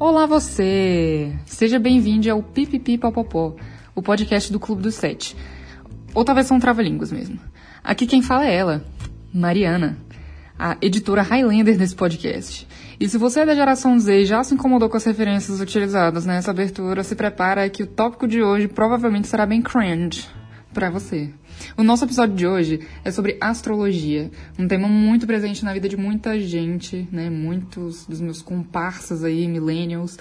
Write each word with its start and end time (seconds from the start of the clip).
Olá 0.00 0.26
você! 0.26 1.32
Seja 1.44 1.76
bem-vindo 1.76 2.30
ao 2.30 2.40
Pipipi 2.40 2.96
Popopó, 2.96 3.56
o 3.96 4.00
podcast 4.00 4.52
do 4.52 4.60
Clube 4.60 4.80
do 4.80 4.92
Sete. 4.92 5.36
Ou 6.14 6.24
talvez 6.24 6.46
são 6.46 6.60
trava-línguas 6.60 7.10
mesmo. 7.10 7.36
Aqui 7.82 8.06
quem 8.06 8.22
fala 8.22 8.46
é 8.46 8.54
ela, 8.54 8.84
Mariana, 9.34 9.98
a 10.56 10.76
editora 10.80 11.22
Highlander 11.22 11.76
desse 11.76 11.96
podcast. 11.96 12.64
E 13.00 13.08
se 13.08 13.18
você 13.18 13.40
é 13.40 13.46
da 13.46 13.56
geração 13.56 13.98
Z 13.98 14.20
e 14.20 14.24
já 14.24 14.44
se 14.44 14.54
incomodou 14.54 14.88
com 14.88 14.96
as 14.96 15.04
referências 15.04 15.60
utilizadas 15.60 16.24
nessa 16.24 16.52
abertura, 16.52 17.02
se 17.02 17.16
prepara 17.16 17.68
que 17.68 17.82
o 17.82 17.86
tópico 17.88 18.28
de 18.28 18.40
hoje 18.40 18.68
provavelmente 18.68 19.26
será 19.26 19.44
bem 19.46 19.60
cringe 19.60 20.28
para 20.78 20.90
você. 20.90 21.28
O 21.76 21.82
nosso 21.82 22.04
episódio 22.04 22.36
de 22.36 22.46
hoje 22.46 22.86
é 23.04 23.10
sobre 23.10 23.36
astrologia, 23.40 24.30
um 24.56 24.68
tema 24.68 24.86
muito 24.86 25.26
presente 25.26 25.64
na 25.64 25.72
vida 25.72 25.88
de 25.88 25.96
muita 25.96 26.38
gente, 26.38 27.08
né? 27.10 27.28
Muitos 27.28 28.06
dos 28.06 28.20
meus 28.20 28.40
comparsas 28.40 29.24
aí, 29.24 29.48
millennials. 29.48 30.16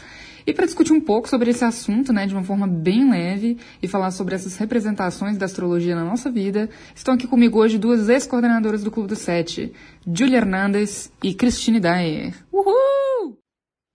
E 0.48 0.54
para 0.56 0.66
discutir 0.66 0.94
um 0.94 1.00
pouco 1.00 1.30
sobre 1.30 1.52
esse 1.52 1.64
assunto, 1.64 2.12
né, 2.12 2.26
de 2.26 2.34
uma 2.34 2.44
forma 2.44 2.66
bem 2.66 3.08
leve 3.08 3.60
e 3.84 3.88
falar 3.88 4.10
sobre 4.10 4.34
essas 4.34 4.58
representações 4.58 5.38
da 5.38 5.46
astrologia 5.46 5.96
na 5.96 6.04
nossa 6.04 6.32
vida, 6.32 6.72
estão 6.96 7.14
aqui 7.14 7.28
comigo 7.28 7.60
hoje 7.60 7.78
duas 7.78 8.10
ex-coordenadoras 8.10 8.84
do 8.84 8.90
Clube 8.90 9.10
do 9.10 9.16
Sete, 9.16 9.72
Julia 10.12 10.38
Hernandes 10.38 11.14
e 11.24 11.36
Cristine 11.36 11.80
Dyer. 11.80 12.34
Uhul! 12.52 13.38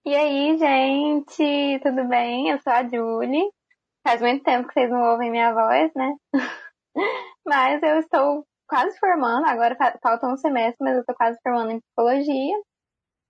E 0.07 0.15
aí, 0.15 0.57
gente, 0.57 1.81
tudo 1.83 2.07
bem? 2.09 2.51
Eu 2.51 2.61
sou 2.63 2.73
a 2.73 2.85
Julie. 2.85 3.51
Faz 4.07 4.21
muito 4.21 4.43
tempo 4.43 4.67
que 4.67 4.75
vocês 4.75 4.91
não 4.91 5.13
ouvem 5.13 5.31
minha 5.31 5.53
voz, 5.53 5.93
né? 5.95 6.15
mas 7.47 7.83
eu 7.83 7.99
estou 7.99 8.45
quase 8.69 8.99
formando, 8.99 9.47
agora 9.47 9.77
falta 10.03 10.27
um 10.27 10.37
semestre, 10.37 10.79
mas 10.81 10.95
eu 10.95 11.01
estou 11.01 11.15
quase 11.15 11.39
formando 11.43 11.73
em 11.73 11.81
psicologia. 11.81 12.57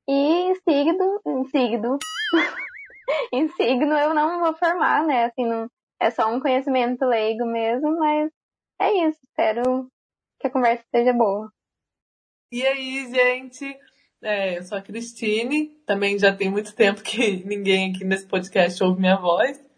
E 0.09 0.12
em 0.12 0.55
signo, 0.55 1.20
em 1.27 1.45
signo, 1.45 1.98
em 3.33 3.48
signo 3.48 3.95
eu 3.95 4.14
não 4.14 4.41
vou 4.41 4.55
formar, 4.56 5.05
né? 5.05 5.27
Assim, 5.27 5.45
não, 5.45 5.69
é 6.01 6.11
só 6.11 6.33
um 6.33 6.41
conhecimento 6.41 7.05
leigo 7.05 7.45
mesmo, 7.45 7.98
mas 7.98 8.31
é 8.81 9.09
isso. 9.09 9.19
Espero 9.25 9.89
que 10.41 10.47
a 10.47 10.51
conversa 10.51 10.84
seja 10.91 11.12
boa. 11.12 11.51
E 12.51 12.67
aí, 12.67 13.11
gente? 13.12 13.79
É, 14.23 14.59
eu 14.59 14.62
sou 14.62 14.79
a 14.79 14.83
Cristine, 14.83 15.69
também 15.84 16.19
já 16.19 16.34
tem 16.34 16.51
muito 16.51 16.75
tempo 16.75 17.03
que 17.03 17.42
ninguém 17.47 17.91
aqui 17.91 18.05
nesse 18.05 18.27
podcast 18.27 18.83
ouve 18.83 19.01
minha 19.01 19.17
voz. 19.17 19.72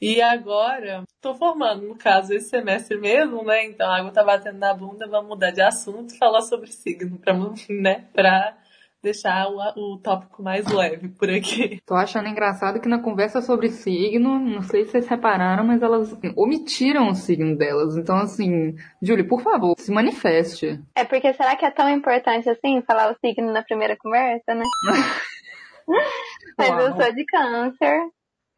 E 0.00 0.22
agora, 0.22 1.02
tô 1.20 1.34
formando, 1.34 1.88
no 1.88 1.96
caso, 1.96 2.32
esse 2.32 2.48
semestre 2.48 2.96
mesmo, 2.98 3.42
né? 3.42 3.64
Então 3.66 3.90
a 3.90 3.98
água 3.98 4.12
tá 4.12 4.22
batendo 4.22 4.58
na 4.58 4.72
bunda, 4.72 5.08
vamos 5.08 5.28
mudar 5.28 5.50
de 5.50 5.60
assunto 5.60 6.14
e 6.14 6.18
falar 6.18 6.42
sobre 6.42 6.70
signo, 6.70 7.18
pra, 7.18 7.34
né? 7.68 8.06
Pra 8.12 8.56
deixar 9.02 9.48
o, 9.48 9.58
o 9.76 9.98
tópico 9.98 10.42
mais 10.42 10.66
leve 10.66 11.08
por 11.08 11.30
aqui. 11.30 11.80
Tô 11.86 11.94
achando 11.94 12.28
engraçado 12.28 12.80
que 12.80 12.88
na 12.88 13.02
conversa 13.02 13.40
sobre 13.40 13.70
signo, 13.70 14.38
não 14.38 14.62
sei 14.62 14.84
se 14.84 14.92
vocês 14.92 15.08
repararam, 15.08 15.64
mas 15.64 15.82
elas 15.82 16.16
omitiram 16.36 17.08
o 17.08 17.14
signo 17.14 17.56
delas. 17.56 17.96
Então, 17.96 18.16
assim, 18.16 18.74
Julie, 19.02 19.26
por 19.26 19.40
favor, 19.40 19.74
se 19.78 19.92
manifeste. 19.92 20.80
É 20.94 21.04
porque 21.04 21.32
será 21.34 21.56
que 21.56 21.64
é 21.64 21.70
tão 21.70 21.88
importante 21.90 22.48
assim 22.48 22.82
falar 22.82 23.12
o 23.12 23.16
signo 23.18 23.52
na 23.52 23.62
primeira 23.62 23.96
conversa, 23.96 24.54
né? 24.54 24.64
mas 26.56 26.68
Uau. 26.68 26.80
eu 26.80 26.96
sou 26.96 27.12
de 27.14 27.24
câncer, 27.24 28.00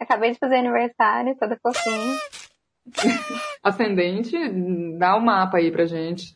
Acabei 0.00 0.32
de 0.32 0.38
fazer 0.38 0.56
aniversário, 0.56 1.36
toda 1.36 1.58
fofinha. 1.62 2.18
Ascendente, 3.62 4.36
dá 4.98 5.14
o 5.14 5.18
um 5.18 5.24
mapa 5.24 5.58
aí 5.58 5.70
pra 5.70 5.84
gente. 5.84 6.34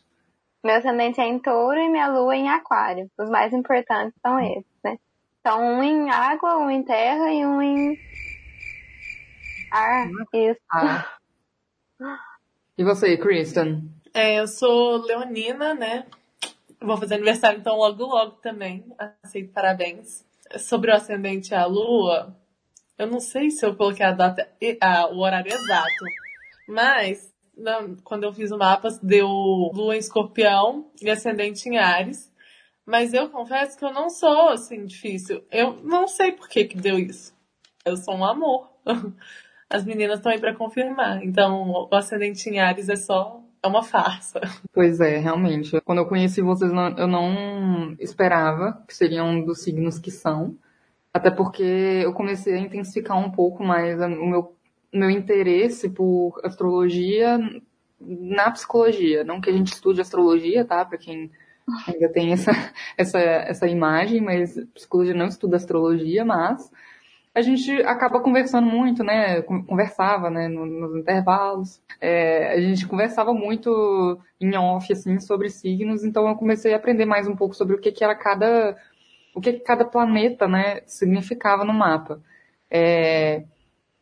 Meu 0.63 0.75
ascendente 0.75 1.19
é 1.19 1.27
em 1.27 1.39
touro 1.39 1.79
e 1.79 1.89
minha 1.89 2.07
lua 2.07 2.35
é 2.35 2.37
em 2.37 2.49
aquário. 2.49 3.09
Os 3.17 3.29
mais 3.29 3.53
importantes 3.53 4.13
são 4.21 4.39
esses, 4.39 4.65
né? 4.83 4.97
Então, 5.39 5.61
um 5.61 5.83
em 5.83 6.09
água, 6.09 6.57
um 6.57 6.69
em 6.69 6.83
terra 6.83 7.31
e 7.31 7.45
um 7.45 7.61
em 7.61 7.97
ar. 9.71 10.09
Isso. 10.33 10.59
Ah. 10.71 11.05
E 12.77 12.83
você, 12.83 13.17
Kristen? 13.17 13.89
É, 14.13 14.39
eu 14.39 14.47
sou 14.47 15.05
leonina, 15.05 15.73
né? 15.73 16.05
Vou 16.81 16.97
fazer 16.97 17.15
aniversário 17.15 17.59
então 17.59 17.75
logo 17.75 18.05
logo 18.05 18.31
também. 18.37 18.85
Aceito 19.23 19.51
parabéns. 19.53 20.25
Sobre 20.57 20.91
o 20.91 20.95
ascendente 20.95 21.51
e 21.51 21.55
a 21.55 21.65
lua, 21.65 22.35
eu 22.97 23.07
não 23.07 23.19
sei 23.19 23.49
se 23.49 23.65
eu 23.65 23.75
coloquei 23.75 24.05
a 24.05 24.11
data, 24.11 24.47
a, 24.81 25.07
o 25.07 25.19
horário 25.19 25.51
exato, 25.51 26.05
mas 26.67 27.33
quando 28.03 28.23
eu 28.23 28.33
fiz 28.33 28.51
o 28.51 28.57
mapa 28.57 28.89
deu 29.01 29.27
lua 29.27 29.95
em 29.95 29.99
escorpião 29.99 30.91
e 31.01 31.09
ascendente 31.09 31.69
em 31.69 31.77
Ares. 31.77 32.31
Mas 32.85 33.13
eu 33.13 33.29
confesso 33.29 33.77
que 33.77 33.83
eu 33.83 33.91
não 33.91 34.09
sou 34.09 34.49
assim 34.49 34.85
difícil. 34.85 35.43
Eu 35.51 35.81
não 35.83 36.07
sei 36.07 36.31
por 36.31 36.47
que 36.47 36.65
que 36.65 36.77
deu 36.77 36.99
isso. 36.99 37.33
Eu 37.83 37.97
sou 37.97 38.15
um 38.15 38.23
amor. 38.23 38.69
As 39.67 39.83
meninas 39.83 40.17
estão 40.17 40.31
aí 40.31 40.39
para 40.39 40.53
confirmar. 40.53 41.23
Então, 41.23 41.87
o 41.91 41.95
ascendente 41.95 42.47
em 42.47 42.59
Ares 42.59 42.87
é 42.87 42.95
só 42.95 43.41
é 43.63 43.67
uma 43.67 43.81
farsa. 43.81 44.39
Pois 44.71 44.99
é, 44.99 45.17
realmente. 45.17 45.81
Quando 45.81 45.99
eu 45.99 46.05
conheci 46.05 46.41
vocês, 46.41 46.71
eu 46.71 47.07
não 47.07 47.95
esperava 47.99 48.83
que 48.87 48.93
seriam 48.93 49.29
um 49.29 49.43
dos 49.43 49.63
signos 49.63 49.97
que 49.97 50.11
são. 50.11 50.55
Até 51.15 51.31
porque 51.31 51.63
eu 52.03 52.11
comecei 52.11 52.55
a 52.55 52.59
intensificar 52.59 53.17
um 53.17 53.31
pouco 53.31 53.63
mais 53.63 54.01
o 54.01 54.09
meu, 54.09 54.53
meu 54.93 55.09
interesse 55.09 55.89
por 55.89 56.41
astrologia 56.43 57.39
na 58.01 58.51
psicologia. 58.51 59.23
Não 59.23 59.39
que 59.39 59.49
a 59.49 59.53
gente 59.53 59.71
estude 59.71 60.01
astrologia, 60.01 60.65
tá? 60.65 60.83
Para 60.83 60.97
quem 60.97 61.31
ainda 61.87 62.09
tem 62.09 62.33
essa, 62.33 62.51
essa, 62.97 63.17
essa 63.17 63.65
imagem, 63.65 64.19
mas 64.19 64.59
psicologia 64.73 65.13
não 65.13 65.27
estuda 65.27 65.55
astrologia, 65.55 66.25
mas 66.25 66.69
a 67.33 67.41
gente 67.41 67.71
acaba 67.83 68.19
conversando 68.19 68.67
muito, 68.67 69.01
né? 69.01 69.41
Conversava, 69.41 70.29
né? 70.29 70.49
Nos 70.49 70.97
intervalos. 70.97 71.81
É, 72.01 72.55
a 72.55 72.59
gente 72.59 72.85
conversava 72.85 73.33
muito 73.33 74.19
em 74.41 74.53
off, 74.57 74.91
assim, 74.91 75.17
sobre 75.21 75.49
signos, 75.49 76.03
então 76.03 76.27
eu 76.27 76.35
comecei 76.35 76.73
a 76.73 76.75
aprender 76.75 77.05
mais 77.05 77.25
um 77.25 77.37
pouco 77.37 77.55
sobre 77.55 77.73
o 77.73 77.79
que, 77.79 77.93
que 77.93 78.03
era 78.03 78.15
cada 78.15 78.75
o 79.35 79.41
que 79.41 79.53
cada 79.53 79.83
planeta, 79.83 80.47
né, 80.47 80.81
significava 80.87 81.65
no 81.65 81.73
mapa. 81.73 82.21
É, 82.71 83.43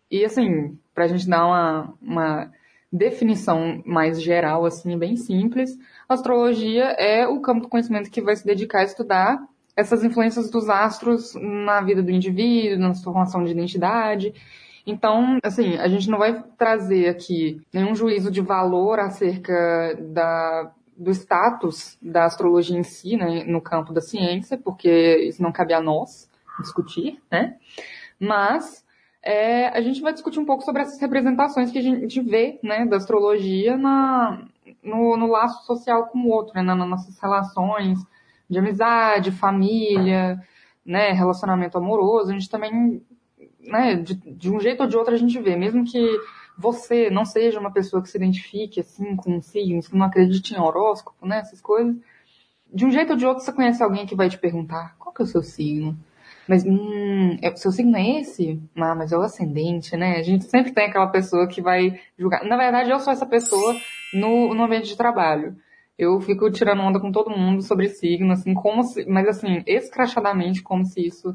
e 0.10 0.24
assim, 0.24 0.78
para 0.94 1.06
a 1.06 1.08
gente 1.08 1.28
dar 1.28 1.46
uma, 1.46 1.94
uma 2.00 2.52
definição 2.92 3.82
mais 3.84 4.22
geral, 4.22 4.66
assim, 4.66 4.98
bem 4.98 5.18
simples, 5.18 5.76
astrologia 6.08 6.84
é 7.00 7.28
o 7.28 7.42
campo 7.42 7.62
do 7.62 7.68
conhecimento 7.68 8.12
que 8.12 8.22
vai 8.22 8.36
se 8.36 8.46
dedicar 8.46 8.80
a 8.80 8.84
estudar 8.84 9.44
essas 9.76 10.04
influências 10.04 10.52
dos 10.52 10.70
astros 10.70 11.34
na 11.34 11.82
vida 11.82 12.04
do 12.04 12.12
indivíduo, 12.12 12.78
na 12.78 12.94
sua 12.94 13.12
formação 13.12 13.44
de 13.44 13.52
identidade. 13.52 14.34
Então, 14.86 15.40
assim, 15.42 15.78
a 15.78 15.88
gente 15.88 16.10
não 16.10 16.20
vai 16.20 16.44
trazer 16.58 17.08
aqui 17.08 17.60
nenhum 17.74 17.96
juízo 17.96 18.30
de 18.30 18.42
valor 18.42 19.00
acerca 19.00 19.98
da 20.00 20.72
do 20.98 21.12
status 21.12 21.98
da 22.02 22.26
astrologia 22.26 22.78
em 22.78 22.84
si, 22.84 23.16
né, 23.16 23.44
no 23.46 23.62
campo 23.62 23.94
da 23.94 24.02
ciência, 24.02 24.58
porque 24.58 25.18
isso 25.28 25.42
não 25.42 25.52
cabe 25.52 25.74
a 25.74 25.82
nós 25.82 26.30
discutir, 26.60 27.20
né? 27.32 27.58
Mas 28.20 28.86
é, 29.24 29.70
a 29.70 29.82
gente 29.82 30.02
vai 30.02 30.14
discutir 30.14 30.40
um 30.40 30.46
pouco 30.46 30.64
sobre 30.64 30.82
essas 30.82 31.00
representações 31.00 31.72
que 31.72 31.80
a 31.80 31.82
gente 31.82 32.22
vê, 32.22 32.60
né, 32.62 32.86
da 32.86 32.98
astrologia 32.98 33.78
na, 33.78 34.46
no, 34.84 35.18
no 35.18 35.28
laço 35.28 35.66
social 35.66 36.08
com 36.08 36.20
o 36.20 36.30
outro, 36.30 36.54
né, 36.56 36.62
nas 36.62 36.78
nossas 36.78 37.20
relações 37.20 38.00
de 38.50 38.60
amizade, 38.60 39.32
família, 39.32 40.40
né, 40.86 41.12
relacionamento 41.12 41.78
amoroso. 41.78 42.30
A 42.30 42.34
gente 42.34 42.50
também, 42.50 43.02
né, 43.62 43.96
de, 43.96 44.16
de 44.16 44.52
um 44.52 44.60
jeito 44.60 44.82
ou 44.82 44.88
de 44.88 44.98
outro 44.98 45.14
a 45.14 45.18
gente 45.18 45.40
vê, 45.40 45.56
mesmo 45.56 45.86
que 45.86 46.06
você 46.58 47.10
não 47.10 47.26
seja 47.26 47.60
uma 47.60 47.72
pessoa 47.72 48.02
que 48.02 48.10
se 48.10 48.18
identifique 48.18 48.80
assim 48.80 49.16
com 49.16 49.42
signos, 49.42 49.88
que 49.88 49.96
não 49.96 50.06
acredite 50.06 50.54
em 50.54 50.60
horóscopo, 50.60 51.26
né, 51.26 51.40
essas 51.40 51.62
coisas, 51.62 51.96
de 52.74 52.86
um 52.86 52.92
jeito 52.92 53.12
ou 53.12 53.18
de 53.18 53.26
outro 53.26 53.44
você 53.44 53.54
conhece 53.54 53.84
alguém 53.84 54.06
que 54.06 54.16
vai 54.16 54.30
te 54.30 54.38
perguntar 54.38 54.96
qual 54.98 55.14
que 55.14 55.22
é 55.22 55.26
o 55.26 55.28
seu 55.28 55.44
signo. 55.44 55.98
Mas, 56.48 56.66
hum, 56.66 57.38
é, 57.42 57.56
seu 57.56 57.72
signo 57.72 57.96
é 57.96 58.20
esse? 58.20 58.62
Ah, 58.76 58.96
mas 58.96 59.12
é 59.12 59.18
o 59.18 59.22
ascendente, 59.22 59.96
né? 59.96 60.18
A 60.18 60.24
gente 60.24 60.44
sempre 60.46 60.74
tem 60.74 60.86
aquela 60.86 61.08
pessoa 61.08 61.48
que 61.48 61.62
vai 61.62 62.00
julgar. 62.18 62.44
Na 62.44 62.58
verdade, 62.58 62.90
eu 62.90 63.00
sou 63.00 63.14
essa 63.14 63.26
pessoa 63.26 63.76
no, 64.14 64.54
no 64.54 64.64
ambiente 64.64 64.88
de 64.88 64.98
trabalho. 64.98 65.56
Eu 65.98 66.20
fico 66.20 66.52
tirando 66.52 66.82
onda 66.82 67.00
com 67.00 67.12
todo 67.12 67.30
mundo 67.30 67.62
sobre 67.62 67.88
signo, 67.88 68.34
assim, 68.34 68.54
como 68.54 68.84
se, 68.84 69.06
mas 69.06 69.28
assim, 69.28 69.64
escrachadamente, 69.66 70.62
como 70.62 70.86
se 70.86 71.06
isso 71.06 71.34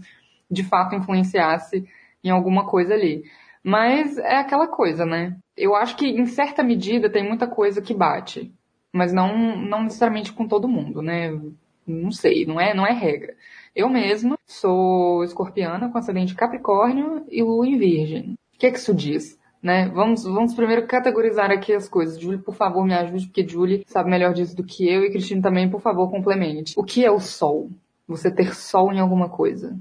de 0.50 0.64
fato 0.64 0.94
influenciasse 0.94 1.86
em 2.22 2.30
alguma 2.30 2.66
coisa 2.66 2.94
ali. 2.94 3.24
Mas 3.62 4.16
é 4.18 4.36
aquela 4.36 4.66
coisa, 4.66 5.04
né? 5.04 5.36
Eu 5.56 5.74
acho 5.74 5.96
que 5.96 6.06
em 6.06 6.26
certa 6.26 6.62
medida 6.62 7.10
tem 7.10 7.26
muita 7.26 7.46
coisa 7.46 7.82
que 7.82 7.94
bate, 7.94 8.52
mas 8.92 9.12
não, 9.12 9.56
não 9.56 9.84
necessariamente 9.84 10.32
com 10.32 10.46
todo 10.46 10.68
mundo, 10.68 11.02
né? 11.02 11.38
Não 11.86 12.10
sei, 12.10 12.44
não 12.46 12.60
é, 12.60 12.74
não 12.74 12.86
é 12.86 12.92
regra. 12.92 13.34
Eu 13.74 13.88
mesma 13.88 14.38
sou 14.46 15.22
escorpiana 15.24 15.88
com 15.88 15.98
ascendente 15.98 16.34
Capricórnio 16.34 17.24
e 17.30 17.42
lua 17.42 17.66
em 17.66 17.78
Virgem. 17.78 18.34
O 18.54 18.58
que 18.58 18.66
é 18.66 18.70
que 18.70 18.78
isso 18.78 18.94
diz? 18.94 19.38
Né? 19.62 19.88
Vamos, 19.88 20.24
vamos 20.24 20.54
primeiro 20.54 20.86
categorizar 20.86 21.50
aqui 21.50 21.72
as 21.72 21.88
coisas. 21.88 22.20
Julie, 22.20 22.38
por 22.38 22.54
favor, 22.54 22.84
me 22.84 22.94
ajude, 22.94 23.26
porque 23.26 23.46
Julie 23.46 23.84
sabe 23.86 24.10
melhor 24.10 24.32
disso 24.32 24.54
do 24.54 24.64
que 24.64 24.88
eu 24.88 25.04
e 25.04 25.10
Cristina 25.10 25.42
também, 25.42 25.68
por 25.68 25.80
favor, 25.80 26.10
complemente. 26.10 26.74
O 26.76 26.84
que 26.84 27.04
é 27.04 27.10
o 27.10 27.18
sol? 27.18 27.70
Você 28.06 28.30
ter 28.30 28.54
sol 28.54 28.92
em 28.92 29.00
alguma 29.00 29.28
coisa? 29.28 29.78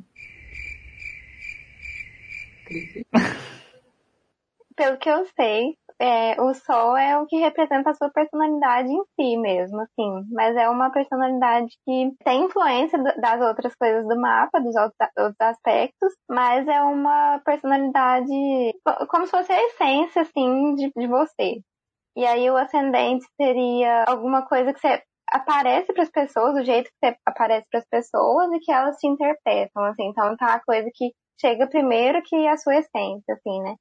Pelo 4.78 4.98
que 5.00 5.10
eu 5.10 5.26
sei, 5.36 5.76
é, 6.00 6.40
o 6.40 6.54
sol 6.54 6.96
é 6.96 7.18
o 7.18 7.26
que 7.26 7.38
representa 7.38 7.90
a 7.90 7.94
sua 7.96 8.12
personalidade 8.12 8.88
em 8.88 9.04
si 9.16 9.36
mesmo, 9.36 9.82
assim. 9.82 10.24
Mas 10.32 10.56
é 10.56 10.70
uma 10.70 10.92
personalidade 10.92 11.76
que 11.84 12.12
tem 12.24 12.44
influência 12.44 13.00
das 13.20 13.42
outras 13.42 13.74
coisas 13.76 14.08
do 14.08 14.16
mapa, 14.16 14.62
dos 14.62 14.76
outros 14.76 15.36
aspectos, 15.40 16.14
mas 16.30 16.68
é 16.68 16.80
uma 16.82 17.42
personalidade 17.44 18.32
como 19.10 19.26
se 19.26 19.32
fosse 19.32 19.52
a 19.52 19.64
essência, 19.64 20.22
assim, 20.22 20.76
de, 20.76 20.92
de 20.96 21.08
você. 21.08 21.60
E 22.16 22.26
aí 22.26 22.50
o 22.50 22.58
ascendente 22.58 23.26
seria 23.36 24.06
alguma 24.08 24.46
coisa 24.48 24.74
que 24.74 24.80
você 24.80 25.02
aparece 25.32 25.92
para 25.92 26.04
as 26.04 26.12
pessoas, 26.12 26.56
o 26.56 26.64
jeito 26.64 26.90
que 26.90 27.08
você 27.08 27.18
aparece 27.26 27.66
para 27.72 27.80
as 27.80 27.88
pessoas 27.88 28.52
e 28.54 28.60
que 28.60 28.72
elas 28.72 28.96
te 28.98 29.08
interpretam, 29.08 29.84
assim. 29.86 30.10
Então 30.10 30.38
tá 30.38 30.54
a 30.54 30.64
coisa 30.64 30.88
que 30.94 31.12
chega 31.42 31.68
primeiro 31.68 32.22
que 32.24 32.48
a 32.48 32.58
sua 32.58 32.78
essência, 32.78 33.34
assim, 33.34 33.62
né? 33.64 33.76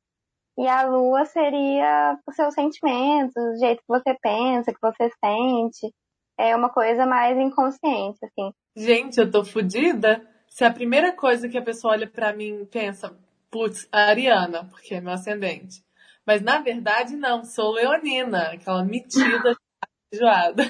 E 0.58 0.67
a 0.67 0.82
lua 0.85 1.25
seria 1.26 2.19
os 2.26 2.35
seus 2.35 2.55
sentimentos, 2.55 3.37
o 3.37 3.58
jeito 3.58 3.81
que 3.81 3.88
você 3.88 4.17
pensa, 4.23 4.73
que 4.73 4.81
você 4.81 5.11
sente. 5.23 5.93
É 6.38 6.56
uma 6.56 6.70
coisa 6.70 7.06
mais 7.06 7.37
inconsciente, 7.38 8.19
assim. 8.25 8.53
Gente, 8.75 9.19
eu 9.19 9.31
tô 9.31 9.44
fodida. 9.44 10.26
Se 10.49 10.64
a 10.64 10.73
primeira 10.73 11.12
coisa 11.12 11.49
que 11.49 11.58
a 11.58 11.62
pessoa 11.62 11.93
olha 11.93 12.08
para 12.08 12.32
mim 12.32 12.67
pensa, 12.70 13.14
putz, 13.50 13.87
a 13.93 14.06
Ariana, 14.06 14.64
porque 14.64 14.94
é 14.94 15.00
meu 15.00 15.12
ascendente. 15.12 15.85
Mas 16.26 16.43
na 16.43 16.59
verdade 16.59 17.17
não, 17.17 17.44
sou 17.44 17.73
leonina, 17.73 18.52
aquela 18.52 18.85
metida 18.85 19.55
enjoada. 20.12 20.64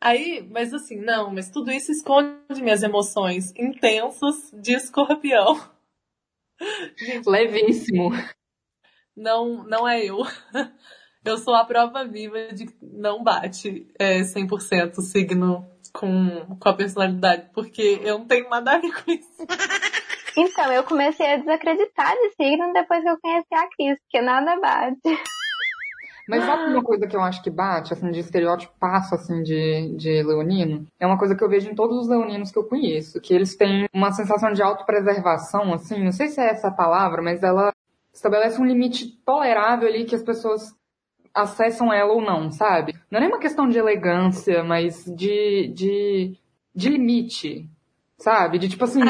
Aí, 0.00 0.46
mas 0.50 0.74
assim, 0.74 0.96
não, 0.96 1.32
mas 1.32 1.50
tudo 1.50 1.70
isso 1.70 1.92
esconde 1.92 2.60
minhas 2.62 2.82
emoções 2.82 3.52
intensas 3.56 4.50
de 4.52 4.74
escorpião. 4.74 5.60
Levíssimo. 7.26 8.10
Não, 9.16 9.64
não 9.64 9.88
é 9.88 10.04
eu. 10.04 10.18
Eu 11.24 11.38
sou 11.38 11.54
a 11.54 11.64
prova 11.64 12.04
viva 12.04 12.48
de 12.52 12.66
que 12.66 12.74
não 12.82 13.22
bate 13.22 13.86
é, 13.96 14.22
100% 14.22 14.98
o 14.98 15.02
signo 15.02 15.64
com, 15.92 16.56
com 16.58 16.68
a 16.68 16.74
personalidade, 16.74 17.48
porque 17.54 18.00
eu 18.02 18.18
não 18.18 18.26
tenho 18.26 18.48
nada 18.50 18.72
a 18.72 18.78
ver 18.78 18.92
com 18.92 19.12
isso. 19.12 19.46
Então, 20.34 20.72
eu 20.72 20.82
comecei 20.84 21.30
a 21.30 21.36
desacreditar 21.36 22.14
de 22.14 22.30
signo 22.30 22.72
depois 22.72 23.02
que 23.02 23.10
eu 23.10 23.20
conheci 23.20 23.54
a 23.54 23.68
Cris, 23.68 23.98
porque 24.00 24.22
nada 24.22 24.58
bate. 24.58 24.98
Mas 26.26 26.44
sabe 26.44 26.72
uma 26.72 26.82
coisa 26.82 27.06
que 27.06 27.14
eu 27.14 27.20
acho 27.20 27.42
que 27.42 27.50
bate, 27.50 27.92
assim, 27.92 28.10
de 28.10 28.20
estereótipo 28.20 28.72
passo, 28.80 29.14
assim, 29.14 29.42
de, 29.42 29.94
de 29.94 30.22
leonino? 30.22 30.86
É 30.98 31.06
uma 31.06 31.18
coisa 31.18 31.36
que 31.36 31.44
eu 31.44 31.50
vejo 31.50 31.68
em 31.68 31.74
todos 31.74 31.98
os 31.98 32.08
leoninos 32.08 32.50
que 32.50 32.58
eu 32.58 32.64
conheço, 32.64 33.20
que 33.20 33.34
eles 33.34 33.56
têm 33.56 33.86
uma 33.92 34.10
sensação 34.12 34.52
de 34.54 34.62
autopreservação, 34.62 35.74
assim, 35.74 36.02
não 36.02 36.12
sei 36.12 36.28
se 36.28 36.40
é 36.40 36.48
essa 36.48 36.68
a 36.68 36.74
palavra, 36.74 37.20
mas 37.20 37.42
ela 37.42 37.70
estabelece 38.12 38.60
um 38.60 38.66
limite 38.66 39.06
tolerável 39.24 39.88
ali 39.88 40.04
que 40.04 40.14
as 40.14 40.22
pessoas 40.22 40.74
acessam 41.34 41.92
ela 41.92 42.12
ou 42.12 42.20
não, 42.20 42.50
sabe? 42.50 42.94
Não 43.10 43.18
é 43.18 43.20
nem 43.20 43.30
uma 43.30 43.40
questão 43.40 43.68
de 43.68 43.78
elegância, 43.78 44.62
mas 44.62 45.04
de, 45.04 45.68
de, 45.68 46.36
de 46.74 46.88
limite, 46.90 47.68
sabe? 48.18 48.58
De 48.58 48.68
tipo 48.68 48.84
assim, 48.84 49.00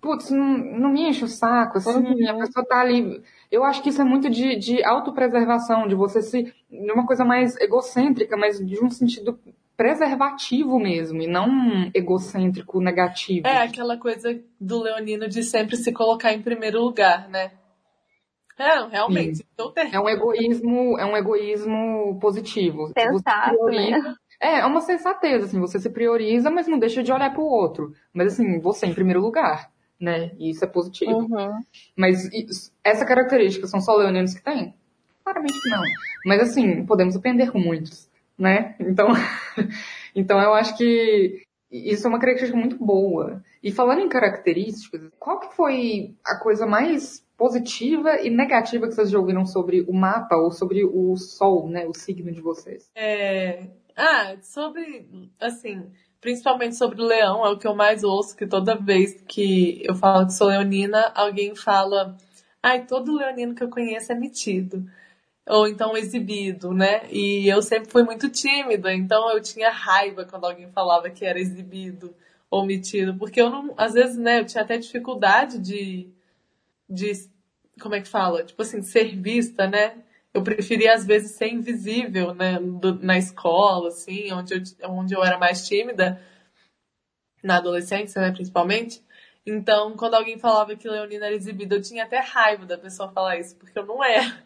putz, 0.00 0.30
não, 0.30 0.56
não 0.56 0.92
me 0.92 1.08
enche 1.08 1.24
o 1.24 1.28
saco, 1.28 1.78
assim, 1.78 1.98
uhum. 1.98 2.30
a 2.30 2.34
pessoa 2.38 2.64
tá 2.64 2.80
ali. 2.80 3.22
Eu 3.50 3.64
acho 3.64 3.82
que 3.82 3.88
isso 3.88 4.00
é 4.00 4.04
muito 4.04 4.30
de, 4.30 4.56
de 4.56 4.84
autopreservação, 4.84 5.86
de 5.88 5.94
você 5.94 6.22
se. 6.22 6.52
de 6.70 6.92
uma 6.92 7.06
coisa 7.06 7.24
mais 7.24 7.56
egocêntrica, 7.60 8.36
mas 8.36 8.64
de 8.64 8.82
um 8.82 8.90
sentido 8.90 9.38
preservativo 9.76 10.78
mesmo, 10.78 11.20
e 11.20 11.26
não 11.26 11.90
egocêntrico, 11.92 12.80
negativo. 12.80 13.46
É 13.46 13.62
aquela 13.62 13.96
coisa 13.96 14.40
do 14.60 14.80
Leonino 14.80 15.28
de 15.28 15.42
sempre 15.42 15.76
se 15.76 15.92
colocar 15.92 16.32
em 16.32 16.40
primeiro 16.40 16.80
lugar, 16.80 17.28
né? 17.28 17.50
É, 18.58 18.86
realmente. 18.86 19.44
É 19.92 20.00
um 20.00 20.08
egoísmo, 20.08 20.98
é 20.98 21.04
um 21.04 21.16
egoísmo 21.16 22.18
positivo. 22.20 22.92
Sensato, 22.96 23.64
né? 23.66 24.14
É, 24.40 24.60
é 24.60 24.66
uma 24.66 24.80
sensatez, 24.80 25.44
assim, 25.44 25.60
você 25.60 25.78
se 25.78 25.90
prioriza, 25.90 26.50
mas 26.50 26.66
não 26.66 26.78
deixa 26.78 27.02
de 27.02 27.12
olhar 27.12 27.32
para 27.32 27.40
o 27.40 27.46
outro. 27.46 27.92
Mas 28.12 28.34
assim, 28.34 28.60
você 28.60 28.86
em 28.86 28.94
primeiro 28.94 29.20
lugar, 29.20 29.70
né? 30.00 30.32
E 30.38 30.50
isso 30.50 30.64
é 30.64 30.68
positivo. 30.68 31.12
Uhum. 31.12 31.60
Mas 31.96 32.32
isso, 32.32 32.72
essa 32.84 33.04
característica 33.04 33.66
são 33.66 33.80
só 33.80 33.96
leoninos 33.96 34.34
que 34.34 34.42
têm? 34.42 34.74
Claramente 35.24 35.60
que 35.60 35.70
não. 35.70 35.82
Mas 36.26 36.40
assim, 36.42 36.84
podemos 36.84 37.16
aprender 37.16 37.50
com 37.50 37.58
muitos, 37.58 38.10
né? 38.38 38.76
Então, 38.78 39.08
então 40.14 40.38
eu 40.40 40.52
acho 40.52 40.76
que 40.76 41.42
isso 41.70 42.06
é 42.06 42.10
uma 42.10 42.20
característica 42.20 42.58
muito 42.58 42.76
boa. 42.76 43.42
E 43.62 43.72
falando 43.72 44.00
em 44.00 44.08
características, 44.08 45.10
qual 45.18 45.40
que 45.40 45.56
foi 45.56 46.14
a 46.24 46.38
coisa 46.38 46.66
mais 46.66 47.23
positiva 47.36 48.20
e 48.22 48.30
negativa 48.30 48.86
que 48.86 48.94
vocês 48.94 49.10
já 49.10 49.18
ouviram 49.18 49.44
sobre 49.44 49.82
o 49.82 49.92
mapa 49.92 50.36
ou 50.36 50.50
sobre 50.50 50.84
o 50.84 51.16
sol, 51.16 51.68
né, 51.68 51.86
o 51.86 51.94
signo 51.94 52.32
de 52.32 52.40
vocês? 52.40 52.90
É... 52.94 53.68
Ah, 53.96 54.36
sobre, 54.42 55.06
assim, 55.40 55.86
principalmente 56.20 56.74
sobre 56.74 57.00
o 57.00 57.04
leão, 57.04 57.44
é 57.44 57.50
o 57.50 57.58
que 57.58 57.66
eu 57.66 57.74
mais 57.74 58.02
ouço, 58.02 58.36
que 58.36 58.46
toda 58.46 58.74
vez 58.74 59.20
que 59.28 59.82
eu 59.84 59.94
falo 59.94 60.26
que 60.26 60.32
sou 60.32 60.48
leonina, 60.48 61.12
alguém 61.14 61.54
fala, 61.54 62.16
ai, 62.62 62.86
todo 62.86 63.16
leonino 63.16 63.54
que 63.54 63.62
eu 63.62 63.68
conheço 63.68 64.10
é 64.10 64.14
metido. 64.14 64.84
Ou 65.46 65.68
então 65.68 65.96
exibido, 65.96 66.72
né? 66.72 67.02
E 67.10 67.46
eu 67.46 67.60
sempre 67.60 67.90
fui 67.90 68.02
muito 68.02 68.30
tímida, 68.30 68.94
então 68.94 69.30
eu 69.30 69.42
tinha 69.42 69.70
raiva 69.70 70.24
quando 70.24 70.46
alguém 70.46 70.70
falava 70.72 71.10
que 71.10 71.24
era 71.24 71.38
exibido 71.38 72.14
ou 72.50 72.64
metido, 72.64 73.14
porque 73.18 73.40
eu 73.40 73.50
não, 73.50 73.74
às 73.76 73.92
vezes, 73.92 74.16
né, 74.16 74.40
eu 74.40 74.46
tinha 74.46 74.62
até 74.62 74.78
dificuldade 74.78 75.58
de 75.58 76.08
de 76.88 77.12
como 77.80 77.94
é 77.94 78.00
que 78.00 78.08
fala? 78.08 78.44
Tipo 78.44 78.62
assim, 78.62 78.82
ser 78.82 79.16
vista, 79.16 79.66
né? 79.66 80.02
Eu 80.32 80.42
preferia 80.42 80.94
às 80.94 81.06
vezes 81.06 81.36
ser 81.36 81.48
invisível, 81.48 82.34
né, 82.34 82.58
do, 82.58 82.94
na 82.94 83.16
escola, 83.16 83.88
assim, 83.88 84.32
onde 84.32 84.54
eu, 84.54 84.90
onde 84.90 85.14
eu 85.14 85.22
era 85.22 85.38
mais 85.38 85.66
tímida, 85.66 86.20
na 87.42 87.58
adolescência, 87.58 88.20
né, 88.20 88.32
principalmente. 88.32 89.02
Então, 89.46 89.96
quando 89.96 90.14
alguém 90.14 90.38
falava 90.38 90.74
que 90.74 90.88
Leonina 90.88 91.26
era 91.26 91.34
exibida, 91.34 91.76
eu 91.76 91.82
tinha 91.82 92.04
até 92.04 92.18
raiva 92.18 92.66
da 92.66 92.78
pessoa 92.78 93.12
falar 93.12 93.38
isso, 93.38 93.56
porque 93.56 93.78
eu 93.78 93.86
não 93.86 94.02
era. 94.02 94.42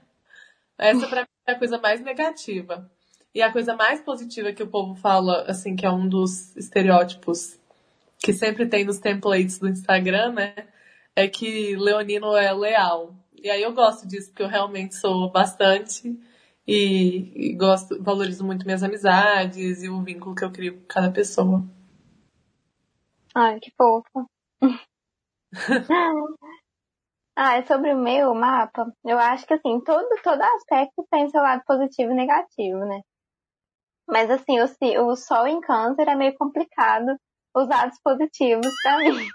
Essa 0.76 1.06
pra 1.08 1.22
mim 1.22 1.28
é 1.46 1.52
a 1.52 1.58
coisa 1.58 1.78
mais 1.78 2.00
negativa. 2.00 2.90
E 3.34 3.40
a 3.40 3.52
coisa 3.52 3.76
mais 3.76 4.00
positiva 4.00 4.52
que 4.52 4.62
o 4.62 4.68
povo 4.68 4.94
fala, 4.94 5.44
assim, 5.46 5.76
que 5.76 5.86
é 5.86 5.90
um 5.90 6.08
dos 6.08 6.56
estereótipos 6.56 7.58
que 8.18 8.32
sempre 8.32 8.66
tem 8.66 8.84
nos 8.84 8.98
templates 8.98 9.58
do 9.58 9.68
Instagram, 9.68 10.32
né? 10.32 10.54
É 11.18 11.26
que 11.26 11.74
Leonino 11.74 12.36
é 12.36 12.52
leal. 12.52 13.12
E 13.34 13.50
aí 13.50 13.62
eu 13.62 13.72
gosto 13.72 14.06
disso, 14.06 14.28
porque 14.28 14.44
eu 14.44 14.48
realmente 14.48 14.94
sou 14.94 15.28
bastante 15.30 16.16
e, 16.66 17.32
e 17.34 17.54
gosto, 17.54 18.00
valorizo 18.00 18.44
muito 18.44 18.64
minhas 18.64 18.84
amizades 18.84 19.82
e 19.82 19.88
o 19.88 20.00
vínculo 20.00 20.36
que 20.36 20.44
eu 20.44 20.52
crio 20.52 20.78
com 20.78 20.86
cada 20.86 21.10
pessoa. 21.10 21.64
Ai, 23.34 23.58
que 23.58 23.72
fofo. 23.76 24.30
ah, 27.36 27.66
sobre 27.66 27.92
o 27.94 27.98
meu 27.98 28.32
mapa, 28.34 28.92
eu 29.04 29.18
acho 29.18 29.44
que 29.46 29.54
assim, 29.54 29.80
todo, 29.80 30.08
todo 30.22 30.40
aspecto 30.40 31.04
tem 31.10 31.28
seu 31.30 31.42
lado 31.42 31.62
positivo 31.66 32.12
e 32.12 32.14
negativo, 32.14 32.78
né? 32.80 33.00
Mas 34.06 34.30
assim, 34.30 34.60
o, 34.60 35.06
o 35.06 35.16
sol 35.16 35.48
em 35.48 35.60
câncer 35.60 36.08
é 36.08 36.14
meio 36.14 36.36
complicado 36.36 37.16
os 37.56 37.68
lados 37.68 37.98
positivos 38.04 38.72
pra 38.82 38.98
mim. 38.98 39.26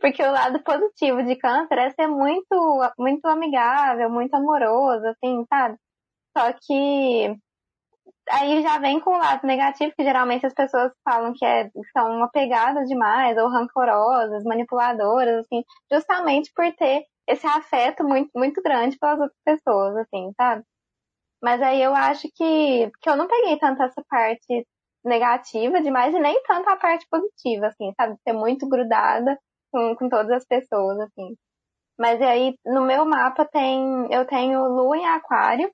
Porque 0.00 0.22
o 0.22 0.32
lado 0.32 0.62
positivo 0.62 1.22
de 1.22 1.36
câncer 1.36 1.78
é 1.78 1.90
ser 1.90 2.06
muito, 2.06 2.92
muito 2.98 3.26
amigável, 3.26 4.10
muito 4.10 4.34
amoroso, 4.34 5.06
assim, 5.06 5.44
sabe? 5.48 5.76
Só 6.36 6.52
que 6.52 7.36
aí 8.30 8.62
já 8.62 8.78
vem 8.78 9.00
com 9.00 9.10
o 9.10 9.18
lado 9.18 9.46
negativo, 9.46 9.92
que 9.96 10.04
geralmente 10.04 10.46
as 10.46 10.54
pessoas 10.54 10.92
falam 11.04 11.32
que, 11.34 11.44
é, 11.44 11.70
são 11.92 12.22
apegadas 12.22 12.88
demais, 12.88 13.36
ou 13.36 13.48
rancorosas, 13.48 14.44
manipuladoras, 14.44 15.44
assim, 15.44 15.62
justamente 15.92 16.50
por 16.54 16.72
ter 16.74 17.04
esse 17.28 17.46
afeto 17.46 18.04
muito, 18.04 18.30
muito 18.34 18.62
grande 18.62 18.98
pelas 18.98 19.20
outras 19.20 19.38
pessoas, 19.44 19.96
assim, 19.96 20.32
sabe? 20.36 20.64
Mas 21.42 21.62
aí 21.62 21.82
eu 21.82 21.94
acho 21.94 22.28
que, 22.34 22.90
que 23.00 23.10
eu 23.10 23.16
não 23.16 23.26
peguei 23.28 23.58
tanto 23.58 23.82
essa 23.82 24.02
parte 24.08 24.66
negativa 25.04 25.80
demais 25.80 26.14
e 26.14 26.18
nem 26.20 26.42
tanto 26.42 26.68
a 26.68 26.76
parte 26.76 27.06
positiva, 27.10 27.68
assim, 27.68 27.92
sabe? 27.96 28.16
Ser 28.26 28.34
muito 28.34 28.68
grudada 28.68 29.38
com, 29.72 29.94
com 29.96 30.08
todas 30.08 30.30
as 30.30 30.44
pessoas, 30.46 30.98
assim. 31.00 31.36
Mas 31.98 32.20
aí, 32.22 32.54
no 32.64 32.82
meu 32.82 33.04
mapa 33.04 33.44
tem, 33.44 34.08
eu 34.10 34.26
tenho 34.26 34.66
lua 34.68 34.96
em 34.96 35.06
aquário, 35.06 35.70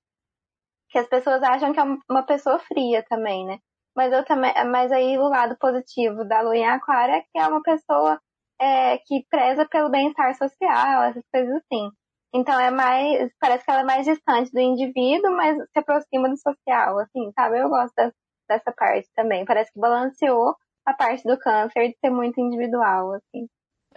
que 0.90 0.98
as 0.98 1.08
pessoas 1.08 1.42
acham 1.42 1.72
que 1.72 1.80
é 1.80 1.84
uma 2.10 2.24
pessoa 2.24 2.58
fria 2.58 3.04
também, 3.08 3.46
né? 3.46 3.58
Mas 3.96 4.12
eu 4.12 4.24
também, 4.24 4.52
mas 4.66 4.92
aí 4.92 5.18
o 5.18 5.28
lado 5.28 5.56
positivo 5.58 6.24
da 6.24 6.42
lua 6.42 6.56
em 6.56 6.66
aquário 6.66 7.14
é 7.14 7.22
que 7.22 7.38
é 7.38 7.46
uma 7.46 7.62
pessoa 7.62 8.20
é, 8.60 8.98
que 8.98 9.24
preza 9.30 9.66
pelo 9.68 9.90
bem-estar 9.90 10.34
social, 10.36 11.04
essas 11.04 11.24
coisas 11.32 11.54
assim. 11.56 11.90
Então 12.34 12.58
é 12.60 12.70
mais, 12.70 13.30
parece 13.40 13.64
que 13.64 13.70
ela 13.70 13.80
é 13.80 13.84
mais 13.84 14.04
distante 14.04 14.50
do 14.52 14.60
indivíduo, 14.60 15.30
mas 15.36 15.56
se 15.56 15.78
aproxima 15.78 16.28
do 16.28 16.36
social, 16.36 16.98
assim, 16.98 17.32
sabe? 17.34 17.58
Eu 17.60 17.68
gosto 17.68 17.94
dessa, 17.96 18.14
dessa 18.48 18.72
parte 18.72 19.08
também. 19.14 19.44
Parece 19.44 19.72
que 19.72 19.80
balanceou 19.80 20.54
a 20.84 20.92
parte 20.94 21.24
do 21.24 21.38
câncer 21.38 21.88
de 21.88 21.96
ser 21.98 22.10
muito 22.10 22.40
individual, 22.40 23.14
assim. 23.14 23.46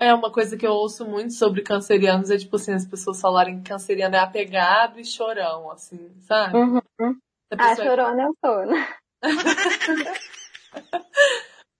É, 0.01 0.13
uma 0.13 0.31
coisa 0.31 0.55
que 0.55 0.65
eu 0.65 0.71
ouço 0.71 1.05
muito 1.05 1.33
sobre 1.33 1.61
cancerianos 1.61 2.31
é, 2.31 2.37
tipo 2.37 2.55
assim, 2.55 2.71
as 2.71 2.85
pessoas 2.85 3.19
falarem 3.19 3.61
que 3.61 3.69
canceriano 3.69 4.15
é 4.15 4.19
apegado 4.19 4.97
e 4.97 5.03
chorão, 5.03 5.69
assim, 5.69 6.09
sabe? 6.21 6.57
Uhum. 6.57 7.19
Ah, 7.51 7.75
chorona 7.75 8.23
eu 8.23 8.33
sou, 8.39 8.65
né? 8.65 8.87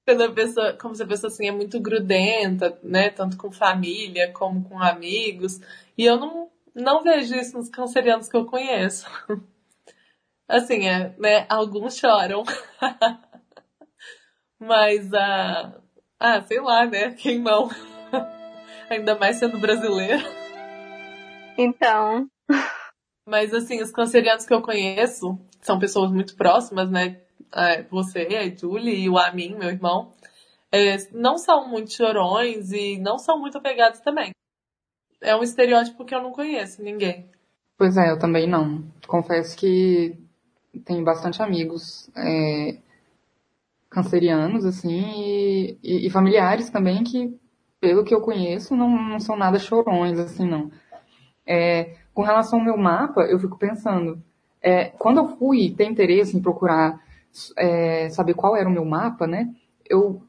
Quando 0.06 0.24
a 0.24 0.32
pessoa, 0.34 0.74
como 0.74 0.94
se 0.94 1.04
a 1.04 1.08
pessoa 1.08 1.32
assim 1.32 1.48
é 1.48 1.52
muito 1.52 1.80
grudenta, 1.80 2.78
né? 2.84 3.10
Tanto 3.10 3.38
com 3.38 3.50
família 3.52 4.34
como 4.34 4.68
com 4.68 4.78
amigos. 4.78 5.62
E 5.98 6.04
eu 6.04 6.18
não, 6.18 6.50
não 6.76 7.02
vejo 7.02 7.34
isso 7.36 7.56
nos 7.56 7.70
cancerianos 7.70 8.28
que 8.28 8.36
eu 8.36 8.46
conheço. 8.46 9.08
Assim, 10.50 10.88
é, 10.88 11.16
né? 11.20 11.46
Alguns 11.48 11.96
choram. 11.96 12.44
Mas, 14.60 15.14
ah, 15.14 15.80
ah, 16.20 16.42
sei 16.42 16.60
lá, 16.60 16.88
né? 16.88 17.12
Quem 17.12 17.40
não? 17.40 17.70
Ainda 18.90 19.18
mais 19.18 19.38
sendo 19.38 19.60
brasileiro. 19.60 20.24
Então. 21.58 22.28
Mas, 23.26 23.54
assim, 23.54 23.82
os 23.82 23.92
cancerianos 23.92 24.46
que 24.46 24.54
eu 24.54 24.62
conheço 24.62 25.40
são 25.62 25.78
pessoas 25.78 26.12
muito 26.12 26.36
próximas, 26.36 26.90
né? 26.90 27.22
É, 27.54 27.84
você, 27.84 28.22
a 28.36 28.56
Julie 28.56 29.04
e 29.04 29.10
o 29.10 29.18
Amin, 29.18 29.56
meu 29.56 29.70
irmão, 29.70 30.14
é, 30.72 30.98
não 31.12 31.38
são 31.38 31.68
muito 31.68 31.94
chorões 31.94 32.72
e 32.72 32.98
não 33.00 33.18
são 33.18 33.40
muito 33.40 33.58
apegados 33.58 34.00
também. 34.02 34.32
É 35.22 35.36
um 35.36 35.44
estereótipo 35.44 36.06
que 36.06 36.16
eu 36.16 36.22
não 36.22 36.32
conheço 36.32 36.82
ninguém. 36.82 37.30
Pois 37.78 37.98
é, 37.98 38.12
eu 38.12 38.20
também 38.20 38.48
não. 38.48 38.84
Confesso 39.08 39.56
que 39.58 40.18
tenho 40.86 41.04
bastante 41.04 41.42
amigos 41.42 42.10
é, 42.16 42.78
cancerianos, 43.90 44.66
assim, 44.66 45.02
e, 45.18 45.80
e, 45.84 46.08
e, 46.08 46.10
familiares 46.10 46.70
também 46.70 47.04
que, 47.04 47.38
pelo 47.80 48.04
que 48.04 48.14
eu 48.14 48.22
conheço, 48.22 48.76
não, 48.76 48.90
não 48.90 49.20
são 49.20 49.36
nada 49.36 49.60
chorões, 49.60 50.20
assim, 50.20 50.48
não. 50.48 50.72
É, 51.46 51.96
com 52.14 52.22
relação 52.22 52.60
ao 52.60 52.66
meu 52.66 52.78
mapa, 52.78 53.22
eu 53.22 53.40
fico 53.40 53.58
pensando, 53.58 54.22
é, 54.62 54.86
quando 54.86 55.18
eu 55.18 55.38
fui 55.38 55.74
ter 55.76 55.86
interesse 55.86 56.36
em 56.36 56.42
procurar 56.42 57.02
é, 57.58 58.10
saber 58.10 58.34
qual 58.34 58.56
era 58.56 58.68
o 58.68 58.72
meu 58.72 58.86
mapa, 58.86 59.26
né? 59.26 59.54
Eu 59.90 60.22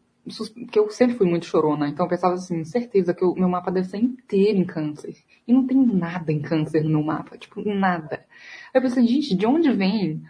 que 0.70 0.78
eu 0.78 0.88
sempre 0.90 1.16
fui 1.16 1.26
muito 1.26 1.46
chorona, 1.46 1.88
então 1.88 2.04
eu 2.04 2.10
pensava 2.10 2.34
assim, 2.34 2.62
certeza 2.62 3.14
que 3.14 3.24
o 3.24 3.34
meu 3.34 3.48
mapa 3.48 3.70
deve 3.70 3.88
ser 3.88 3.96
inteiro 3.96 4.58
em 4.58 4.64
câncer. 4.64 5.16
E 5.48 5.52
não 5.52 5.66
tem 5.66 5.76
nada 5.78 6.30
em 6.30 6.40
câncer 6.40 6.84
no 6.84 6.90
meu 6.90 7.02
mapa, 7.02 7.38
tipo, 7.38 7.62
nada. 7.66 8.24
Aí 8.72 8.78
eu 8.78 8.82
pensei, 8.82 9.04
gente, 9.06 9.34
de 9.34 9.46
onde 9.46 9.72
vem 9.72 10.22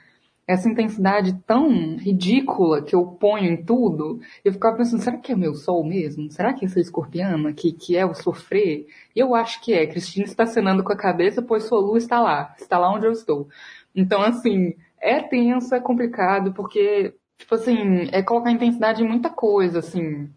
essa 0.50 0.68
intensidade 0.68 1.32
tão 1.46 1.96
ridícula 1.96 2.82
que 2.82 2.94
eu 2.94 3.06
ponho 3.06 3.52
em 3.52 3.64
tudo? 3.64 4.20
Eu 4.44 4.52
ficava 4.52 4.76
pensando, 4.76 5.00
será 5.00 5.16
que 5.16 5.30
é 5.30 5.36
meu 5.36 5.54
sol 5.54 5.84
mesmo? 5.84 6.28
Será 6.32 6.52
que 6.52 6.64
é 6.64 6.66
essa 6.68 6.80
escorpiana 6.80 7.52
que, 7.52 7.72
que 7.72 7.96
é 7.96 8.04
o 8.04 8.14
sofrer? 8.14 8.88
E 9.14 9.20
eu 9.20 9.32
acho 9.36 9.60
que 9.62 9.72
é. 9.72 9.86
Cristina 9.86 10.24
está 10.24 10.44
cenando 10.46 10.82
com 10.82 10.92
a 10.92 10.96
cabeça, 10.96 11.40
pois 11.40 11.62
sua 11.64 11.78
lua 11.80 11.98
está 11.98 12.20
lá. 12.20 12.52
Está 12.58 12.78
lá 12.78 12.92
onde 12.92 13.06
eu 13.06 13.12
estou. 13.12 13.48
Então, 13.94 14.22
assim, 14.22 14.74
é 15.00 15.20
tenso, 15.22 15.72
é 15.72 15.80
complicado, 15.80 16.52
porque, 16.52 17.14
tipo 17.38 17.54
assim, 17.54 18.08
é 18.10 18.20
colocar 18.20 18.50
intensidade 18.50 19.04
em 19.04 19.08
muita 19.08 19.30
coisa, 19.30 19.78
assim. 19.78 20.28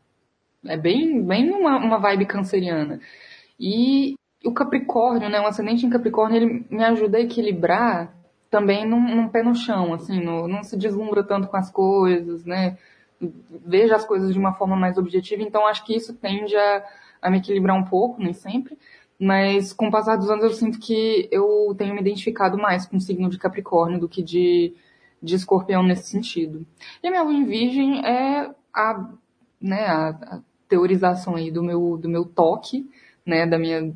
É 0.63 0.77
bem, 0.77 1.23
bem 1.23 1.49
uma, 1.51 1.77
uma 1.77 1.97
vibe 1.97 2.27
canceriana. 2.27 2.99
E 3.59 4.13
o 4.45 4.53
Capricórnio, 4.53 5.27
né, 5.27 5.41
um 5.41 5.47
ascendente 5.47 5.87
em 5.87 5.89
Capricórnio, 5.89 6.37
ele 6.37 6.65
me 6.69 6.83
ajuda 6.83 7.17
a 7.17 7.21
equilibrar 7.21 8.13
também 8.53 8.87
num, 8.87 9.01
num 9.15 9.27
pé 9.27 9.41
no 9.41 9.55
chão, 9.55 9.95
assim, 9.95 10.23
no, 10.23 10.47
não 10.47 10.61
se 10.61 10.77
deslumbra 10.77 11.23
tanto 11.23 11.47
com 11.47 11.57
as 11.57 11.71
coisas, 11.71 12.45
né, 12.45 12.77
veja 13.65 13.95
as 13.95 14.05
coisas 14.05 14.31
de 14.31 14.37
uma 14.37 14.53
forma 14.53 14.75
mais 14.75 14.95
objetiva, 14.95 15.41
então 15.41 15.65
acho 15.65 15.83
que 15.83 15.95
isso 15.95 16.13
tende 16.13 16.55
a, 16.55 16.85
a 17.19 17.31
me 17.31 17.39
equilibrar 17.39 17.75
um 17.75 17.83
pouco, 17.83 18.21
nem 18.21 18.31
sempre, 18.31 18.77
mas 19.19 19.73
com 19.73 19.87
o 19.87 19.91
passar 19.91 20.17
dos 20.17 20.29
anos 20.29 20.43
eu 20.43 20.51
sinto 20.51 20.77
que 20.79 21.27
eu 21.31 21.73
tenho 21.75 21.95
me 21.95 22.01
identificado 22.01 22.55
mais 22.55 22.85
com 22.85 22.97
o 22.97 23.01
signo 23.01 23.27
de 23.27 23.39
Capricórnio 23.39 23.99
do 23.99 24.07
que 24.07 24.21
de, 24.21 24.75
de 25.19 25.33
escorpião 25.33 25.81
nesse 25.81 26.11
sentido. 26.11 26.63
E 27.01 27.07
a 27.07 27.09
minha 27.09 27.23
lua 27.23 27.33
em 27.33 27.45
virgem 27.45 28.05
é 28.05 28.51
a, 28.71 29.09
né, 29.59 29.87
a, 29.87 30.09
a 30.09 30.39
teorização 30.69 31.35
aí 31.37 31.49
do 31.49 31.63
meu, 31.63 31.97
do 31.97 32.07
meu 32.07 32.23
toque, 32.23 32.87
né, 33.25 33.47
da 33.47 33.57
minha, 33.57 33.91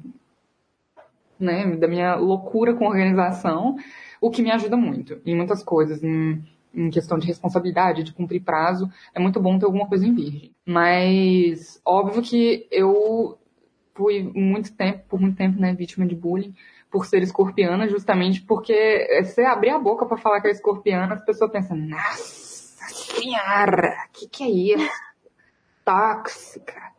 né, 1.39 1.75
da 1.75 1.87
minha 1.87 2.15
loucura 2.15 2.73
com 2.73 2.87
organização, 2.87 3.75
o 4.21 4.29
que 4.29 4.41
me 4.41 4.51
ajuda 4.51 4.77
muito 4.77 5.21
em 5.25 5.35
muitas 5.35 5.63
coisas, 5.63 6.03
em, 6.03 6.43
em 6.73 6.89
questão 6.89 7.17
de 7.17 7.27
responsabilidade, 7.27 8.03
de 8.03 8.13
cumprir 8.13 8.43
prazo, 8.43 8.89
é 9.13 9.19
muito 9.19 9.39
bom 9.39 9.57
ter 9.57 9.65
alguma 9.65 9.87
coisa 9.87 10.05
em 10.05 10.13
virgem. 10.13 10.53
Mas, 10.65 11.81
óbvio 11.85 12.21
que 12.21 12.67
eu 12.71 13.37
fui 13.93 14.23
muito 14.23 14.75
tempo, 14.75 15.03
por 15.09 15.19
muito 15.19 15.37
tempo, 15.37 15.59
né, 15.59 15.73
vítima 15.73 16.05
de 16.05 16.15
bullying 16.15 16.53
por 16.89 17.05
ser 17.05 17.21
escorpiana, 17.21 17.87
justamente 17.89 18.41
porque 18.41 19.07
você 19.23 19.43
abrir 19.43 19.71
a 19.71 19.79
boca 19.79 20.05
para 20.05 20.17
falar 20.17 20.39
que 20.39 20.47
é 20.47 20.51
escorpiana, 20.51 21.15
as 21.15 21.25
pessoas 21.25 21.51
pensam, 21.51 21.75
nossa 21.75 22.85
senhora, 22.89 24.07
que 24.13 24.27
que 24.29 24.43
é 24.43 24.49
isso? 24.49 24.89
Tóxica. 25.83 26.97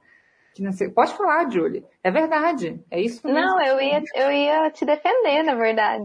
Pode 0.95 1.17
falar, 1.17 1.49
Julie. 1.51 1.85
É 2.03 2.11
verdade. 2.11 2.83
É 2.91 3.01
isso 3.01 3.25
mesmo. 3.25 3.41
Não, 3.41 3.61
eu 3.63 3.81
ia, 3.81 4.03
eu 4.15 4.33
ia 4.33 4.71
te 4.71 4.85
defender, 4.85 5.43
na 5.45 5.55
verdade. 5.55 6.05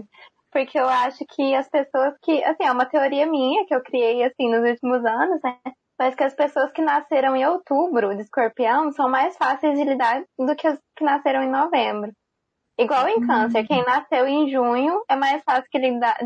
Porque 0.53 0.79
eu 0.79 0.87
acho 0.87 1.25
que 1.27 1.55
as 1.55 1.67
pessoas 1.67 2.13
que, 2.21 2.43
assim, 2.43 2.63
é 2.63 2.71
uma 2.71 2.85
teoria 2.85 3.25
minha 3.25 3.65
que 3.65 3.73
eu 3.73 3.81
criei, 3.81 4.23
assim, 4.23 4.49
nos 4.51 4.69
últimos 4.69 5.03
anos, 5.03 5.41
né? 5.43 5.57
Mas 5.99 6.13
que 6.13 6.23
as 6.23 6.35
pessoas 6.35 6.71
que 6.71 6.81
nasceram 6.81 7.35
em 7.35 7.45
outubro 7.45 8.15
de 8.15 8.21
escorpião 8.21 8.91
são 8.91 9.09
mais 9.09 9.35
fáceis 9.35 9.77
de 9.77 9.83
lidar 9.83 10.23
do 10.37 10.55
que 10.55 10.67
as 10.67 10.77
que 10.95 11.03
nasceram 11.03 11.41
em 11.41 11.49
novembro. 11.49 12.11
Igual 12.79 13.07
em 13.07 13.25
câncer, 13.25 13.59
uhum. 13.59 13.67
quem 13.67 13.83
nasceu 13.83 14.27
em 14.27 14.49
junho 14.49 15.03
é 15.09 15.15
mais 15.15 15.43
fácil 15.43 15.65
de 15.71 15.79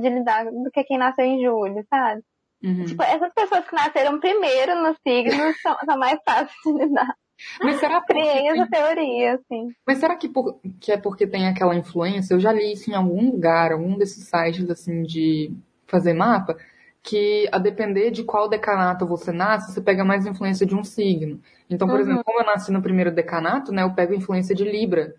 lidar, 0.09 0.45
do 0.45 0.71
que 0.73 0.83
quem 0.83 0.97
nasceu 0.97 1.25
em 1.25 1.41
julho, 1.43 1.83
sabe? 1.89 2.21
Uhum. 2.63 2.85
Tipo, 2.85 3.03
essas 3.03 3.33
pessoas 3.33 3.67
que 3.67 3.75
nasceram 3.75 4.19
primeiro 4.19 4.75
nos 4.81 4.97
signos 5.05 5.55
são, 5.61 5.77
são 5.85 5.97
mais 5.97 6.19
fáceis 6.25 6.51
de 6.65 6.71
lidar. 6.73 7.15
Mas 7.61 7.77
será 7.79 8.01
porque 8.01 8.13
Criei 8.13 8.47
essa 8.47 8.67
teoria, 8.67 9.33
assim. 9.35 9.69
Mas 9.85 9.97
será 9.99 10.15
que, 10.15 10.27
por... 10.27 10.59
que 10.79 10.91
é 10.91 10.97
porque 10.97 11.27
tem 11.27 11.47
aquela 11.47 11.75
influência? 11.75 12.33
Eu 12.33 12.39
já 12.39 12.51
li 12.51 12.73
isso 12.73 12.89
em 12.89 12.95
algum 12.95 13.31
lugar, 13.31 13.71
algum 13.71 13.97
desses 13.97 14.27
sites, 14.27 14.69
assim, 14.69 15.03
de 15.03 15.53
fazer 15.85 16.13
mapa, 16.13 16.57
que 17.01 17.47
a 17.51 17.57
depender 17.57 18.11
de 18.11 18.23
qual 18.23 18.49
decanato 18.49 19.05
você 19.05 19.31
nasce, 19.31 19.71
você 19.71 19.81
pega 19.81 20.03
mais 20.03 20.25
influência 20.25 20.65
de 20.65 20.75
um 20.75 20.83
signo. 20.83 21.39
Então, 21.69 21.87
por 21.87 21.95
uhum. 21.95 22.01
exemplo, 22.01 22.23
como 22.23 22.41
eu 22.41 22.45
nasci 22.45 22.71
no 22.71 22.81
primeiro 22.81 23.11
decanato, 23.11 23.71
né, 23.71 23.83
eu 23.83 23.93
pego 23.93 24.13
influência 24.13 24.53
de 24.53 24.65
Libra. 24.65 25.15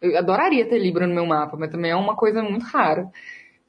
Eu 0.00 0.16
adoraria 0.16 0.66
ter 0.66 0.78
Libra 0.78 1.06
no 1.06 1.14
meu 1.14 1.26
mapa, 1.26 1.56
mas 1.58 1.70
também 1.70 1.90
é 1.90 1.96
uma 1.96 2.16
coisa 2.16 2.42
muito 2.42 2.64
rara. 2.64 3.10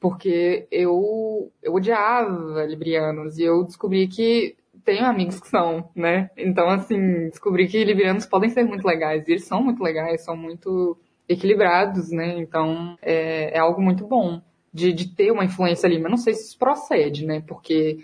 Porque 0.00 0.66
eu, 0.70 1.52
eu 1.62 1.74
odiava 1.74 2.64
librianos 2.64 3.38
e 3.38 3.44
eu 3.44 3.62
descobri 3.64 4.08
que 4.08 4.56
tenho 4.84 5.04
amigos 5.06 5.40
que 5.40 5.48
são, 5.48 5.88
né? 5.94 6.30
Então, 6.36 6.68
assim, 6.68 7.28
descobri 7.28 7.68
que 7.68 7.84
librianos 7.84 8.26
podem 8.26 8.50
ser 8.50 8.64
muito 8.64 8.86
legais. 8.86 9.26
E 9.26 9.32
eles 9.32 9.44
são 9.44 9.62
muito 9.62 9.82
legais, 9.82 10.24
são 10.24 10.36
muito 10.36 10.98
equilibrados, 11.28 12.10
né? 12.10 12.38
Então, 12.38 12.96
é, 13.00 13.56
é 13.56 13.58
algo 13.58 13.80
muito 13.80 14.06
bom 14.06 14.40
de, 14.72 14.92
de 14.92 15.08
ter 15.08 15.30
uma 15.30 15.44
influência 15.44 15.86
ali, 15.86 15.98
mas 15.98 16.10
não 16.10 16.16
sei 16.16 16.34
se 16.34 16.48
isso 16.48 16.58
procede, 16.58 17.26
né? 17.26 17.42
Porque 17.46 17.98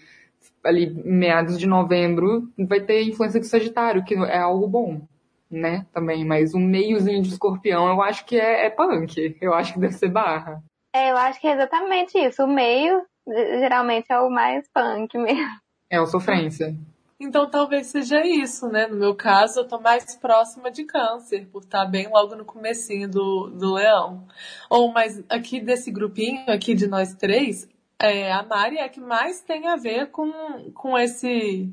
ali 0.64 0.90
meados 1.04 1.58
de 1.58 1.66
novembro 1.66 2.49
vai 2.58 2.80
ter 2.80 3.02
influência 3.02 3.40
de 3.40 3.47
Sagitário, 3.47 4.04
que 4.04 4.14
é 4.14 4.38
algo 4.38 4.66
bom, 4.66 5.00
né? 5.50 5.87
Também, 5.92 6.25
mas 6.25 6.54
um 6.54 6.61
meiozinho 6.61 7.23
de 7.23 7.28
escorpião 7.28 7.88
eu 7.88 8.02
acho 8.02 8.25
que 8.25 8.37
é, 8.38 8.66
é 8.66 8.70
punk, 8.70 9.37
eu 9.40 9.54
acho 9.54 9.73
que 9.73 9.80
deve 9.80 9.94
ser 9.94 10.08
barra. 10.08 10.62
É, 10.94 11.11
eu 11.11 11.16
acho 11.16 11.40
que 11.40 11.47
é 11.47 11.52
exatamente 11.52 12.18
isso. 12.18 12.44
O 12.44 12.49
meio 12.49 13.02
geralmente 13.26 14.06
é 14.11 14.18
o 14.20 14.30
mais 14.30 14.68
punk 14.73 15.16
mesmo. 15.18 15.67
É 15.90 16.00
o 16.00 16.07
sofrência. 16.07 16.76
Então 17.21 17.50
talvez 17.50 17.88
seja 17.88 18.25
isso, 18.25 18.68
né? 18.68 18.87
No 18.87 18.97
meu 18.97 19.14
caso, 19.14 19.61
eu 19.61 19.68
tô 19.68 19.80
mais 19.80 20.14
próxima 20.16 20.71
de 20.71 20.85
câncer, 20.85 21.47
por 21.47 21.62
estar 21.62 21.85
bem 21.85 22.09
logo 22.09 22.37
no 22.37 22.45
comecinho 22.45 23.09
do, 23.09 23.49
do 23.49 23.75
leão. 23.75 24.25
Ou, 24.71 24.92
mas 24.92 25.23
aqui 25.28 25.61
desse 25.61 25.90
grupinho, 25.90 26.49
aqui 26.49 26.75
de 26.75 26.87
nós 26.87 27.14
três, 27.14 27.68
é, 28.00 28.33
a 28.33 28.45
Mari 28.45 28.78
é 28.78 28.85
a 28.85 28.88
que 28.88 29.00
mais 29.00 29.40
tem 29.40 29.66
a 29.66 29.75
ver 29.75 30.11
com, 30.12 30.71
com 30.73 30.97
esse 30.97 31.68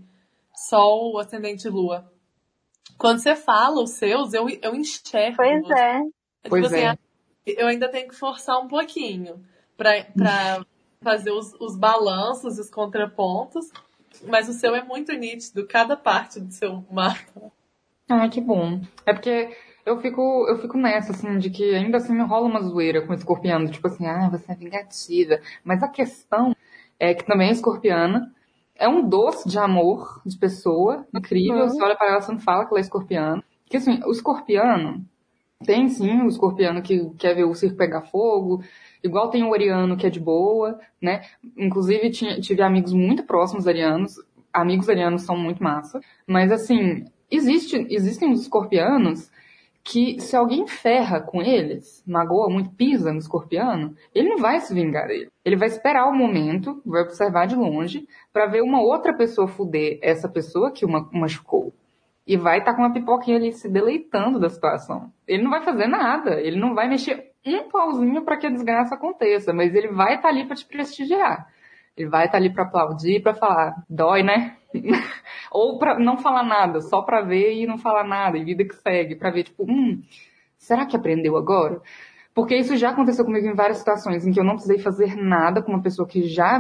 sol, 0.56 1.20
ascendente 1.20 1.70
lua. 1.70 2.12
Quando 2.98 3.20
você 3.20 3.36
fala 3.36 3.84
os 3.84 3.92
seus, 3.92 4.34
eu, 4.34 4.48
eu 4.50 4.74
enxergo. 4.74 5.38
Pois 5.38 5.70
é. 5.70 6.00
Tipo 6.00 6.50
pois 6.50 6.66
assim, 6.66 6.86
é. 6.86 6.98
Eu 7.46 7.68
ainda 7.68 7.88
tenho 7.88 8.08
que 8.08 8.16
forçar 8.16 8.60
um 8.60 8.68
pouquinho 8.68 9.46
pra, 9.78 10.04
pra 10.06 10.66
fazer 11.04 11.32
os, 11.32 11.54
os 11.60 11.78
balanços, 11.78 12.58
os 12.58 12.72
contrapontos. 12.72 13.70
Mas 14.28 14.50
o 14.50 14.54
seu 14.54 14.76
é 14.76 14.84
muito 14.84 15.12
nítido, 15.14 15.68
cada 15.68 15.96
parte 15.96 16.40
do 16.40 16.52
seu 16.52 16.84
mapa. 16.92 17.52
Ah, 18.10 18.28
que 18.30 18.40
bom. 18.40 18.82
É 19.06 19.14
porque 19.14 19.56
eu 19.86 20.00
fico, 20.02 20.46
eu 20.48 20.60
fico 20.60 20.78
nessa, 20.78 21.12
assim, 21.12 21.38
de 21.38 21.50
que 21.50 21.76
ainda 21.76 21.98
assim 21.98 22.14
me 22.14 22.24
rola 22.24 22.48
uma 22.48 22.62
zoeira 22.62 23.02
com 23.02 23.12
o 23.12 23.16
escorpiano, 23.16 23.70
tipo 23.70 23.88
assim, 23.88 24.06
ah, 24.06 24.30
você 24.30 24.52
é 24.52 24.56
vingativa. 24.56 25.40
Mas 25.64 25.84
a 25.84 25.88
questão 25.88 26.56
é 27.00 27.14
que 27.14 27.26
também 27.26 27.50
é 27.50 27.52
escorpiana, 27.52 28.34
é 28.76 28.88
um 28.88 29.08
doce 29.08 29.48
de 29.48 29.58
amor 29.58 30.22
de 30.26 30.38
pessoa, 30.38 31.08
incrível. 31.14 31.62
Uhum. 31.64 31.70
Você 31.70 31.84
olha 31.84 31.96
para 31.96 32.08
ela, 32.08 32.22
você 32.22 32.32
não 32.32 32.40
fala 32.40 32.66
que 32.66 32.72
ela 32.72 32.80
é 32.80 32.82
escorpiana. 32.82 33.44
Que 33.66 33.78
assim, 33.78 34.00
o 34.06 34.12
escorpiano, 34.12 35.06
tem 35.66 35.88
sim 35.90 36.22
o 36.22 36.28
escorpiano 36.28 36.82
que 36.82 37.10
quer 37.18 37.36
ver 37.36 37.46
o 37.46 37.56
circo 37.56 37.78
pegar 37.78 38.02
fogo, 38.02 38.64
igual 39.06 39.30
tem 39.30 39.44
o 39.44 39.54
ariano 39.54 39.96
que 39.96 40.08
é 40.08 40.10
de 40.10 40.20
boa, 40.20 40.80
né? 41.02 41.22
Inclusive 41.58 42.10
tive 42.10 42.62
amigos 42.62 42.94
muito 42.94 43.24
próximos 43.24 43.68
arianos, 43.68 44.16
amigos 44.52 44.90
arianos 44.90 45.24
são 45.24 45.38
muito 45.38 45.64
massa, 45.64 46.00
mas 46.28 46.52
assim, 46.52 47.06
existe, 47.30 47.86
existem 47.90 48.32
os 48.32 48.42
escorpianos 48.42 49.32
que 49.84 50.20
se 50.20 50.36
alguém 50.36 50.66
ferra 50.66 51.22
com 51.22 51.44
eles, 51.44 52.04
magoa 52.08 52.50
muito, 52.50 52.72
pisa 52.72 53.12
no 53.12 53.20
escorpiano, 53.20 53.96
ele 54.16 54.30
não 54.30 54.38
vai 54.38 54.60
se 54.60 54.74
vingar 54.74 55.08
dele. 55.08 55.30
Ele 55.46 55.56
vai 55.56 55.68
esperar 55.68 56.08
o 56.08 56.16
momento, 56.16 56.82
vai 56.84 57.04
observar 57.04 57.46
de 57.46 57.56
longe, 57.56 58.08
para 58.34 58.48
ver 58.48 58.64
uma 58.64 58.82
outra 58.82 59.16
pessoa 59.16 59.48
fuder 59.48 60.00
essa 60.02 60.28
pessoa 60.28 60.72
que 60.72 60.84
o 60.84 60.90
machucou. 61.14 61.72
E 62.26 62.36
vai 62.36 62.58
estar 62.58 62.72
tá 62.72 62.78
com 62.78 62.82
uma 62.82 62.92
pipoquinha 62.92 63.38
ali 63.38 63.52
se 63.54 63.70
deleitando 63.70 64.40
da 64.40 64.50
situação. 64.50 65.12
Ele 65.28 65.44
não 65.44 65.52
vai 65.52 65.62
fazer 65.62 65.86
nada, 65.86 66.42
ele 66.42 66.60
não 66.60 66.74
vai 66.74 66.90
mexer 66.90 67.35
um 67.46 67.70
pauzinho 67.70 68.24
para 68.24 68.38
que 68.38 68.48
a 68.48 68.50
desgraça 68.50 68.96
aconteça, 68.96 69.54
mas 69.54 69.74
ele 69.76 69.90
vai 69.90 70.16
estar 70.16 70.24
tá 70.24 70.30
ali 70.30 70.46
para 70.46 70.56
te 70.56 70.66
prestigiar. 70.66 71.48
Ele 71.96 72.10
vai 72.10 72.26
estar 72.26 72.34
tá 72.34 72.38
ali 72.38 72.52
para 72.52 72.64
aplaudir, 72.64 73.22
para 73.22 73.34
falar, 73.34 73.84
dói, 73.90 74.24
né? 74.24 74.58
Ou 75.52 75.78
para 75.78 76.00
não 76.00 76.18
falar 76.18 76.44
nada, 76.44 76.82
só 76.82 77.02
para 77.02 77.22
ver 77.22 77.54
e 77.54 77.66
não 77.66 77.78
falar 77.78 78.04
nada, 78.04 78.38
e 78.38 78.44
vida 78.44 78.66
que 78.66 78.76
segue, 78.76 79.16
para 79.16 79.32
ver 79.32 79.44
tipo, 79.44 79.64
hum, 79.64 80.02
será 80.58 80.86
que 80.86 80.96
aprendeu 80.96 81.38
agora? 81.38 81.82
Porque 82.34 82.56
isso 82.56 82.76
já 82.76 82.90
aconteceu 82.90 83.24
comigo 83.24 83.48
em 83.48 83.56
várias 83.56 83.78
situações 83.78 84.28
em 84.28 84.32
que 84.32 84.40
eu 84.40 84.44
não 84.44 84.56
precisei 84.56 84.80
fazer 84.80 85.16
nada 85.16 85.62
com 85.62 85.72
uma 85.72 85.82
pessoa 85.82 86.08
que 86.08 86.24
já 86.24 86.60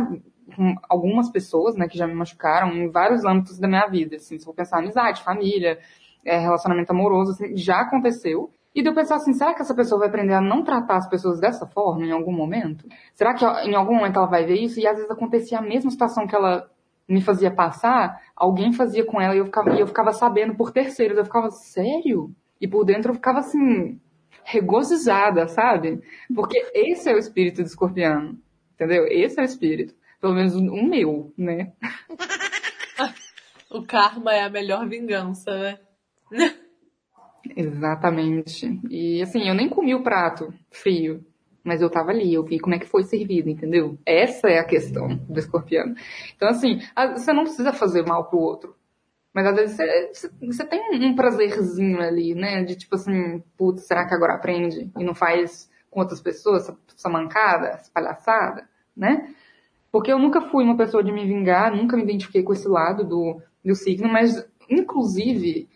com 0.56 0.76
algumas 0.88 1.30
pessoas, 1.30 1.76
né, 1.76 1.88
que 1.88 1.98
já 1.98 2.08
me 2.08 2.14
machucaram 2.14 2.72
em 2.72 2.90
vários 2.90 3.26
âmbitos 3.26 3.60
da 3.60 3.68
minha 3.68 3.88
vida, 3.88 4.16
assim, 4.18 4.38
se 4.38 4.46
for 4.46 4.54
pensar 4.54 4.80
amizade, 4.80 5.24
família, 5.24 5.80
é, 6.24 6.38
relacionamento 6.38 6.92
amoroso, 6.92 7.32
assim, 7.32 7.58
já 7.58 7.82
aconteceu. 7.82 8.50
E 8.76 8.82
de 8.82 8.90
eu 8.90 8.94
pensar 8.94 9.16
assim, 9.16 9.32
será 9.32 9.54
que 9.54 9.62
essa 9.62 9.74
pessoa 9.74 10.00
vai 10.00 10.10
aprender 10.10 10.34
a 10.34 10.42
não 10.42 10.62
tratar 10.62 10.98
as 10.98 11.08
pessoas 11.08 11.40
dessa 11.40 11.66
forma 11.66 12.06
em 12.06 12.12
algum 12.12 12.34
momento? 12.34 12.86
Será 13.14 13.34
que 13.34 13.46
em 13.46 13.74
algum 13.74 13.96
momento 13.96 14.18
ela 14.18 14.28
vai 14.28 14.46
ver 14.46 14.56
isso? 14.56 14.82
E 14.82 14.86
às 14.86 14.98
vezes 14.98 15.10
acontecia 15.10 15.60
a 15.60 15.62
mesma 15.62 15.90
situação 15.90 16.28
que 16.28 16.36
ela 16.36 16.70
me 17.08 17.22
fazia 17.22 17.50
passar, 17.50 18.22
alguém 18.36 18.74
fazia 18.74 19.06
com 19.06 19.22
ela 19.22 19.34
e 19.34 19.38
eu 19.38 19.46
ficava, 19.46 19.74
e 19.74 19.80
eu 19.80 19.88
ficava 19.88 20.12
sabendo 20.12 20.56
por 20.56 20.74
terceiros. 20.74 21.18
Eu 21.18 21.24
ficava, 21.24 21.50
sério? 21.52 22.36
E 22.60 22.68
por 22.68 22.84
dentro 22.84 23.12
eu 23.12 23.16
ficava 23.16 23.40
assim, 23.40 23.98
regozijada, 24.44 25.48
sabe? 25.48 26.02
Porque 26.36 26.62
esse 26.74 27.10
é 27.10 27.16
o 27.16 27.18
espírito 27.18 27.62
do 27.62 27.68
escorpiano. 27.68 28.38
Entendeu? 28.74 29.08
Esse 29.08 29.40
é 29.40 29.44
o 29.44 29.46
espírito. 29.46 29.96
Pelo 30.20 30.34
menos 30.34 30.54
o 30.54 30.84
meu, 30.86 31.32
né? 31.38 31.72
o 33.72 33.84
karma 33.84 34.34
é 34.34 34.44
a 34.44 34.50
melhor 34.50 34.86
vingança, 34.86 35.52
né? 35.52 35.80
Exatamente. 37.56 38.80
E 38.90 39.22
assim, 39.22 39.48
eu 39.48 39.54
nem 39.54 39.70
comi 39.70 39.94
o 39.94 40.04
prato 40.04 40.54
frio, 40.72 41.24
mas 41.64 41.82
eu 41.82 41.90
tava 41.90 42.12
ali, 42.12 42.34
eu 42.34 42.44
vi 42.44 42.60
como 42.60 42.76
é 42.76 42.80
que 42.80 42.86
foi 42.86 43.04
servido, 43.04 43.50
entendeu? 43.50 43.98
Essa 44.06 44.48
é 44.48 44.60
a 44.60 44.66
questão 44.66 45.16
do 45.28 45.40
escorpião. 45.40 45.94
Então 46.36 46.48
assim, 46.48 46.80
você 47.14 47.34
não 47.34 47.44
precisa 47.44 47.74
fazer 47.74 48.06
mal 48.06 48.26
pro 48.26 48.40
outro. 48.40 48.76
Mas 49.34 49.48
às 49.48 49.56
vezes 49.56 49.76
você, 49.76 50.32
você 50.42 50.66
tem 50.66 51.06
um 51.06 51.14
prazerzinho 51.14 52.00
ali, 52.00 52.34
né? 52.34 52.64
De 52.64 52.76
tipo 52.76 52.96
assim, 52.96 53.44
putz, 53.58 53.86
será 53.86 54.08
que 54.08 54.14
agora 54.14 54.36
aprende? 54.36 54.90
E 54.98 55.04
não 55.04 55.14
faz 55.14 55.70
com 55.92 56.00
outras 56.00 56.22
pessoas 56.22 56.64
essa, 56.64 56.78
essa 56.98 57.10
mancada, 57.10 57.68
essa 57.68 57.92
palhaçada, 57.92 58.68
né? 58.96 59.34
Porque 59.92 60.12
eu 60.12 60.20
nunca 60.20 60.42
fui 60.42 60.64
uma 60.64 60.78
pessoa 60.78 61.04
de 61.04 61.12
me 61.12 61.26
vingar, 61.26 61.76
nunca 61.76 61.98
me 61.98 62.04
identifiquei 62.04 62.44
com 62.44 62.54
esse 62.54 62.68
lado 62.68 63.04
do, 63.04 63.42
do 63.64 63.76
signo, 63.76 64.08
mas 64.08 64.48
inclusive 64.70 65.68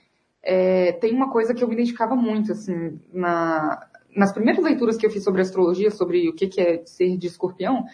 é, 0.44 0.94
tem 0.94 1.14
uma 1.14 1.32
coisa 1.32 1.54
que 1.54 1.64
eu 1.64 1.68
me 1.68 1.74
identificava 1.74 2.16
muito, 2.16 2.52
assim, 2.52 3.00
na, 3.14 3.88
nas 4.16 4.32
primeiras 4.32 4.64
leituras 4.64 4.98
que 4.98 5.06
eu 5.06 5.12
fiz 5.12 5.24
sobre 5.24 5.42
astrologia, 5.42 5.92
sobre 5.92 6.30
o 6.30 6.34
que, 6.34 6.48
que 6.48 6.62
é 6.62 6.86
ser 6.86 7.18
de 7.18 7.28
escorpião, 7.28 7.86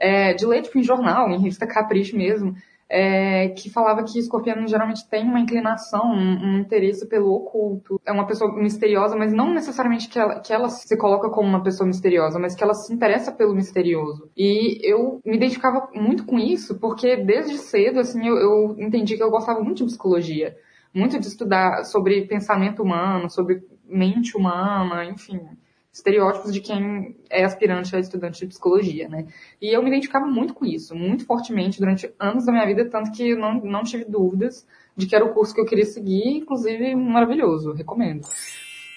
é, 0.00 0.32
de 0.34 0.46
ler 0.46 0.62
tipo, 0.62 0.78
em 0.78 0.82
jornal, 0.82 1.28
em 1.30 1.40
revista 1.40 1.66
Capricho 1.66 2.16
mesmo, 2.16 2.54
é, 2.90 3.48
que 3.48 3.68
falava 3.68 4.02
que 4.02 4.18
escorpião 4.18 4.66
geralmente 4.66 5.06
tem 5.10 5.24
uma 5.24 5.40
inclinação, 5.40 6.06
um, 6.06 6.54
um, 6.54 6.58
interesse 6.60 7.06
pelo 7.06 7.30
oculto. 7.32 8.00
É 8.06 8.10
uma 8.10 8.26
pessoa 8.26 8.54
misteriosa, 8.56 9.14
mas 9.14 9.32
não 9.32 9.52
necessariamente 9.52 10.08
que 10.08 10.18
ela, 10.18 10.40
que 10.40 10.52
ela 10.52 10.70
se 10.70 10.96
coloca 10.96 11.28
como 11.28 11.46
uma 11.46 11.62
pessoa 11.62 11.86
misteriosa, 11.86 12.38
mas 12.38 12.54
que 12.54 12.64
ela 12.64 12.72
se 12.72 12.94
interessa 12.94 13.30
pelo 13.30 13.54
misterioso. 13.54 14.30
E 14.34 14.78
eu 14.88 15.20
me 15.26 15.36
identificava 15.36 15.88
muito 15.94 16.24
com 16.24 16.38
isso, 16.38 16.78
porque 16.78 17.16
desde 17.16 17.58
cedo, 17.58 18.00
assim, 18.00 18.26
eu, 18.26 18.36
eu 18.36 18.76
entendi 18.78 19.16
que 19.16 19.22
eu 19.22 19.30
gostava 19.30 19.60
muito 19.60 19.78
de 19.78 19.84
psicologia 19.84 20.56
muito 20.92 21.18
de 21.18 21.26
estudar 21.26 21.84
sobre 21.84 22.26
pensamento 22.26 22.82
humano, 22.82 23.30
sobre 23.30 23.62
mente 23.84 24.36
humana, 24.36 25.04
enfim, 25.04 25.40
estereótipos 25.92 26.52
de 26.52 26.60
quem 26.60 27.16
é 27.30 27.44
aspirante 27.44 27.94
a 27.94 27.98
estudante 27.98 28.40
de 28.40 28.46
psicologia, 28.46 29.08
né? 29.08 29.26
E 29.60 29.74
eu 29.74 29.82
me 29.82 29.88
identificava 29.88 30.26
muito 30.26 30.54
com 30.54 30.64
isso, 30.64 30.94
muito 30.94 31.24
fortemente 31.24 31.78
durante 31.78 32.12
anos 32.18 32.46
da 32.46 32.52
minha 32.52 32.66
vida, 32.66 32.88
tanto 32.88 33.10
que 33.10 33.34
não, 33.34 33.54
não 33.54 33.82
tive 33.82 34.04
dúvidas 34.04 34.66
de 34.96 35.06
que 35.06 35.14
era 35.14 35.24
o 35.24 35.32
curso 35.32 35.54
que 35.54 35.60
eu 35.60 35.66
queria 35.66 35.86
seguir, 35.86 36.38
inclusive 36.38 36.94
maravilhoso, 36.94 37.72
recomendo. 37.72 38.26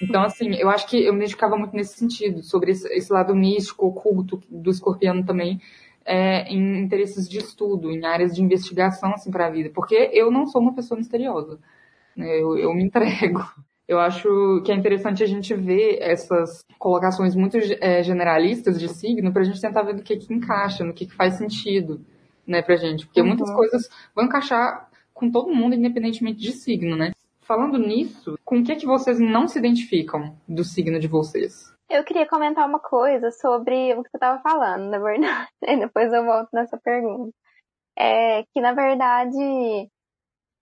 Então, 0.01 0.23
assim, 0.23 0.56
eu 0.56 0.69
acho 0.69 0.88
que 0.88 0.97
eu 0.97 1.13
me 1.13 1.19
identificava 1.19 1.56
muito 1.56 1.75
nesse 1.75 1.95
sentido, 1.95 2.41
sobre 2.43 2.71
esse, 2.71 3.13
lado 3.13 3.36
místico, 3.36 3.86
oculto 3.86 4.41
do 4.49 4.71
escorpiano 4.71 5.23
também, 5.23 5.62
é, 6.04 6.51
em 6.51 6.80
interesses 6.80 7.30
de 7.30 7.38
estudo, 7.38 7.91
em 7.91 8.04
áreas 8.04 8.34
de 8.34 8.41
investigação, 8.41 9.13
assim, 9.13 9.30
para 9.30 9.45
a 9.45 9.51
vida. 9.51 9.69
Porque 9.69 10.10
eu 10.12 10.32
não 10.32 10.47
sou 10.47 10.60
uma 10.60 10.73
pessoa 10.73 10.97
misteriosa. 10.97 11.60
Né? 12.15 12.41
Eu, 12.41 12.58
eu 12.58 12.74
me 12.74 12.84
entrego. 12.84 13.39
Eu 13.88 14.00
acho 14.00 14.62
que 14.63 14.71
é 14.71 14.76
interessante 14.76 15.21
a 15.21 15.28
gente 15.28 15.54
ver 15.54 15.97
essas 16.00 16.63
colocações 16.80 17.36
muito 17.36 17.58
é, 17.82 18.02
generalistas 18.02 18.80
de 18.80 18.88
signo 18.88 19.34
para 19.34 19.41
a 19.41 19.45
gente 19.45 19.60
tentar 19.60 19.84
ver 19.84 19.95
do 19.95 20.04
que, 20.04 20.15
que 20.15 20.34
encaixa, 20.34 20.84
no 20.84 20.93
que, 20.93 21.06
que 21.06 21.13
faz 21.13 21.34
sentido, 21.34 22.00
né, 22.47 22.62
pra 22.62 22.78
gente. 22.78 23.06
Porque 23.06 23.19
uhum. 23.19 23.28
muitas 23.28 23.54
coisas 23.54 23.89
vão 24.15 24.26
encaixar 24.26 24.89
com 25.13 25.30
todo 25.30 25.54
mundo, 25.54 25.76
independentemente 25.76 26.39
de 26.39 26.54
signo, 26.54 26.95
né? 26.95 27.12
Falando 27.41 27.78
nisso, 27.78 28.39
com 28.45 28.60
o 28.60 28.63
que, 28.63 28.76
que 28.76 28.86
vocês 28.86 29.19
não 29.19 29.47
se 29.47 29.60
identificam 29.60 30.38
do 30.47 30.63
signo 30.63 31.00
de 31.00 31.08
vocês? 31.08 31.71
Eu 31.89 32.06
queria 32.06 32.26
comentar 32.26 32.65
uma 32.65 32.80
coisa 32.80 33.30
sobre 33.30 33.93
o 33.93 34.04
que 34.04 34.10
você 34.10 34.17
estava 34.17 34.41
falando, 34.41 34.89
na 34.89 35.00
verdade. 35.00 35.50
E 35.63 35.76
depois 35.78 36.13
eu 36.13 36.24
volto 36.24 36.47
nessa 36.54 36.78
pergunta. 36.78 37.34
É 38.00 38.43
que, 38.54 38.62
na 38.62 38.74
verdade, 38.74 39.89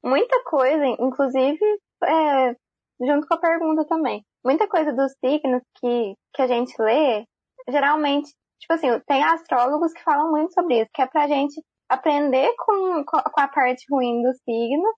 muita 0.03 0.43
coisa, 0.43 0.85
inclusive 0.85 1.59
é, 2.03 2.55
junto 3.01 3.27
com 3.27 3.35
a 3.35 3.39
pergunta 3.39 3.85
também. 3.85 4.23
Muita 4.43 4.67
coisa 4.67 4.93
dos 4.93 5.11
signos 5.23 5.61
que, 5.79 6.15
que 6.33 6.41
a 6.41 6.47
gente 6.47 6.73
lê, 6.81 7.25
geralmente, 7.67 8.31
tipo 8.59 8.73
assim, 8.73 8.87
tem 9.07 9.23
astrólogos 9.23 9.93
que 9.93 10.03
falam 10.03 10.31
muito 10.31 10.53
sobre 10.53 10.81
isso, 10.81 10.89
que 10.93 11.01
é 11.01 11.07
pra 11.07 11.27
gente 11.27 11.61
aprender 11.89 12.53
com, 12.57 13.03
com 13.03 13.41
a 13.41 13.47
parte 13.47 13.85
ruim 13.91 14.21
do 14.21 14.33
signo, 14.33 14.93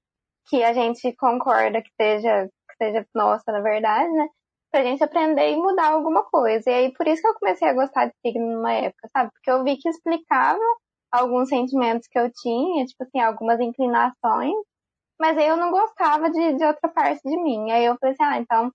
que 0.47 0.63
a 0.63 0.73
gente 0.73 1.13
concorda 1.15 1.81
que 1.81 1.89
seja, 1.99 2.47
que 2.69 2.75
seja 2.77 3.05
nossa, 3.15 3.51
na 3.51 3.61
verdade, 3.61 4.11
né? 4.11 4.27
Pra 4.71 4.83
gente 4.83 5.03
aprender 5.03 5.51
e 5.51 5.55
mudar 5.55 5.91
alguma 5.91 6.23
coisa. 6.23 6.69
E 6.69 6.73
aí, 6.73 6.93
por 6.93 7.07
isso 7.07 7.21
que 7.21 7.27
eu 7.27 7.35
comecei 7.35 7.67
a 7.67 7.73
gostar 7.73 8.05
de 8.07 8.13
signo 8.25 8.53
numa 8.57 8.73
época, 8.73 9.09
sabe? 9.11 9.31
Porque 9.31 9.51
eu 9.51 9.63
vi 9.63 9.77
que 9.77 9.89
explicava 9.89 10.59
alguns 11.11 11.49
sentimentos 11.49 12.07
que 12.09 12.17
eu 12.17 12.31
tinha, 12.31 12.85
tipo 12.85 13.03
assim, 13.03 13.19
algumas 13.19 13.59
inclinações, 13.59 14.55
mas 15.21 15.37
aí 15.37 15.47
eu 15.47 15.55
não 15.55 15.69
gostava 15.69 16.31
de, 16.31 16.53
de 16.53 16.65
outra 16.65 16.89
parte 16.89 17.21
de 17.23 17.37
mim. 17.37 17.71
Aí 17.71 17.85
eu 17.85 17.95
falei 17.99 18.15
assim, 18.15 18.23
ah, 18.23 18.39
então 18.39 18.71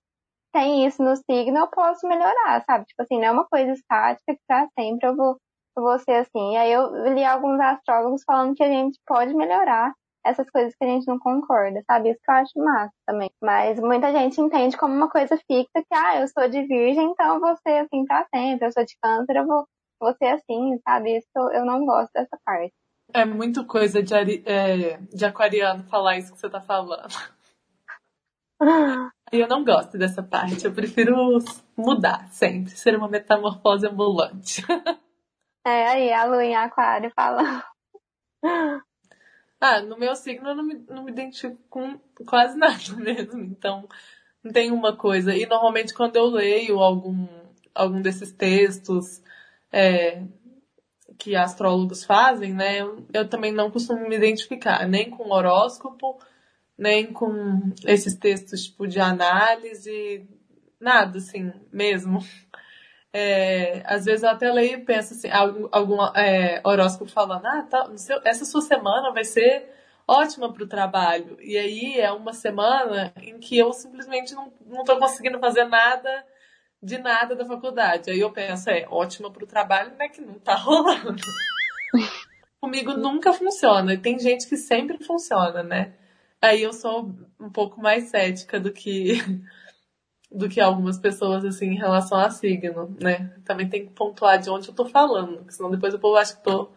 tem 0.53 0.87
isso 0.87 1.03
no 1.03 1.13
signo, 1.17 1.57
eu 1.57 1.67
posso 1.67 2.07
melhorar, 2.07 2.63
sabe? 2.65 2.85
Tipo 2.85 3.01
assim, 3.03 3.19
não 3.19 3.25
é 3.27 3.31
uma 3.31 3.45
coisa 3.45 3.73
estática 3.73 4.33
que 4.33 4.39
pra 4.47 4.65
sempre 4.79 5.09
eu 5.09 5.15
vou, 5.15 5.37
eu 5.77 5.83
vou 5.83 5.99
ser 5.99 6.13
assim. 6.13 6.53
E 6.53 6.57
aí 6.57 6.71
eu 6.71 7.13
li 7.13 7.23
alguns 7.25 7.59
astrólogos 7.59 8.23
falando 8.25 8.55
que 8.55 8.63
a 8.63 8.69
gente 8.69 8.97
pode 9.05 9.33
melhorar 9.35 9.93
essas 10.25 10.49
coisas 10.49 10.73
que 10.75 10.85
a 10.85 10.87
gente 10.87 11.05
não 11.05 11.19
concorda, 11.19 11.83
sabe? 11.85 12.11
Isso 12.11 12.19
que 12.23 12.31
eu 12.31 12.35
acho 12.35 12.59
massa 12.59 12.93
também. 13.05 13.29
Mas 13.43 13.77
muita 13.81 14.11
gente 14.13 14.39
entende 14.39 14.77
como 14.77 14.93
uma 14.93 15.09
coisa 15.09 15.37
fixa 15.37 15.69
que, 15.75 15.93
ah, 15.93 16.21
eu 16.21 16.27
sou 16.29 16.47
de 16.49 16.65
virgem, 16.65 17.11
então 17.11 17.35
eu 17.35 17.41
vou 17.41 17.55
ser 17.57 17.79
assim 17.79 18.05
pra 18.05 18.25
sempre. 18.33 18.67
Eu 18.67 18.71
sou 18.71 18.85
de 18.85 18.95
câncer, 19.01 19.35
eu 19.35 19.45
vou, 19.45 19.65
vou 19.99 20.13
ser 20.15 20.27
assim, 20.27 20.79
sabe? 20.87 21.17
Isso 21.17 21.51
eu 21.53 21.65
não 21.65 21.85
gosto 21.85 22.11
dessa 22.13 22.37
parte. 22.45 22.73
É 23.17 23.25
muito 23.25 23.65
coisa 23.65 24.03
de, 24.03 24.13
ari... 24.13 24.43
é, 24.45 24.97
de 25.11 25.25
aquariano 25.25 25.83
falar 25.85 26.19
isso 26.19 26.31
que 26.31 26.39
você 26.39 26.47
tá 26.49 26.61
falando. 26.61 27.15
E 29.29 29.41
eu 29.41 29.47
não 29.47 29.61
gosto 29.61 29.97
dessa 29.97 30.23
parte. 30.23 30.63
Eu 30.63 30.73
prefiro 30.73 31.13
mudar 31.75 32.29
sempre, 32.31 32.71
ser 32.71 32.95
uma 32.95 33.09
metamorfose 33.09 33.85
ambulante. 33.85 34.63
É, 35.65 35.85
aí 35.85 36.13
a 36.13 36.23
lua 36.23 36.45
em 36.45 36.55
aquário 36.55 37.11
fala. 37.13 37.61
Ah, 39.59 39.81
no 39.81 39.97
meu 39.97 40.15
signo 40.15 40.47
eu 40.47 40.55
não 40.55 40.63
me, 40.63 40.75
não 40.87 41.03
me 41.03 41.11
identifico 41.11 41.57
com 41.69 41.99
quase 42.25 42.55
nada 42.57 42.95
mesmo. 42.95 43.41
Então, 43.41 43.85
não 44.41 44.51
tem 44.53 44.71
uma 44.71 44.95
coisa. 44.95 45.35
E 45.35 45.45
normalmente 45.45 45.93
quando 45.93 46.15
eu 46.15 46.27
leio 46.27 46.79
algum, 46.79 47.27
algum 47.75 48.01
desses 48.01 48.31
textos, 48.31 49.21
é, 49.71 50.23
que 51.17 51.35
astrólogos 51.35 52.03
fazem, 52.03 52.53
né? 52.53 52.79
Eu, 53.13 53.27
também 53.27 53.51
não 53.51 53.71
costumo 53.71 54.07
me 54.07 54.15
identificar 54.15 54.87
nem 54.87 55.09
com 55.09 55.31
horóscopo, 55.31 56.19
nem 56.77 57.11
com 57.11 57.71
esses 57.85 58.15
textos 58.15 58.65
tipo 58.65 58.87
de 58.87 58.99
análise, 58.99 60.27
nada 60.79 61.17
assim 61.17 61.51
mesmo. 61.71 62.19
É, 63.11 63.81
às 63.85 64.05
vezes 64.05 64.23
eu 64.23 64.29
até 64.29 64.51
leio 64.51 64.79
e 64.79 64.85
penso 64.85 65.13
assim, 65.13 65.29
algum, 65.31 65.67
algum 65.71 66.01
é, 66.15 66.61
horóscopo 66.63 67.09
falando, 67.09 67.45
ah, 67.45 67.63
tá, 67.63 67.89
essa 68.23 68.45
sua 68.45 68.61
semana 68.61 69.11
vai 69.11 69.23
ser 69.23 69.69
ótima 70.07 70.53
para 70.53 70.63
o 70.63 70.67
trabalho. 70.67 71.37
E 71.41 71.57
aí 71.57 71.99
é 71.99 72.11
uma 72.11 72.33
semana 72.33 73.11
em 73.21 73.39
que 73.39 73.57
eu 73.57 73.73
simplesmente 73.73 74.33
não, 74.33 74.51
tô 74.85 74.97
conseguindo 74.97 75.39
fazer 75.39 75.65
nada 75.65 76.25
de 76.81 76.97
nada 76.97 77.35
da 77.35 77.45
faculdade. 77.45 78.09
Aí 78.09 78.19
eu 78.19 78.31
penso, 78.31 78.69
é 78.69 78.85
ótima 78.89 79.31
para 79.31 79.43
o 79.43 79.47
trabalho, 79.47 79.95
né? 79.97 80.09
Que 80.09 80.21
não 80.21 80.35
tá 80.35 80.55
rolando. 80.55 81.15
Comigo 82.61 82.93
nunca 82.93 83.33
funciona. 83.33 83.93
E 83.93 83.97
tem 83.97 84.19
gente 84.19 84.47
que 84.47 84.57
sempre 84.57 85.03
funciona, 85.03 85.63
né? 85.63 85.93
Aí 86.41 86.61
eu 86.61 86.73
sou 86.73 87.11
um 87.39 87.49
pouco 87.49 87.81
mais 87.81 88.05
cética 88.05 88.59
do 88.59 88.71
que 88.71 89.17
do 90.31 90.49
que 90.49 90.59
algumas 90.59 90.99
pessoas 90.99 91.45
assim 91.45 91.67
em 91.67 91.77
relação 91.77 92.19
a 92.19 92.29
signo, 92.29 92.95
né? 93.01 93.33
Também 93.45 93.69
tem 93.69 93.85
que 93.85 93.93
pontuar 93.93 94.39
de 94.39 94.49
onde 94.49 94.69
eu 94.69 94.75
tô 94.75 94.85
falando, 94.85 95.45
senão 95.49 95.71
depois 95.71 95.93
o 95.93 95.99
povo 95.99 96.17
acha 96.17 96.35
que 96.35 96.43
tô 96.43 96.69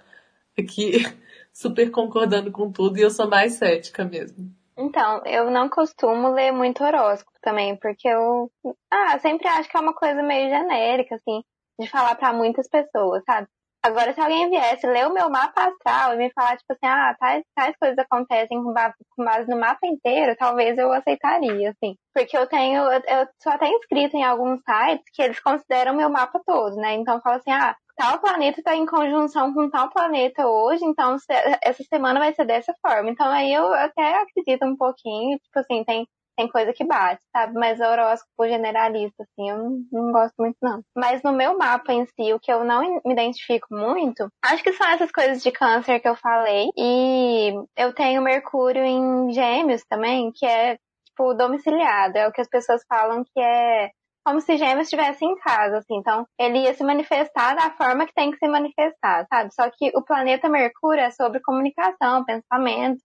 aqui 0.59 0.93
super 1.53 1.91
concordando 1.91 2.53
com 2.53 2.71
tudo 2.71 2.99
e 2.99 3.03
eu 3.03 3.11
sou 3.11 3.29
mais 3.29 3.55
cética 3.55 4.05
mesmo. 4.05 4.55
Então, 4.77 5.23
eu 5.27 5.51
não 5.51 5.69
costumo 5.69 6.29
ler 6.29 6.53
muito 6.53 6.83
horóscopo 6.83 7.39
também, 7.43 7.77
porque 7.77 8.09
eu 8.09 8.51
ah, 8.91 9.19
sempre 9.19 9.47
acho 9.49 9.69
que 9.69 9.77
é 9.77 9.81
uma 9.81 9.95
coisa 9.95 10.23
meio 10.23 10.49
genérica, 10.49 11.17
assim, 11.17 11.43
de 11.79 11.89
falar 11.89 12.15
para 12.15 12.33
muitas 12.33 12.69
pessoas, 12.69 13.23
sabe? 13.25 13.47
Agora, 13.83 14.13
se 14.13 14.21
alguém 14.21 14.51
viesse 14.51 14.87
ler 14.87 15.07
o 15.07 15.13
meu 15.13 15.31
mapa 15.31 15.65
astral 15.69 16.13
e 16.13 16.19
me 16.19 16.31
falar, 16.33 16.59
tipo 16.59 16.71
assim, 16.73 16.85
ah, 16.85 17.17
tais, 17.19 17.43
tais 17.55 17.75
coisas 17.79 17.99
acontecem 17.99 18.63
com 18.63 18.75
base, 18.75 18.95
com 19.17 19.25
base 19.25 19.49
no 19.49 19.59
mapa 19.59 19.87
inteiro, 19.87 20.37
talvez 20.37 20.77
eu 20.77 20.93
aceitaria, 20.93 21.71
assim. 21.71 21.97
Porque 22.15 22.37
eu 22.37 22.47
tenho, 22.47 22.83
eu, 22.83 23.01
eu 23.07 23.27
sou 23.43 23.51
até 23.51 23.69
inscrito 23.69 24.17
em 24.17 24.25
alguns 24.25 24.61
sites 24.61 25.05
que 25.15 25.23
eles 25.23 25.41
consideram 25.41 25.97
meu 25.97 26.11
mapa 26.11 26.39
todo, 26.45 26.77
né? 26.77 26.93
Então 26.95 27.23
fala 27.23 27.37
assim, 27.37 27.53
ah, 27.53 27.75
tal 27.97 28.19
planeta 28.21 28.61
está 28.61 28.77
em 28.77 28.87
conjunção 28.87 29.53
com 29.55 29.71
tal 29.71 29.91
planeta 29.91 30.47
hoje, 30.47 30.85
então 30.85 31.17
essa 31.63 31.83
semana 31.85 32.21
vai 32.21 32.35
ser 32.35 32.45
dessa 32.45 32.75
forma. 32.81 33.11
Então 33.11 33.27
aí 33.29 33.53
eu 33.53 33.73
até 33.75 34.23
acredito 34.23 34.65
um 34.65 34.77
pouquinho, 34.77 35.39
tipo 35.39 35.59
assim, 35.59 35.85
tem 35.85 36.07
tem 36.41 36.49
coisa 36.49 36.73
que 36.73 36.85
bate, 36.85 37.23
sabe? 37.31 37.53
Mas 37.55 37.81
o 37.81 37.85
horóscopo 37.85 38.49
generalista, 38.49 39.23
assim, 39.23 39.51
eu 39.51 39.59
não, 39.59 39.85
não, 39.93 40.13
gosto 40.13 40.35
muito, 40.39 40.57
não. 40.63 40.83
Mas 40.97 41.23
no 41.23 41.33
meu 41.33 41.59
mapa 41.59 41.93
em 41.93 42.07
si, 42.07 42.33
o 42.33 42.41
que 42.41 42.51
eu 42.51 42.65
não 42.65 42.81
me 43.05 43.13
identifico 43.13 43.67
muito, 43.71 44.27
acho 44.43 44.63
que 44.63 44.73
são 44.73 44.89
essas 44.89 45.13
coisas 45.13 45.43
de 45.43 45.53
câncer 45.53 46.01
que 46.01 46.09
eu 46.09 46.17
falei. 46.17 46.71
E 46.79 47.53
eu 47.77 47.93
tenho 47.95 48.23
Mercúrio 48.23 48.83
em 48.83 49.31
Gêmeos 49.33 49.85
também, 49.85 50.33
que 50.35 50.47
é, 50.47 50.79
tipo, 51.05 51.35
domiciliado. 51.35 52.17
É 52.17 52.27
o 52.27 52.33
que 52.33 52.41
as 52.41 52.49
pessoas 52.49 52.83
falam 52.89 53.23
que 53.23 53.41
é 53.41 53.91
como 54.31 54.41
se 54.41 54.57
Gêmeos 54.57 54.87
estivesse 54.87 55.25
em 55.25 55.35
casa, 55.37 55.79
assim. 55.79 55.97
Então, 55.97 56.25
ele 56.39 56.61
ia 56.61 56.73
se 56.73 56.85
manifestar 56.85 57.55
da 57.57 57.73
forma 57.73 58.07
que 58.07 58.15
tem 58.15 58.31
que 58.31 58.39
se 58.39 58.47
manifestar, 58.47 59.27
sabe? 59.29 59.53
Só 59.53 59.69
que 59.69 59.91
o 59.93 60.03
planeta 60.03 60.49
Mercúrio 60.49 61.03
é 61.03 61.11
sobre 61.11 61.41
comunicação, 61.41 62.25
pensamento. 62.25 63.01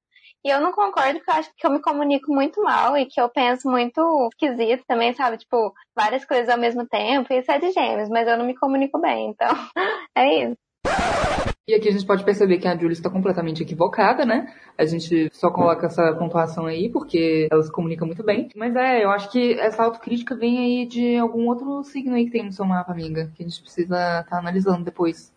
E 0.45 0.49
eu 0.49 0.61
não 0.61 0.71
concordo 0.71 1.17
porque 1.17 1.31
eu 1.31 1.35
acho 1.35 1.49
que 1.57 1.65
eu 1.65 1.71
me 1.71 1.81
comunico 1.81 2.31
muito 2.31 2.61
mal 2.61 2.95
e 2.95 3.07
que 3.07 3.19
eu 3.19 3.27
penso 3.27 3.67
muito 3.67 4.29
esquisito 4.33 4.83
também, 4.87 5.15
sabe? 5.15 5.37
Tipo, 5.37 5.73
várias 5.95 6.23
coisas 6.23 6.47
ao 6.47 6.59
mesmo 6.59 6.87
tempo. 6.87 7.33
Isso 7.33 7.51
é 7.51 7.57
de 7.57 7.71
gêmeos, 7.71 8.09
mas 8.09 8.27
eu 8.27 8.37
não 8.37 8.45
me 8.45 8.55
comunico 8.55 8.99
bem. 9.01 9.29
Então, 9.29 9.49
é 10.15 10.43
isso. 10.43 11.54
E 11.67 11.73
aqui 11.73 11.89
a 11.89 11.91
gente 11.91 12.05
pode 12.05 12.23
perceber 12.23 12.59
que 12.59 12.67
a 12.67 12.77
Julie 12.77 12.93
está 12.93 13.09
completamente 13.09 13.63
equivocada, 13.63 14.23
né? 14.23 14.53
A 14.77 14.85
gente 14.85 15.31
só 15.33 15.49
coloca 15.49 15.87
essa 15.87 16.13
pontuação 16.13 16.67
aí 16.67 16.91
porque 16.91 17.47
ela 17.51 17.63
se 17.63 17.71
comunica 17.71 18.05
muito 18.05 18.23
bem. 18.23 18.49
Mas 18.55 18.75
é, 18.75 19.03
eu 19.03 19.09
acho 19.09 19.31
que 19.31 19.53
essa 19.53 19.83
autocrítica 19.83 20.35
vem 20.35 20.59
aí 20.59 20.85
de 20.85 21.17
algum 21.17 21.47
outro 21.47 21.83
signo 21.83 22.13
aí 22.13 22.25
que 22.25 22.31
tem 22.31 22.45
no 22.45 22.51
seu 22.51 22.65
mapa, 22.65 22.91
amiga. 22.91 23.31
Que 23.33 23.41
a 23.41 23.47
gente 23.47 23.59
precisa 23.59 23.95
estar 23.95 24.23
tá 24.25 24.37
analisando 24.37 24.85
depois, 24.85 25.33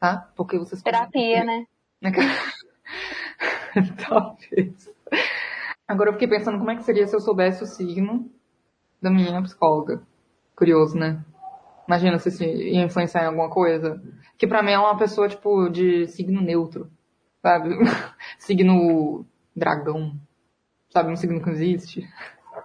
tá? 0.00 0.28
Porque 0.34 0.58
vocês... 0.58 0.82
Terapia, 0.82 1.44
né? 1.44 1.64
Talvez. 4.08 4.92
Agora 5.86 6.10
eu 6.10 6.14
fiquei 6.14 6.26
pensando 6.26 6.58
como 6.58 6.72
é 6.72 6.76
que 6.76 6.82
seria 6.82 7.06
se 7.06 7.14
eu 7.14 7.20
soubesse 7.20 7.62
o 7.62 7.66
signo 7.66 8.28
da 9.00 9.10
minha 9.10 9.40
psicóloga. 9.42 10.02
Curioso, 10.56 10.98
né? 10.98 11.24
Imagina 11.88 12.18
se 12.18 12.28
isso 12.28 12.44
ia 12.44 12.84
influenciar 12.84 13.22
em 13.22 13.26
alguma 13.28 13.48
coisa. 13.48 14.00
Que 14.36 14.46
pra 14.46 14.62
mim 14.62 14.72
é 14.72 14.78
uma 14.78 14.98
pessoa, 14.98 15.26
tipo, 15.26 15.70
de 15.70 16.06
signo 16.06 16.42
neutro. 16.42 16.90
Sabe? 17.40 17.70
signo 18.38 19.24
dragão. 19.56 20.14
Sabe? 20.90 21.10
Um 21.10 21.16
signo 21.16 21.42
que 21.42 21.48
existe. 21.48 22.06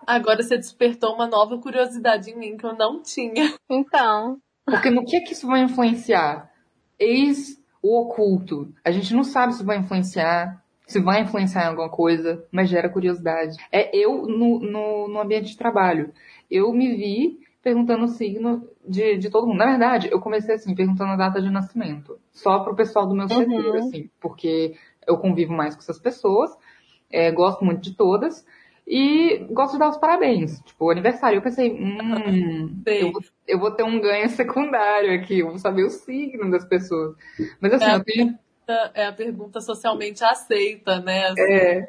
Agora 0.05 0.43
você 0.43 0.57
despertou 0.57 1.15
uma 1.15 1.25
nova 1.25 1.57
curiosidade 1.57 2.31
em 2.31 2.37
mim 2.37 2.57
que 2.57 2.65
eu 2.65 2.75
não 2.75 3.01
tinha. 3.01 3.55
Então. 3.69 4.39
Porque 4.65 4.89
no 4.89 5.05
que 5.05 5.15
é 5.15 5.21
que 5.21 5.31
isso 5.31 5.47
vai 5.47 5.61
influenciar? 5.61 6.51
Eis 6.99 7.57
o 7.81 8.01
oculto. 8.01 8.73
A 8.83 8.91
gente 8.91 9.13
não 9.13 9.23
sabe 9.23 9.53
se 9.53 9.63
vai 9.63 9.77
influenciar 9.77 10.61
se 10.85 10.99
vai 10.99 11.21
influenciar 11.21 11.63
em 11.63 11.67
alguma 11.67 11.89
coisa, 11.89 12.45
mas 12.51 12.69
gera 12.69 12.89
curiosidade. 12.89 13.55
É 13.71 13.95
eu 13.97 14.27
no, 14.27 14.59
no, 14.59 15.07
no 15.07 15.19
ambiente 15.21 15.51
de 15.51 15.57
trabalho. 15.57 16.13
Eu 16.51 16.71
me 16.73 16.93
vi 16.95 17.39
perguntando 17.63 18.03
o 18.03 18.09
signo 18.09 18.69
de, 18.85 19.17
de 19.17 19.29
todo 19.29 19.47
mundo. 19.47 19.57
Na 19.57 19.65
verdade, 19.65 20.09
eu 20.11 20.19
comecei 20.19 20.55
assim, 20.55 20.75
perguntando 20.75 21.11
a 21.13 21.15
data 21.15 21.41
de 21.41 21.49
nascimento. 21.49 22.19
Só 22.31 22.59
pro 22.59 22.75
pessoal 22.75 23.07
do 23.07 23.15
meu 23.15 23.25
uhum. 23.25 23.29
setor, 23.29 23.77
assim, 23.77 24.09
porque 24.19 24.75
eu 25.07 25.17
convivo 25.17 25.53
mais 25.53 25.73
com 25.73 25.81
essas 25.81 25.99
pessoas, 25.99 26.51
é, 27.09 27.31
gosto 27.31 27.63
muito 27.63 27.81
de 27.81 27.95
todas. 27.95 28.45
E 28.85 29.37
gosto 29.49 29.73
de 29.73 29.79
dar 29.79 29.87
os 29.87 29.97
parabéns. 29.97 30.59
Tipo, 30.59 30.87
o 30.87 30.91
aniversário. 30.91 31.37
Eu 31.37 31.41
pensei, 31.41 31.71
hum, 31.71 32.83
eu, 32.85 33.13
eu, 33.47 33.57
vou 33.57 33.71
ter 33.71 33.83
um 33.83 33.97
ganho 33.97 34.27
secundário 34.29 35.17
aqui, 35.17 35.39
eu 35.39 35.47
vou 35.47 35.57
saber 35.57 35.85
o 35.85 35.89
signo 35.89 36.51
das 36.51 36.65
pessoas. 36.65 37.15
Mas 37.61 37.73
assim, 37.73 37.85
é, 37.85 37.95
eu 37.95 38.03
tenho 38.03 38.39
é 38.93 39.05
a 39.05 39.13
pergunta 39.13 39.61
socialmente 39.61 40.23
aceita, 40.23 40.99
né? 40.99 41.27
Assim, 41.27 41.41
é. 41.41 41.87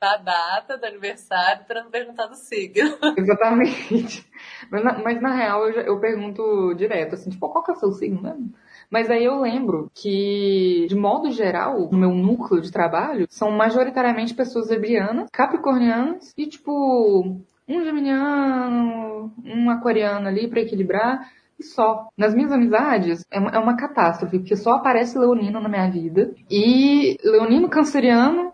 A 0.00 0.18
data 0.18 0.76
do 0.76 0.84
aniversário 0.84 1.64
para 1.66 1.82
não 1.82 1.90
perguntar 1.90 2.26
do 2.26 2.34
signo. 2.34 2.98
Exatamente. 3.16 4.28
Mas 4.70 4.84
na, 4.84 4.98
mas 4.98 5.22
na 5.22 5.34
real 5.34 5.66
eu, 5.68 5.80
eu, 5.80 6.00
pergunto 6.00 6.74
direto, 6.74 7.14
assim, 7.14 7.30
tipo, 7.30 7.48
qual 7.48 7.64
que 7.64 7.70
é 7.70 7.74
o 7.74 7.78
seu 7.78 7.92
signo 7.92 8.20
mesmo? 8.20 8.52
Mas 8.90 9.10
aí 9.10 9.24
eu 9.24 9.40
lembro 9.40 9.90
que, 9.94 10.86
de 10.88 10.94
modo 10.94 11.30
geral, 11.30 11.88
no 11.90 11.98
meu 11.98 12.10
núcleo 12.10 12.60
de 12.60 12.70
trabalho, 12.70 13.26
são 13.30 13.50
majoritariamente 13.50 14.34
pessoas 14.34 14.68
lebrianas, 14.68 15.28
capricornianas 15.32 16.32
e, 16.36 16.46
tipo, 16.46 17.40
um 17.66 17.84
geminiano, 17.84 19.32
um 19.44 19.70
aquariano 19.70 20.28
ali 20.28 20.46
para 20.46 20.60
equilibrar 20.60 21.30
e 21.58 21.64
só. 21.64 22.08
Nas 22.16 22.34
minhas 22.34 22.52
amizades, 22.52 23.24
é 23.30 23.38
é 23.38 23.58
uma 23.58 23.76
catástrofe, 23.76 24.38
porque 24.38 24.56
só 24.56 24.74
aparece 24.74 25.18
leonino 25.18 25.58
na 25.58 25.68
minha 25.68 25.90
vida. 25.90 26.34
E 26.50 27.16
leonino 27.24 27.68
canceriano 27.68 28.52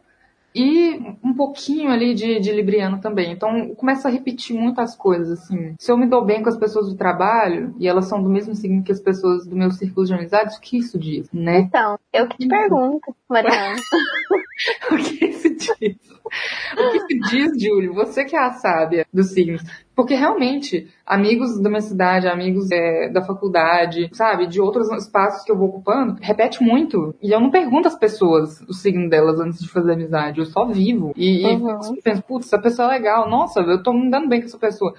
e 0.55 0.99
um 1.23 1.35
pouquinho 1.35 1.91
ali 1.91 2.15
de, 2.15 2.41
de 2.41 2.53
libriano 2.53 3.01
também. 3.01 3.33
Então, 3.33 3.75
começa 3.75 4.09
a 4.09 4.11
repetir 4.11 4.57
muitas 4.57 4.95
coisas, 4.95 5.41
assim. 5.41 5.75
Se 5.79 5.91
eu 5.91 5.97
me 5.97 6.07
dou 6.07 6.25
bem 6.25 6.43
com 6.43 6.49
as 6.49 6.57
pessoas 6.57 6.89
do 6.89 6.97
trabalho, 6.97 7.75
e 7.79 7.89
elas 7.89 8.07
são 8.07 8.23
do 8.23 8.29
mesmo 8.29 8.55
signo 8.55 8.83
que 8.83 8.93
as 8.93 9.01
pessoas 9.01 9.47
do 9.47 9.57
meu 9.57 9.71
círculo 9.71 10.07
de 10.07 10.15
amizades, 10.15 10.57
o 10.57 10.61
que 10.61 10.79
isso 10.79 10.99
diz, 10.99 11.31
né? 11.33 11.61
Então, 11.61 11.99
eu 12.13 12.29
que 12.29 12.39
te 12.39 12.49
pergunto, 12.49 13.15
Mariana. 13.29 13.77
o 14.93 14.97
que 14.97 15.25
isso 15.25 15.49
diz? 15.55 15.97
O 16.73 16.91
que 16.91 16.97
isso 16.97 17.31
diz, 17.31 17.63
Júlio? 17.63 17.95
Você 17.95 18.25
que 18.25 18.35
é 18.35 18.39
a 18.39 18.53
sábia 18.53 19.07
dos 19.13 19.33
signos. 19.33 19.63
Porque 19.95 20.15
realmente, 20.15 20.89
amigos 21.07 21.61
da 21.61 21.69
minha 21.69 21.83
cidade, 21.83 22.27
amigos 22.27 22.71
é, 22.71 23.11
da 23.11 23.23
faculdade, 23.23 24.09
sabe, 24.13 24.47
de 24.47 24.61
outros 24.61 24.91
espaços 24.93 25.45
que 25.45 25.53
eu 25.53 25.57
vou 25.57 25.69
ocupando, 25.69 26.17
repete 26.21 26.63
muito. 26.63 27.15
E 27.23 27.31
eu 27.31 27.41
não 27.41 27.51
pergunto 27.51 27.89
às 27.89 27.99
pessoas 27.99 28.63
o 28.63 28.73
signo 28.73 29.11
delas 29.11 29.39
antes 29.39 29.61
de 29.61 29.69
fazer 29.69 29.93
amizade. 29.93 30.41
Eu 30.41 30.47
só 30.47 30.67
vivo. 30.67 31.13
E, 31.15 31.45
uhum. 31.45 31.95
e 31.95 32.03
penso, 32.03 32.23
putz, 32.23 32.47
essa 32.47 32.61
pessoa 32.61 32.89
é 32.89 32.99
legal. 32.99 33.29
Nossa, 33.29 33.61
eu 33.61 33.83
tô 33.83 33.93
me 33.93 34.11
dando 34.11 34.29
bem 34.29 34.41
com 34.41 34.47
essa 34.47 34.59
pessoa. 34.59 34.95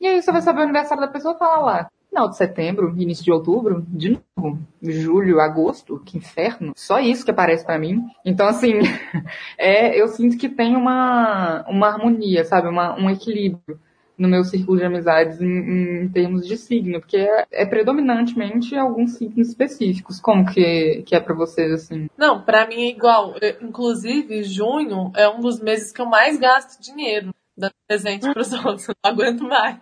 E 0.00 0.06
aí 0.06 0.22
você 0.22 0.30
vai 0.30 0.40
saber 0.40 0.60
o 0.60 0.64
aniversário 0.64 1.04
da 1.04 1.12
pessoa 1.12 1.34
e 1.34 1.38
fala 1.38 1.58
lá. 1.58 1.90
Final 2.08 2.28
de 2.28 2.36
setembro, 2.36 2.94
início 2.96 3.24
de 3.24 3.32
outubro, 3.32 3.84
de 3.88 4.18
novo, 4.36 4.58
julho, 4.82 5.40
agosto, 5.40 6.02
que 6.04 6.16
inferno. 6.16 6.72
Só 6.74 6.98
isso 6.98 7.24
que 7.24 7.30
aparece 7.30 7.64
para 7.64 7.78
mim. 7.78 8.02
Então, 8.24 8.46
assim, 8.48 8.74
é, 9.58 10.00
eu 10.00 10.08
sinto 10.08 10.38
que 10.38 10.48
tem 10.48 10.74
uma, 10.74 11.64
uma 11.68 11.88
harmonia, 11.88 12.44
sabe? 12.44 12.68
Uma, 12.68 12.98
um 12.98 13.10
equilíbrio 13.10 13.78
no 14.18 14.28
meu 14.28 14.42
círculo 14.42 14.76
de 14.76 14.84
amizades 14.84 15.40
em, 15.40 16.02
em 16.02 16.08
termos 16.08 16.46
de 16.46 16.56
signo, 16.56 16.98
porque 16.98 17.18
é, 17.18 17.46
é, 17.52 17.64
predominantemente 17.64 18.74
alguns 18.74 19.12
signos 19.12 19.48
específicos. 19.48 20.18
Como 20.20 20.44
que, 20.44 21.04
que 21.06 21.14
é 21.14 21.20
para 21.20 21.34
vocês, 21.34 21.70
assim? 21.72 22.10
Não, 22.18 22.42
para 22.42 22.66
mim 22.66 22.82
é 22.82 22.88
igual. 22.88 23.34
Inclusive, 23.62 24.42
junho 24.42 25.12
é 25.14 25.28
um 25.28 25.40
dos 25.40 25.60
meses 25.60 25.92
que 25.92 26.00
eu 26.00 26.06
mais 26.06 26.36
gasto 26.36 26.82
dinheiro 26.82 27.32
dando 27.56 27.74
presente 27.86 28.32
pros 28.32 28.52
outros. 28.64 28.88
Não 28.88 29.12
aguento 29.12 29.44
mais. 29.44 29.78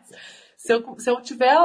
Se 0.57 0.75
eu, 0.75 0.85
se 0.99 1.11
eu 1.11 1.21
tiver 1.23 1.57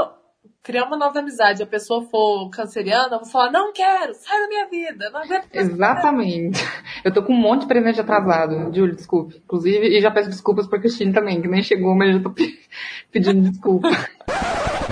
criar 0.63 0.85
uma 0.85 0.95
nova 0.97 1.19
amizade, 1.19 1.63
a 1.63 1.65
pessoa 1.67 2.03
for 2.03 2.49
canceriana, 2.49 3.15
eu 3.15 3.19
vou 3.19 3.27
falar, 3.27 3.51
não 3.51 3.73
quero, 3.73 4.13
sai 4.13 4.39
da 4.41 4.47
minha 4.47 4.67
vida, 4.69 5.09
não 5.09 5.21
aguento. 5.21 5.47
Exatamente. 5.53 6.59
Eu 7.03 7.11
tô 7.11 7.23
com 7.23 7.33
um 7.33 7.37
monte 7.37 7.61
de 7.61 7.67
presente 7.67 7.99
atrasado, 7.99 8.71
Júlio, 8.75 8.95
desculpe. 8.95 9.41
Inclusive, 9.43 9.87
e 9.87 9.99
já 9.99 10.11
peço 10.11 10.29
desculpas 10.29 10.67
pra 10.67 10.77
Cristina 10.79 11.11
também, 11.11 11.41
que 11.41 11.47
nem 11.47 11.63
chegou, 11.63 11.95
mas 11.95 12.13
já 12.15 12.21
tô 12.21 12.29
pe- 12.29 12.59
pedindo 13.11 13.49
desculpa. 13.49 13.89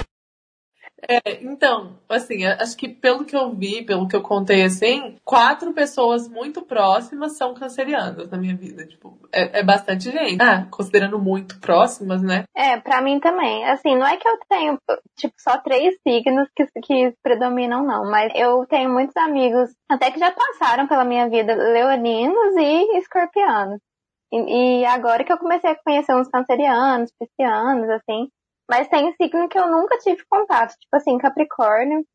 É, 1.10 1.42
então, 1.42 1.98
assim, 2.08 2.46
acho 2.46 2.78
que 2.78 2.88
pelo 2.88 3.26
que 3.26 3.36
eu 3.36 3.52
vi, 3.52 3.84
pelo 3.84 4.08
que 4.08 4.16
eu 4.16 4.22
contei, 4.22 4.64
assim, 4.64 5.16
quatro 5.26 5.74
pessoas 5.74 6.30
muito 6.30 6.62
próximas 6.62 7.36
são 7.36 7.56
cancerianas 7.56 8.30
na 8.30 8.38
minha 8.38 8.56
vida. 8.56 8.86
Tipo, 8.86 9.18
é, 9.34 9.60
é 9.60 9.64
bastante 9.64 10.12
gente. 10.12 10.40
Ah, 10.40 10.68
considerando 10.70 11.18
muito 11.18 11.60
próximas, 11.60 12.22
né? 12.22 12.44
É, 12.56 12.78
pra 12.78 13.02
mim 13.02 13.20
também. 13.20 13.66
Assim, 13.66 13.96
não 13.96 14.06
é 14.06 14.18
que 14.18 14.28
eu 14.28 14.38
tenho, 14.48 14.78
tipo, 15.18 15.34
só 15.40 15.58
três 15.58 15.96
signos 16.08 16.48
que, 16.56 16.68
que 16.84 17.12
predominam, 17.24 17.84
não. 17.84 18.04
Mas 18.10 18.32
eu 18.36 18.64
tenho 18.68 18.92
muitos 18.92 19.18
amigos, 19.18 19.72
até 19.90 20.12
que 20.12 20.20
já 20.20 20.32
passaram 20.32 20.88
pela 20.88 21.04
minha 21.04 21.28
vida, 21.28 21.56
leoninos 21.56 22.56
e 22.56 23.00
escorpianos. 23.00 23.80
E, 24.32 24.82
e 24.82 24.86
agora 24.86 25.24
que 25.24 25.34
eu 25.34 25.40
comecei 25.40 25.72
a 25.72 25.84
conhecer 25.84 26.16
uns 26.16 26.30
cancerianos, 26.30 27.12
piscianos, 27.20 27.90
assim. 27.90 28.30
Mas 28.70 28.88
tem 28.88 29.14
signo 29.14 29.50
que 29.50 29.58
eu 29.58 29.70
nunca 29.70 29.98
tive 29.98 30.24
contato. 30.30 30.76
Tipo 30.80 30.96
assim, 30.96 31.18
Capricórnio, 31.18 32.06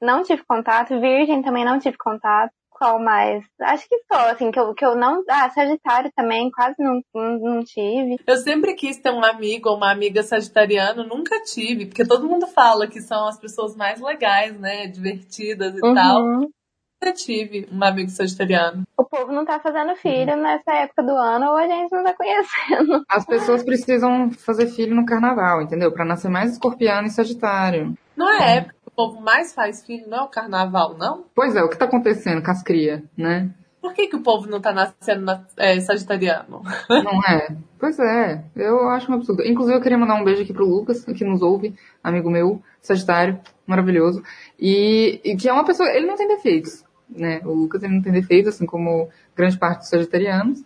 não 0.00 0.22
tive 0.22 0.44
contato. 0.46 1.00
Virgem 1.00 1.42
também 1.42 1.64
não 1.64 1.78
tive 1.78 1.96
contato. 1.98 2.52
Qual 2.70 3.00
mais? 3.00 3.44
Acho 3.60 3.88
que 3.88 3.96
só, 4.12 4.30
assim, 4.30 4.50
que 4.50 4.58
eu, 4.58 4.74
que 4.74 4.84
eu 4.84 4.96
não. 4.96 5.22
Ah, 5.28 5.48
Sagitário 5.50 6.10
também, 6.14 6.50
quase 6.50 6.74
não, 6.78 7.00
não, 7.14 7.38
não 7.38 7.64
tive. 7.64 8.16
Eu 8.26 8.36
sempre 8.36 8.74
quis 8.74 8.98
ter 8.98 9.10
um 9.10 9.24
amigo 9.24 9.68
ou 9.68 9.76
uma 9.76 9.92
amiga 9.92 10.24
sagitariana, 10.24 11.04
nunca 11.04 11.40
tive, 11.42 11.86
porque 11.86 12.04
todo 12.04 12.28
mundo 12.28 12.48
fala 12.48 12.88
que 12.88 13.00
são 13.00 13.28
as 13.28 13.38
pessoas 13.38 13.76
mais 13.76 14.00
legais, 14.00 14.58
né? 14.58 14.88
Divertidas 14.88 15.76
e 15.76 15.80
tal. 15.80 16.20
Uhum. 16.20 16.40
Nunca 16.40 16.63
tive 17.12 17.68
um 17.70 17.82
amigo 17.84 18.10
sagitariano. 18.10 18.82
O 18.96 19.04
povo 19.04 19.32
não 19.32 19.44
tá 19.44 19.58
fazendo 19.60 19.94
filho 19.96 20.36
nessa 20.36 20.72
época 20.72 21.02
do 21.02 21.12
ano 21.12 21.46
ou 21.50 21.56
a 21.56 21.66
gente 21.66 21.90
não 21.92 22.04
tá 22.04 22.14
conhecendo. 22.14 23.04
As 23.08 23.24
pessoas 23.26 23.62
precisam 23.62 24.30
fazer 24.30 24.66
filho 24.68 24.94
no 24.94 25.04
carnaval, 25.06 25.62
entendeu? 25.62 25.92
Pra 25.92 26.04
nascer 26.04 26.30
mais 26.30 26.52
escorpiano 26.52 27.06
e 27.06 27.10
sagitário. 27.10 27.94
Não 28.16 28.30
é 28.30 28.38
a 28.38 28.50
época 28.50 28.74
que 28.82 28.88
o 28.88 28.92
povo 28.92 29.20
mais 29.20 29.52
faz 29.52 29.84
filho, 29.84 30.08
não 30.08 30.18
é 30.18 30.22
o 30.22 30.28
carnaval, 30.28 30.96
não? 30.96 31.24
Pois 31.34 31.56
é, 31.56 31.62
o 31.62 31.68
que 31.68 31.76
tá 31.78 31.84
acontecendo 31.84 32.42
com 32.42 32.50
as 32.50 32.62
crias, 32.62 33.02
né? 33.16 33.50
Por 33.80 33.92
que, 33.92 34.06
que 34.06 34.16
o 34.16 34.22
povo 34.22 34.48
não 34.48 34.62
tá 34.62 34.72
nascendo 34.72 35.26
na- 35.26 35.44
é, 35.58 35.78
sagitariano? 35.78 36.62
Não 36.88 37.22
é? 37.28 37.54
Pois 37.78 37.98
é, 37.98 38.42
eu 38.56 38.88
acho 38.88 39.10
um 39.12 39.14
absurdo. 39.16 39.42
Inclusive, 39.44 39.76
eu 39.76 39.82
queria 39.82 39.98
mandar 39.98 40.14
um 40.14 40.24
beijo 40.24 40.40
aqui 40.40 40.54
pro 40.54 40.64
Lucas, 40.64 41.04
que 41.04 41.22
nos 41.22 41.42
ouve, 41.42 41.74
amigo 42.02 42.30
meu, 42.30 42.62
Sagitário, 42.80 43.38
maravilhoso. 43.66 44.22
E, 44.58 45.20
e 45.22 45.36
que 45.36 45.50
é 45.50 45.52
uma 45.52 45.66
pessoa, 45.66 45.86
ele 45.90 46.06
não 46.06 46.16
tem 46.16 46.26
defeitos, 46.26 46.82
né? 47.08 47.40
O 47.44 47.52
Lucas, 47.52 47.82
ele 47.82 47.94
não 47.94 48.02
tem 48.02 48.12
defeitos, 48.12 48.54
assim 48.54 48.66
como 48.66 49.08
grande 49.34 49.58
parte 49.58 49.80
dos 49.80 49.88
sagitarianos. 49.88 50.62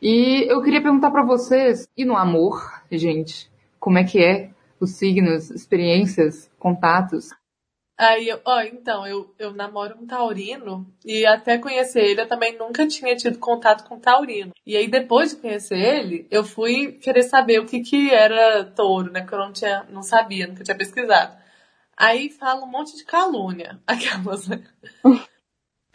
E 0.00 0.44
eu 0.50 0.62
queria 0.62 0.82
perguntar 0.82 1.10
pra 1.10 1.24
vocês, 1.24 1.88
e 1.96 2.04
no 2.04 2.16
amor, 2.16 2.82
gente, 2.90 3.50
como 3.78 3.98
é 3.98 4.04
que 4.04 4.22
é 4.22 4.50
os 4.78 4.92
signos, 4.92 5.50
experiências, 5.50 6.50
contatos? 6.58 7.30
Aí, 7.96 8.28
ó, 8.44 8.60
então, 8.62 9.06
eu, 9.06 9.32
eu 9.38 9.54
namoro 9.54 9.96
um 9.96 10.06
taurino 10.06 10.84
e 11.04 11.24
até 11.24 11.58
conhecer 11.58 12.00
ele 12.00 12.22
eu 12.22 12.28
também 12.28 12.58
nunca 12.58 12.86
tinha 12.88 13.14
tido 13.14 13.38
contato 13.38 13.88
com 13.88 14.00
taurino. 14.00 14.52
E 14.66 14.76
aí, 14.76 14.88
depois 14.88 15.30
de 15.30 15.36
conhecer 15.36 15.78
ele, 15.78 16.26
eu 16.28 16.42
fui 16.42 16.92
querer 16.92 17.22
saber 17.22 17.60
o 17.60 17.66
que 17.66 17.80
que 17.80 18.10
era 18.10 18.64
touro, 18.64 19.12
né? 19.12 19.24
Que 19.24 19.32
eu 19.32 19.38
não 19.38 19.52
tinha, 19.52 19.86
não 19.88 20.02
sabia, 20.02 20.48
nunca 20.48 20.64
tinha 20.64 20.76
pesquisado. 20.76 21.36
Aí 21.96 22.30
fala 22.30 22.64
um 22.64 22.70
monte 22.70 22.96
de 22.96 23.04
calúnia, 23.04 23.80
aquelas, 23.86 24.48
né? 24.48 24.64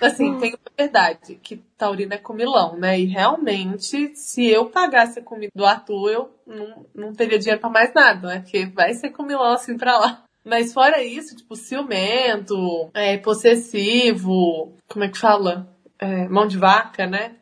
Assim, 0.02 0.38
tem 0.38 0.52
uma 0.52 0.72
verdade, 0.78 1.36
que 1.42 1.58
taurino 1.78 2.14
é 2.14 2.18
comilão, 2.18 2.78
né? 2.78 3.00
E 3.00 3.06
realmente, 3.06 4.16
se 4.16 4.48
eu 4.48 4.68
pagasse 4.68 5.20
a 5.20 5.24
comida 5.24 5.52
do 5.54 5.66
Arthur, 5.66 6.10
eu 6.10 6.30
não, 6.48 6.86
não 6.96 7.14
teria 7.14 7.38
dinheiro 7.38 7.60
pra 7.60 7.70
mais 7.70 7.94
nada, 7.94 8.28
né? 8.28 8.40
Porque 8.40 8.66
vai 8.68 8.94
ser 8.94 9.10
comilão 9.10 9.52
assim 9.54 9.78
pra 9.78 9.98
lá. 9.98 10.24
Mas 10.46 10.74
fora 10.74 11.04
isso, 11.04 11.36
tipo, 11.36 11.56
ciumento, 11.56 12.90
é, 12.94 13.18
possessivo, 13.18 14.74
como 14.88 15.04
é 15.04 15.10
que 15.10 15.20
fala? 15.20 15.68
É, 16.00 16.28
mão 16.30 16.48
de 16.48 16.58
vaca, 16.58 17.06
né? 17.06 17.36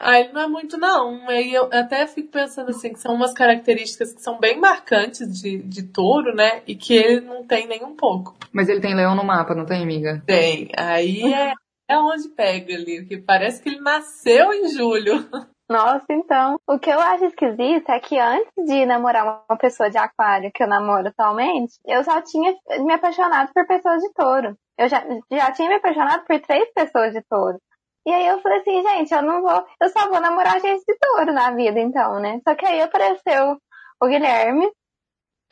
Ele 0.00 0.32
não 0.32 0.40
é 0.40 0.46
muito, 0.46 0.78
não. 0.78 1.28
Aí 1.28 1.52
eu 1.52 1.68
até 1.72 2.06
fico 2.06 2.28
pensando 2.30 2.70
assim, 2.70 2.92
que 2.92 3.00
são 3.00 3.14
umas 3.14 3.34
características 3.34 4.14
que 4.14 4.22
são 4.22 4.38
bem 4.38 4.58
marcantes 4.58 5.28
de, 5.40 5.58
de 5.58 5.82
touro, 5.82 6.34
né? 6.34 6.62
E 6.66 6.74
que 6.74 6.94
ele 6.94 7.20
não 7.20 7.44
tem 7.44 7.66
nem 7.66 7.84
um 7.84 7.94
pouco. 7.94 8.34
Mas 8.52 8.68
ele 8.68 8.80
tem 8.80 8.94
leão 8.94 9.14
no 9.14 9.24
mapa, 9.24 9.54
não 9.54 9.66
tem, 9.66 9.82
amiga? 9.82 10.22
Tem. 10.24 10.70
Aí 10.76 11.34
é 11.34 11.52
onde 11.98 12.28
pega 12.30 12.74
ali, 12.74 13.04
que 13.06 13.18
parece 13.18 13.62
que 13.62 13.70
ele 13.70 13.80
nasceu 13.80 14.52
em 14.52 14.68
julho. 14.68 15.28
Nossa, 15.70 16.06
então. 16.10 16.58
O 16.66 16.80
que 16.80 16.90
eu 16.90 16.98
acho 16.98 17.26
esquisito 17.26 17.90
é 17.90 18.00
que 18.00 18.18
antes 18.18 18.52
de 18.66 18.84
namorar 18.84 19.44
uma 19.48 19.56
pessoa 19.56 19.88
de 19.88 19.98
aquário 19.98 20.50
que 20.52 20.64
eu 20.64 20.66
namoro 20.66 21.06
atualmente, 21.08 21.74
eu 21.86 22.02
só 22.02 22.20
tinha 22.20 22.52
me 22.80 22.92
apaixonado 22.92 23.52
por 23.54 23.64
pessoas 23.68 24.02
de 24.02 24.12
touro. 24.12 24.56
Eu 24.76 24.88
já, 24.88 25.04
já 25.30 25.52
tinha 25.52 25.68
me 25.68 25.76
apaixonado 25.76 26.24
por 26.26 26.40
três 26.40 26.68
pessoas 26.72 27.12
de 27.12 27.22
touro. 27.22 27.58
E 28.04 28.12
aí 28.12 28.26
eu 28.26 28.40
falei 28.40 28.58
assim, 28.58 28.82
gente, 28.82 29.14
eu 29.14 29.22
não 29.22 29.42
vou, 29.42 29.64
eu 29.80 29.88
só 29.90 30.08
vou 30.08 30.20
namorar 30.20 30.60
gente 30.60 30.82
de 30.84 30.98
touro 30.98 31.32
na 31.32 31.52
vida, 31.52 31.78
então, 31.78 32.18
né? 32.18 32.40
Só 32.42 32.54
que 32.56 32.66
aí 32.66 32.80
apareceu 32.80 33.56
o 34.02 34.06
Guilherme, 34.08 34.68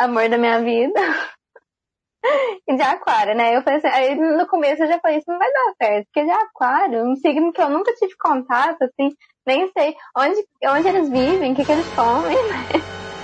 amor 0.01 0.29
da 0.29 0.39
minha 0.39 0.61
vida, 0.61 1.01
e 2.69 2.77
de 2.77 2.83
aquário, 2.83 3.35
né? 3.35 3.57
Eu 3.57 3.63
falei 3.63 3.79
assim, 3.79 3.89
aí 3.89 4.15
no 4.15 4.47
começo 4.47 4.83
eu 4.83 4.89
já 4.89 4.99
falei, 5.01 5.19
isso 5.19 5.31
não 5.31 5.39
vai 5.39 5.51
dar 5.53 5.75
certo, 5.83 6.07
porque 6.07 6.25
de 6.25 6.31
aquário, 6.31 7.05
um 7.05 7.17
signo 7.17 7.53
que 7.53 7.61
eu 7.61 7.71
nunca 7.71 7.93
tive 7.95 8.15
contato, 8.19 8.83
assim, 8.83 9.15
nem 9.47 9.71
sei 9.73 9.97
onde, 10.17 10.45
onde 10.67 10.89
eles 10.89 11.09
vivem, 11.09 11.53
o 11.53 11.57
que, 11.57 11.65
que 11.65 11.73
eles 11.73 11.91
comem, 11.95 12.37
né? 12.49 12.67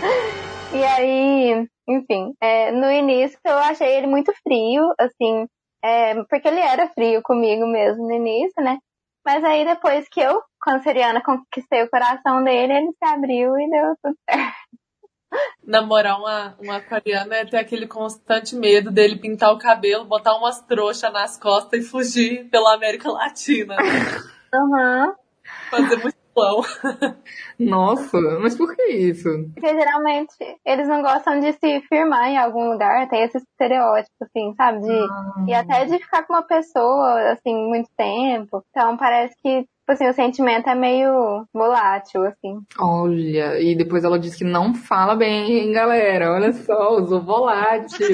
E 0.72 0.83
aí, 0.83 1.68
enfim, 1.87 2.35
é, 2.40 2.72
no 2.72 2.90
início 2.90 3.38
eu 3.44 3.57
achei 3.59 3.96
ele 3.96 4.09
muito 4.09 4.33
frio, 4.42 4.92
assim, 4.98 5.46
é, 5.85 6.14
porque 6.24 6.48
ele 6.48 6.59
era 6.59 6.88
frio 6.88 7.22
comigo 7.22 7.64
mesmo 7.64 8.09
no 8.09 8.12
início, 8.12 8.61
né? 8.61 8.78
Mas 9.24 9.44
aí 9.44 9.64
depois 9.64 10.09
que 10.09 10.20
eu, 10.20 10.42
canceriana, 10.61 11.22
conquistei 11.22 11.85
o 11.85 11.90
coração 11.90 12.42
dele, 12.42 12.72
ele 12.72 12.92
se 12.92 13.04
abriu 13.04 13.57
e 13.57 13.70
deu 13.70 13.94
tudo 14.02 14.16
certo. 14.28 14.83
Namorar 15.66 16.18
uma, 16.18 16.56
um 16.60 16.70
aquariano 16.70 17.32
é 17.32 17.44
ter 17.44 17.56
aquele 17.56 17.86
constante 17.86 18.54
medo 18.54 18.90
dele 18.90 19.16
pintar 19.16 19.52
o 19.52 19.58
cabelo, 19.58 20.04
botar 20.04 20.36
umas 20.36 20.60
trouxas 20.62 21.12
nas 21.12 21.38
costas 21.38 21.80
e 21.80 21.82
fugir 21.82 22.48
pela 22.50 22.74
América 22.74 23.10
Latina. 23.10 23.76
né? 23.76 24.18
Uhum. 24.54 25.14
Fazer 25.70 25.96
muito 25.96 26.23
pão. 26.34 26.62
Nossa, 27.58 28.18
mas 28.40 28.56
por 28.56 28.74
que 28.74 28.82
isso? 28.92 29.28
Porque 29.54 29.68
geralmente 29.68 30.34
eles 30.64 30.88
não 30.88 31.02
gostam 31.02 31.40
de 31.40 31.52
se 31.52 31.80
firmar 31.88 32.28
em 32.28 32.36
algum 32.38 32.70
lugar, 32.72 33.08
tem 33.08 33.22
esse 33.22 33.38
estereótipo, 33.38 34.12
assim, 34.22 34.54
sabe? 34.56 34.80
De, 34.80 35.50
E 35.50 35.54
até 35.54 35.84
de 35.84 35.98
ficar 35.98 36.24
com 36.24 36.32
uma 36.34 36.42
pessoa, 36.42 37.32
assim, 37.32 37.54
muito 37.68 37.88
tempo. 37.96 38.62
Então 38.70 38.96
parece 38.96 39.34
que, 39.42 39.60
tipo 39.62 39.90
assim, 39.90 40.08
o 40.08 40.14
sentimento 40.14 40.68
é 40.68 40.74
meio 40.74 41.46
volátil, 41.52 42.24
assim. 42.24 42.58
Olha, 42.78 43.60
e 43.60 43.76
depois 43.76 44.04
ela 44.04 44.18
disse 44.18 44.38
que 44.38 44.44
não 44.44 44.74
fala 44.74 45.14
bem, 45.14 45.52
hein, 45.58 45.72
galera. 45.72 46.32
Olha 46.32 46.52
só, 46.52 46.96
usou 46.96 47.22
volátil. 47.22 48.06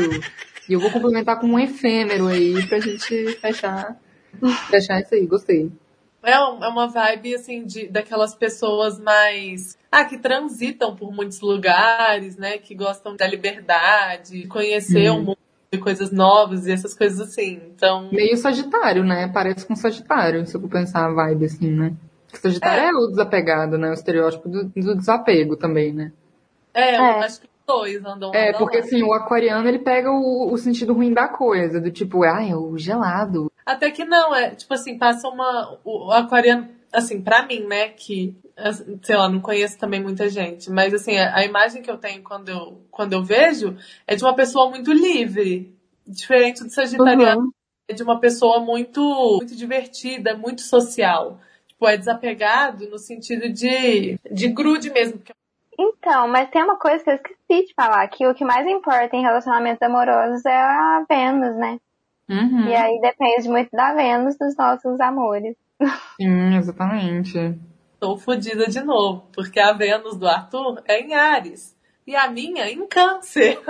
E 0.68 0.72
eu 0.72 0.78
vou 0.80 0.90
complementar 0.90 1.40
com 1.40 1.48
um 1.48 1.59
efêmero 1.59 2.28
aí 2.28 2.64
pra 2.68 2.78
gente 2.78 3.33
fechar, 3.40 3.96
fechar 4.70 5.00
isso 5.00 5.14
aí. 5.14 5.26
Gostei. 5.26 5.72
É, 6.22 6.33
é 6.33 6.38
uma 6.68 6.87
vibe, 6.87 7.35
assim, 7.35 7.64
de, 7.64 7.88
daquelas 7.88 8.35
pessoas 8.35 8.98
mais. 9.00 9.78
Ah, 9.90 10.04
que 10.04 10.18
transitam 10.18 10.94
por 10.94 11.12
muitos 11.12 11.40
lugares, 11.40 12.37
né? 12.37 12.59
Que 12.59 12.74
gostam 12.74 13.16
da 13.16 13.26
liberdade, 13.26 14.42
de 14.42 14.46
conhecer 14.46 15.11
Uhum. 15.11 15.18
o 15.18 15.22
mundo 15.24 15.38
de 15.72 15.78
coisas 15.78 16.11
novas 16.12 16.66
e 16.66 16.72
essas 16.72 16.94
coisas 16.94 17.20
assim. 17.20 17.61
Então. 17.74 18.09
Meio 18.12 18.37
Sagitário, 18.37 19.04
né? 19.04 19.28
Parece 19.33 19.66
com 19.66 19.74
Sagitário, 19.76 20.46
se 20.46 20.54
eu 20.56 20.61
for 20.61 20.68
pensar 20.68 21.06
a 21.06 21.12
vibe 21.12 21.44
assim, 21.46 21.70
né? 21.70 21.92
Sagitário 22.33 22.83
é, 22.85 22.90
o 22.92 23.06
desapegado, 23.09 23.78
né? 23.78 23.90
O 23.90 23.94
estereótipo 23.94 24.48
do, 24.48 24.64
do 24.64 24.96
desapego 24.96 25.56
também, 25.56 25.92
né? 25.92 26.12
É, 26.74 26.96
eu 26.96 27.02
É. 27.02 27.24
acho 27.24 27.40
que 27.40 27.46
os 27.46 27.64
dois 27.66 28.04
andam 28.04 28.33
É, 28.35 28.52
porque 28.52 28.76
lado. 28.78 28.87
assim, 28.87 29.02
o 29.02 29.12
aquariano 29.12 29.66
ele 29.68 29.78
pega 29.80 30.11
o, 30.11 30.52
o 30.52 30.59
sentido 30.59 30.92
ruim 30.92 31.12
da 31.12 31.26
coisa, 31.28 31.80
do 31.80 31.90
tipo, 31.90 32.22
ah, 32.24 32.44
é 32.44 32.54
o 32.54 32.76
gelado. 32.78 33.50
Até 33.72 33.90
que 33.90 34.04
não, 34.04 34.35
é 34.35 34.50
tipo 34.54 34.72
assim, 34.74 34.98
passa 34.98 35.28
uma. 35.28 35.78
O, 35.85 36.06
o 36.09 36.11
aquariano, 36.12 36.68
assim, 36.92 37.20
pra 37.22 37.46
mim, 37.46 37.61
né, 37.66 37.88
que, 37.90 38.35
sei 39.02 39.16
lá, 39.16 39.28
não 39.28 39.40
conheço 39.40 39.78
também 39.78 40.02
muita 40.02 40.28
gente, 40.28 40.70
mas 40.70 40.92
assim, 40.92 41.16
a, 41.16 41.37
a 41.37 41.44
imagem 41.44 41.83
que 41.83 41.90
eu 41.90 41.96
tenho 41.98 42.22
quando 42.22 42.48
eu, 42.48 42.80
quando 42.90 43.12
eu 43.12 43.22
vejo 43.22 43.76
é 44.06 44.16
de 44.16 44.24
uma 44.24 44.35
pessoa 44.35 44.68
muito 44.70 44.92
livre. 44.92 45.74
Diferente 46.06 46.64
do 46.64 46.70
sagitariano, 46.70 47.42
Uhum. 47.42 47.52
é 47.88 47.92
de 47.94 48.02
uma 48.02 48.18
pessoa 48.18 48.59
muito, 48.59 49.00
muito 49.37 49.54
divertida, 49.54 50.37
muito 50.37 50.62
social. 50.62 51.38
Tipo, 51.68 51.87
é 51.87 51.96
desapegado 51.96 52.88
no 52.90 52.98
sentido 52.98 53.48
de, 53.48 54.18
de 54.30 54.48
grude 54.48 54.90
mesmo. 54.90 55.18
Porque 55.18 55.33
Então, 55.78 56.26
mas 56.26 56.50
tem 56.50 56.64
uma 56.64 56.76
coisa 56.76 57.04
que 57.04 57.11
eu 57.11 57.14
esqueci 57.14 57.66
de 57.68 57.74
falar, 57.74 58.09
que 58.09 58.26
o 58.26 58.35
que 58.35 58.44
mais 58.44 58.66
importa 58.66 59.14
em 59.14 59.22
relacionamentos 59.22 59.80
amorosos 59.83 60.44
é 60.44 60.56
a 60.56 61.04
Vênus, 61.09 61.54
né? 61.56 61.78
Uhum. 62.31 62.69
E 62.69 62.75
aí 62.75 63.01
depende 63.01 63.49
muito 63.49 63.71
da 63.73 63.93
Vênus 63.93 64.38
dos 64.38 64.57
nossos 64.57 65.01
amores. 65.01 65.57
Sim, 66.21 66.57
exatamente. 66.57 67.59
Tô 67.99 68.16
fodida 68.16 68.69
de 68.69 68.81
novo, 68.83 69.27
porque 69.33 69.59
a 69.59 69.73
Vênus 69.73 70.16
do 70.16 70.29
Arthur 70.29 70.81
é 70.87 71.01
em 71.01 71.12
Ares. 71.12 71.77
E 72.07 72.14
a 72.14 72.31
minha 72.31 72.71
em 72.71 72.87
Câncer. 72.87 73.59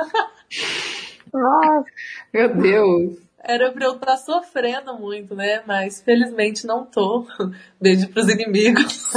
Nossa, 1.33 1.85
Meu 2.33 2.55
Deus. 2.55 3.31
Era 3.43 3.73
pra 3.73 3.87
eu 3.87 3.95
estar 3.95 4.17
sofrendo 4.19 4.99
muito, 4.99 5.35
né? 5.35 5.63
Mas 5.67 6.03
felizmente 6.03 6.67
não 6.67 6.85
tô. 6.85 7.27
Beijo 7.81 8.09
pros 8.11 8.29
inimigos. 8.29 9.15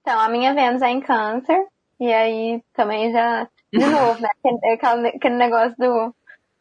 então 0.00 0.20
a 0.20 0.28
minha 0.28 0.52
Vênus 0.52 0.82
é 0.82 0.90
em 0.90 1.00
câncer. 1.00 1.66
E 1.98 2.12
aí 2.12 2.62
também 2.74 3.10
já, 3.10 3.48
de 3.72 3.86
novo, 3.86 4.20
né? 4.20 4.28
Aquele, 4.38 5.08
aquele 5.08 5.36
negócio 5.36 5.74
do 5.78 6.14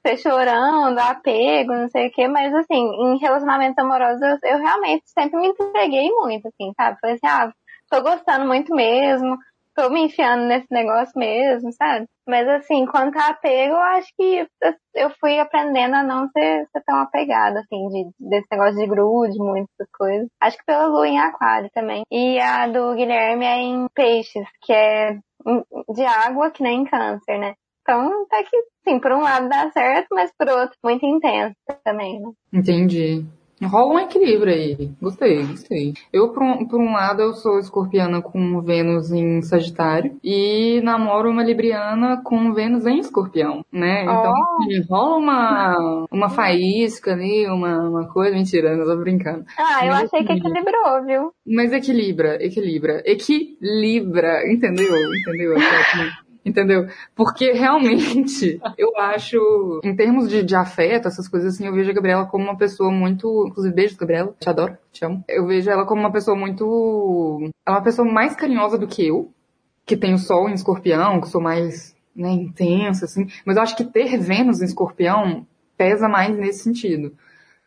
ser 0.06 0.18
chorando, 0.18 0.98
apego, 1.00 1.74
não 1.74 1.90
sei 1.90 2.08
o 2.08 2.12
quê, 2.12 2.28
mas 2.28 2.54
assim, 2.54 2.80
em 2.80 3.18
relacionamentos 3.18 3.78
amorosos 3.78 4.22
eu, 4.22 4.38
eu 4.44 4.58
realmente 4.60 5.04
sempre 5.08 5.40
me 5.40 5.50
entreguei 5.50 6.10
muito, 6.12 6.48
assim, 6.48 6.72
sabe? 6.76 6.98
Falei 7.00 7.16
assim, 7.16 7.28
ah, 7.28 7.54
tô 7.90 8.02
gostando 8.02 8.46
muito 8.46 8.74
mesmo, 8.74 9.38
tô 9.76 9.90
me 9.90 10.02
enfiando 10.02 10.46
nesse 10.46 10.68
negócio 10.72 11.14
mesmo, 11.18 11.72
sabe? 11.74 12.06
Mas 12.28 12.48
assim, 12.48 12.86
quanto 12.86 13.18
a 13.18 13.28
apego, 13.28 13.74
eu 13.74 13.82
acho 13.82 14.08
que 14.18 14.48
eu 14.96 15.10
fui 15.20 15.40
aprendendo 15.40 15.96
a 15.96 16.04
não 16.04 16.28
ser, 16.30 16.68
ser 16.72 16.82
tão 16.86 17.00
apegada, 17.00 17.60
assim, 17.60 17.88
de, 17.88 18.10
desse 18.20 18.48
negócio 18.52 18.78
de 18.78 18.88
grude, 18.88 19.38
muitas 19.38 19.88
coisas. 19.94 20.28
Acho 20.40 20.58
que 20.58 20.66
pela 20.66 20.86
lua 20.86 21.08
em 21.08 21.20
aquário 21.20 21.70
também. 21.74 22.04
E 22.12 22.40
a 22.40 22.68
do 22.68 22.94
Guilherme 22.96 23.46
é 23.46 23.58
em 23.58 23.88
peixes, 23.94 24.48
que 24.62 24.74
é 24.74 25.18
de 25.94 26.04
água, 26.06 26.52
que 26.52 26.64
nem 26.64 26.82
em 26.82 26.86
câncer, 26.86 27.38
né? 27.38 27.56
Então, 27.82 28.26
tá 28.28 28.44
que, 28.44 28.64
sim, 28.88 29.00
por 29.00 29.12
um 29.12 29.22
lado 29.22 29.50
dá 29.50 29.70
certo, 29.72 30.08
mas 30.12 30.32
por 30.38 30.48
outro, 30.50 30.78
muito 30.84 31.06
intenso 31.06 31.56
também, 31.84 32.20
né? 32.20 32.32
Entendi. 32.54 33.26
Rola 33.64 33.94
um 33.94 34.00
equilíbrio 34.00 34.52
aí. 34.52 34.92
Gostei, 35.00 35.46
gostei. 35.46 35.94
Eu, 36.12 36.30
por 36.30 36.42
um, 36.42 36.66
por 36.68 36.80
um 36.80 36.94
lado, 36.94 37.22
eu 37.22 37.34
sou 37.34 37.60
escorpiana 37.60 38.20
com 38.20 38.60
Vênus 38.62 39.12
em 39.12 39.42
Sagitário 39.44 40.18
e 40.24 40.82
namoro 40.82 41.30
uma 41.30 41.44
Libriana 41.44 42.22
com 42.24 42.54
Vênus 42.54 42.88
em 42.88 42.98
Escorpião, 43.00 43.64
né? 43.72 44.02
Então, 44.04 44.34
Oh. 44.34 44.94
rola 44.94 45.18
uma, 45.18 46.06
uma 46.12 46.30
faísca 46.30 47.14
ali, 47.14 47.48
uma, 47.48 47.88
uma 47.88 48.08
coisa. 48.08 48.36
Mentira, 48.36 48.70
eu 48.70 48.86
tô 48.86 48.96
brincando. 48.98 49.46
Ah, 49.58 49.86
eu 49.86 49.92
Mas 49.92 50.06
achei 50.06 50.24
que 50.24 50.34
equilibrou, 50.34 51.06
viu? 51.06 51.32
Mas 51.46 51.72
equilibra, 51.72 52.44
equilibra. 52.44 53.04
Equilibra, 53.06 54.52
entendeu? 54.52 54.88
Entendeu? 55.16 55.54
Entendeu? 56.44 56.88
Porque 57.16 57.52
realmente, 57.52 58.60
eu 58.76 58.98
acho, 58.98 59.80
em 59.84 59.96
termos 59.96 60.28
de, 60.28 60.44
de 60.44 60.56
afeto, 60.56 61.08
essas 61.08 61.28
coisas 61.28 61.54
assim, 61.54 61.68
eu 61.68 61.74
vejo 61.74 61.92
a 61.92 61.94
Gabriela 61.94 62.26
como 62.26 62.44
uma 62.44 62.58
pessoa 62.58 62.92
muito. 62.92 63.46
Inclusive, 63.48 63.76
beijos, 63.76 63.98
Gabriela. 63.98 64.36
Te 64.40 64.50
adoro, 64.50 64.76
te 64.92 65.06
amo. 65.06 65.24
Eu 65.30 65.46
vejo 65.46 65.70
ela 65.70 65.86
como 65.86 66.02
uma 66.02 66.12
pessoa 66.12 66.36
muito. 66.36 67.38
Ela 67.66 67.78
é 67.78 67.80
uma 67.80 67.84
pessoa 67.84 68.12
mais 68.12 68.36
carinhosa 68.36 68.78
do 68.78 68.88
que 68.88 69.06
eu, 69.06 69.32
que 69.86 69.96
tem 69.96 70.16
o 70.16 70.18
sol 70.18 70.50
em 70.50 70.54
escorpião, 70.54 71.22
que 71.22 71.30
sou 71.30 71.42
mais 71.42 71.96
né, 72.16 72.32
intensa, 72.32 73.06
assim. 73.06 73.28
Mas 73.46 73.56
eu 73.56 73.62
acho 73.62 73.78
que 73.78 73.86
ter 73.86 74.18
Vênus 74.18 74.62
em 74.62 74.66
escorpião 74.66 75.46
pesa 75.78 76.10
mais 76.10 76.36
nesse 76.36 76.64
sentido. 76.64 77.14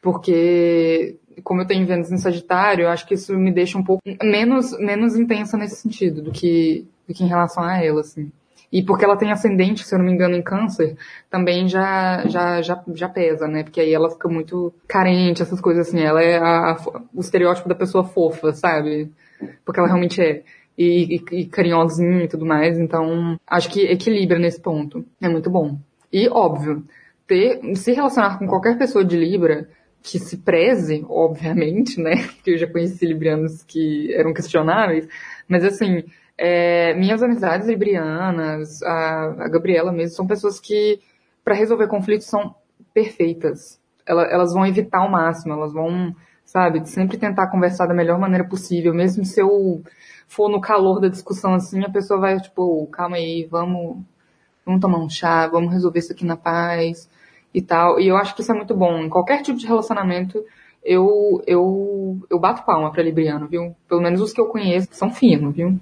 Porque 0.03 1.17
como 1.43 1.63
eu 1.63 1.67
tenho 1.67 1.87
Vênus 1.87 2.13
em 2.13 2.19
Sagitário, 2.19 2.85
eu 2.85 2.89
acho 2.89 3.07
que 3.07 3.15
isso 3.15 3.35
me 3.35 3.53
deixa 3.53 3.79
um 3.79 3.85
pouco 3.85 4.03
menos, 4.23 4.77
menos 4.79 5.17
intensa 5.17 5.57
nesse 5.57 5.77
sentido 5.77 6.23
do 6.23 6.31
que, 6.31 6.87
do 7.09 7.15
que 7.15 7.25
em 7.25 7.29
relação 7.29 7.63
a 7.63 7.83
ela, 7.83 8.01
assim. 8.01 8.31
E 8.75 8.83
porque 8.83 9.05
ela 9.05 9.17
tem 9.17 9.31
ascendente, 9.31 9.85
se 9.85 9.95
eu 9.95 10.01
não 10.01 10.07
me 10.07 10.13
engano, 10.13 10.35
em 10.35 10.43
câncer, 10.43 10.97
também 11.31 11.69
já, 11.69 12.27
já, 12.27 12.61
já, 12.61 12.83
já 12.93 13.09
pesa, 13.09 13.47
né? 13.47 13.63
Porque 13.63 13.81
aí 13.81 13.93
ela 13.95 14.11
fica 14.11 14.29
muito 14.29 14.75
carente, 14.89 15.43
essas 15.43 15.61
coisas 15.61 15.87
assim. 15.87 16.01
Ela 16.01 16.21
é 16.21 16.39
a, 16.39 16.73
a- 16.73 17.03
o 17.15 17.21
estereótipo 17.21 17.69
da 17.69 17.75
pessoa 17.77 18.03
fofa, 18.03 18.53
sabe? 18.53 19.13
Porque 19.65 19.79
ela 19.79 19.87
realmente 19.89 20.21
é. 20.21 20.43
E, 20.77 21.23
e, 21.31 21.41
e 21.43 21.47
carinhosinha 21.47 22.25
e 22.25 22.29
tudo 22.29 22.45
mais. 22.45 22.77
Então, 22.77 23.39
acho 23.47 23.71
que 23.71 23.83
equilibra 23.87 24.41
nesse 24.41 24.61
ponto. 24.61 25.05
É 25.23 25.29
muito 25.29 25.49
bom. 25.49 25.79
E, 26.13 26.29
óbvio, 26.29 26.85
ter, 27.29 27.61
se 27.77 27.93
relacionar 27.93 28.41
com 28.41 28.47
qualquer 28.49 28.77
pessoa 28.77 29.05
de 29.05 29.17
Libra 29.17 29.69
que 30.03 30.19
se 30.19 30.39
preze, 30.39 31.07
obviamente, 31.09 32.01
né? 32.01 32.17
Porque 32.35 32.51
eu 32.51 32.59
já 32.59 32.67
conheci 32.67 33.07
librianos 33.07 33.63
que 33.63 34.13
eram 34.15 34.35
questionáveis. 34.35 35.07
Mas, 35.49 35.65
assim, 35.65 36.03
é, 36.37 36.95
minhas 36.95 37.23
amizades 37.23 37.69
librianas, 37.69 38.83
a, 38.83 39.25
a 39.45 39.49
Gabriela 39.49 39.93
mesmo, 39.93 40.17
são 40.17 40.27
pessoas 40.27 40.59
que, 40.61 41.01
para 41.45 41.55
resolver 41.55 41.87
conflitos, 41.89 42.27
são 42.27 42.55
perfeitas. 42.93 43.81
Ela- 44.07 44.25
elas 44.25 44.53
vão 44.53 44.67
evitar 44.67 44.99
ao 45.01 45.11
máximo, 45.11 45.53
elas 45.55 45.73
vão, 45.73 46.15
sabe, 46.45 46.87
sempre 46.89 47.17
tentar 47.19 47.49
conversar 47.49 47.87
da 47.87 47.95
melhor 47.95 48.19
maneira 48.19 48.45
possível, 48.45 48.93
mesmo 48.95 49.25
se 49.25 49.41
eu 49.41 49.83
for 50.29 50.49
no 50.49 50.61
calor 50.61 51.01
da 51.01 51.09
discussão 51.09 51.55
assim, 51.55 51.83
a 51.85 51.91
pessoa 51.91 52.21
vai, 52.21 52.41
tipo, 52.41 52.87
calma 52.89 53.17
aí, 53.17 53.47
vamos, 53.51 53.99
vamos 54.65 54.81
tomar 54.81 54.99
um 54.99 55.09
chá, 55.11 55.47
vamos 55.47 55.73
resolver 55.73 55.99
isso 55.99 56.13
aqui 56.13 56.25
na 56.25 56.37
paz 56.37 57.09
e 57.53 57.63
tal. 57.63 58.01
E 58.01 58.09
eu 58.09 58.17
acho 58.17 58.35
que 58.35 58.41
isso 58.43 58.53
é 58.53 58.55
muito 58.55 58.75
bom. 58.75 58.99
Em 59.01 59.09
qualquer 59.09 59.43
tipo 59.43 59.59
de 59.59 59.67
relacionamento, 59.67 60.45
eu, 60.85 61.43
eu, 61.47 62.19
eu 62.31 62.39
bato 62.39 62.65
palma 62.65 62.91
pra 62.93 63.03
Libriano, 63.03 63.47
viu? 63.49 63.75
Pelo 63.89 64.01
menos 64.03 64.21
os 64.21 64.33
que 64.33 64.41
eu 64.41 64.47
conheço 64.47 64.89
são 64.93 65.11
finos, 65.13 65.55
viu? 65.55 65.79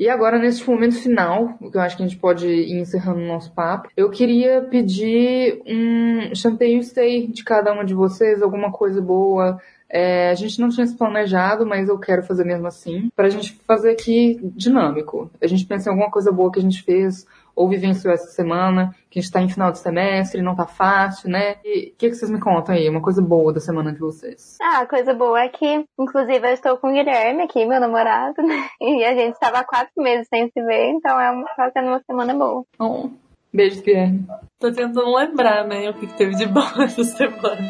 E 0.00 0.08
agora, 0.08 0.38
nesse 0.38 0.66
momento 0.66 0.94
final, 0.94 1.58
que 1.58 1.76
eu 1.76 1.80
acho 1.82 1.94
que 1.94 2.02
a 2.02 2.06
gente 2.06 2.18
pode 2.18 2.48
ir 2.48 2.80
encerrando 2.80 3.20
o 3.20 3.26
nosso 3.26 3.52
papo, 3.52 3.90
eu 3.94 4.08
queria 4.08 4.62
pedir 4.62 5.60
um 5.66 6.34
chanteio 6.34 6.82
stay 6.82 7.26
de 7.26 7.44
cada 7.44 7.70
uma 7.70 7.84
de 7.84 7.92
vocês, 7.92 8.40
alguma 8.40 8.72
coisa 8.72 8.98
boa. 8.98 9.60
É, 9.90 10.30
a 10.30 10.34
gente 10.34 10.58
não 10.58 10.70
tinha 10.70 10.86
se 10.86 10.96
planejado, 10.96 11.66
mas 11.66 11.90
eu 11.90 11.98
quero 11.98 12.22
fazer 12.22 12.44
mesmo 12.44 12.66
assim, 12.66 13.10
pra 13.14 13.28
gente 13.28 13.60
fazer 13.66 13.90
aqui 13.90 14.40
dinâmico. 14.56 15.30
A 15.38 15.46
gente 15.46 15.66
pensa 15.66 15.90
em 15.90 15.92
alguma 15.92 16.10
coisa 16.10 16.32
boa 16.32 16.50
que 16.50 16.60
a 16.60 16.62
gente 16.62 16.82
fez 16.82 17.26
ou 17.54 17.68
vivenciou 17.68 18.12
essa 18.12 18.28
semana, 18.28 18.94
que 19.10 19.18
a 19.18 19.22
gente 19.22 19.32
tá 19.32 19.40
em 19.40 19.48
final 19.48 19.72
de 19.72 19.78
semestre, 19.78 20.42
não 20.42 20.54
tá 20.54 20.66
fácil, 20.66 21.30
né? 21.30 21.56
E 21.64 21.92
o 21.94 21.96
que, 21.96 22.08
que 22.08 22.14
vocês 22.14 22.30
me 22.30 22.40
contam 22.40 22.74
aí? 22.74 22.88
Uma 22.88 23.02
coisa 23.02 23.20
boa 23.20 23.52
da 23.52 23.60
semana 23.60 23.92
de 23.92 23.98
vocês. 23.98 24.56
Ah, 24.60 24.80
a 24.80 24.86
coisa 24.86 25.14
boa 25.14 25.40
é 25.40 25.48
que, 25.48 25.84
inclusive, 25.98 26.48
eu 26.48 26.54
estou 26.54 26.76
com 26.76 26.88
o 26.88 26.92
Guilherme 26.92 27.42
aqui, 27.42 27.64
meu 27.66 27.80
namorado, 27.80 28.42
né? 28.42 28.68
E 28.80 29.04
a 29.04 29.14
gente 29.14 29.34
estava 29.34 29.58
há 29.58 29.64
quatro 29.64 29.92
meses 29.96 30.26
sem 30.28 30.50
se 30.50 30.62
ver, 30.62 30.90
então 30.90 31.20
é 31.20 31.30
uma, 31.30 31.46
tá 31.56 31.70
sendo 31.70 31.88
uma 31.88 32.02
semana 32.02 32.34
boa. 32.34 32.64
Oh, 32.78 33.10
beijos, 33.52 33.80
Guilherme. 33.80 34.26
Tô 34.58 34.72
tentando 34.72 35.14
lembrar, 35.14 35.66
né, 35.66 35.90
o 35.90 35.94
que 35.94 36.06
que 36.06 36.16
teve 36.16 36.34
de 36.34 36.46
bom 36.46 36.60
essa 36.82 37.04
semana. 37.04 37.62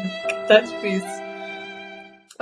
Tá 0.47 0.59
difícil. 0.59 1.30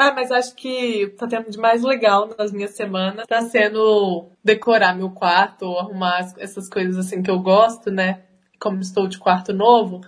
Ah, 0.02 0.14
mas 0.14 0.32
acho 0.32 0.56
que 0.56 1.08
tá 1.18 1.28
tendo 1.28 1.52
de 1.52 1.58
mais 1.58 1.84
legal 1.84 2.30
nas 2.38 2.54
minhas 2.54 2.72
semanas. 2.72 3.26
Tá 3.28 3.42
sendo 3.42 4.28
decorar 4.42 4.96
meu 4.96 5.10
quarto, 5.10 5.66
arrumar 5.78 6.20
as- 6.20 6.38
essas 6.38 6.70
coisas 6.70 6.98
assim 6.98 7.22
que 7.22 7.30
eu 7.30 7.40
gosto, 7.40 7.92
né? 7.92 8.22
Como 8.60 8.80
estou 8.80 9.08
de 9.08 9.18
quarto 9.20 9.52
novo, 9.54 10.00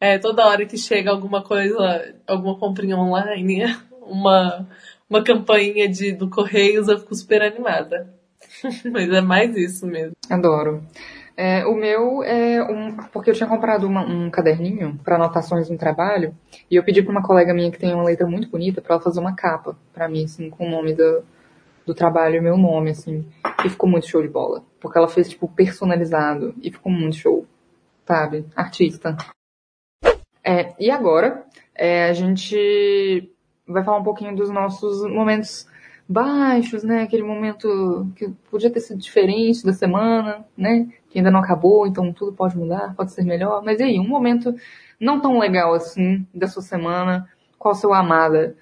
é, 0.00 0.18
toda 0.18 0.46
hora 0.46 0.66
que 0.66 0.76
chega 0.76 1.10
alguma 1.12 1.42
coisa, 1.42 2.14
alguma 2.26 2.58
comprinha 2.58 2.96
online, 2.96 3.62
uma, 4.02 4.68
uma 5.08 5.22
campainha 5.22 5.88
de, 5.88 6.10
do 6.12 6.28
Correios, 6.28 6.88
eu 6.88 6.98
fico 6.98 7.14
super 7.14 7.40
animada. 7.42 8.12
mas 8.90 9.08
é 9.10 9.20
mais 9.20 9.56
isso 9.56 9.86
mesmo. 9.86 10.16
Adoro. 10.28 10.82
É, 11.36 11.66
o 11.66 11.74
meu 11.74 12.22
é 12.22 12.62
um. 12.62 12.96
Porque 13.12 13.30
eu 13.30 13.34
tinha 13.34 13.48
comprado 13.48 13.86
uma- 13.86 14.06
um 14.06 14.30
caderninho 14.30 14.98
para 15.04 15.16
anotações 15.16 15.68
no 15.68 15.76
trabalho, 15.76 16.34
e 16.70 16.76
eu 16.76 16.82
pedi 16.82 17.02
para 17.02 17.12
uma 17.12 17.22
colega 17.22 17.52
minha 17.52 17.70
que 17.70 17.78
tem 17.78 17.92
uma 17.92 18.04
letra 18.04 18.26
muito 18.26 18.48
bonita 18.48 18.80
para 18.80 18.94
ela 18.94 19.02
fazer 19.02 19.20
uma 19.20 19.34
capa 19.34 19.76
para 19.92 20.08
mim, 20.08 20.24
assim, 20.24 20.48
com 20.48 20.66
o 20.66 20.70
nome 20.70 20.94
do, 20.94 21.22
do 21.84 21.94
trabalho 21.94 22.36
e 22.36 22.40
meu 22.40 22.56
nome, 22.56 22.90
assim. 22.90 23.26
E 23.64 23.68
ficou 23.68 23.88
muito 23.88 24.08
show 24.08 24.22
de 24.22 24.28
bola. 24.28 24.62
Porque 24.80 24.96
ela 24.96 25.08
fez, 25.08 25.28
tipo, 25.28 25.46
personalizado. 25.46 26.54
E 26.62 26.70
ficou 26.70 26.90
muito 26.90 27.16
show. 27.16 27.46
Sabe? 28.06 28.46
Artista. 28.54 29.16
É, 30.42 30.72
e 30.78 30.90
agora, 30.90 31.44
é, 31.74 32.08
a 32.08 32.12
gente 32.12 33.30
vai 33.66 33.82
falar 33.84 33.98
um 33.98 34.04
pouquinho 34.04 34.34
dos 34.34 34.48
nossos 34.48 35.02
momentos 35.10 35.68
baixos, 36.08 36.82
né? 36.82 37.02
Aquele 37.02 37.22
momento 37.22 38.10
que 38.16 38.28
podia 38.50 38.70
ter 38.70 38.80
sido 38.80 38.98
diferente 38.98 39.64
da 39.64 39.72
semana, 39.72 40.44
né? 40.56 40.88
Que 41.10 41.18
ainda 41.18 41.30
não 41.30 41.40
acabou, 41.40 41.86
então 41.86 42.12
tudo 42.12 42.32
pode 42.32 42.56
mudar, 42.56 42.94
pode 42.94 43.12
ser 43.12 43.24
melhor. 43.24 43.62
Mas 43.64 43.80
e 43.80 43.84
aí, 43.84 43.98
um 43.98 44.08
momento 44.08 44.54
não 45.00 45.20
tão 45.20 45.38
legal 45.38 45.74
assim 45.74 46.26
da 46.34 46.46
sua 46.46 46.62
semana. 46.62 47.28
Qual 47.58 47.74
sua 47.74 47.98
amada, 47.98 48.56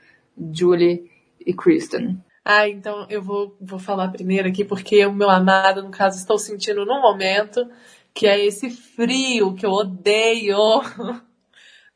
Julie 0.52 1.10
e 1.44 1.52
Kristen? 1.52 2.18
Ah, 2.44 2.68
então 2.68 3.06
eu 3.08 3.22
vou, 3.22 3.56
vou 3.60 3.78
falar 3.78 4.08
primeiro 4.08 4.48
aqui, 4.48 4.64
porque 4.64 5.04
o 5.06 5.12
meu 5.12 5.30
amado, 5.30 5.82
no 5.82 5.90
caso, 5.90 6.18
estou 6.18 6.38
sentindo 6.38 6.84
no 6.84 7.00
momento, 7.00 7.66
que 8.12 8.26
é 8.26 8.44
esse 8.44 8.70
frio 8.70 9.54
que 9.54 9.66
eu 9.66 9.70
odeio. 9.70 10.56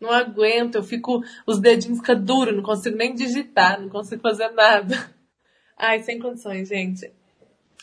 Não 0.01 0.13
aguento, 0.13 0.77
eu 0.77 0.83
fico, 0.83 1.23
os 1.45 1.59
dedinhos 1.59 1.99
ficam 1.99 2.23
duros, 2.23 2.55
não 2.55 2.63
consigo 2.63 2.97
nem 2.97 3.17
digitar, 3.17 3.81
não 3.81 3.89
consigo 3.89 4.23
fazer 4.23 4.49
nada. 4.51 5.18
Ai, 5.79 6.03
sem 6.03 6.19
condições, 6.19 6.69
gente. 6.69 7.11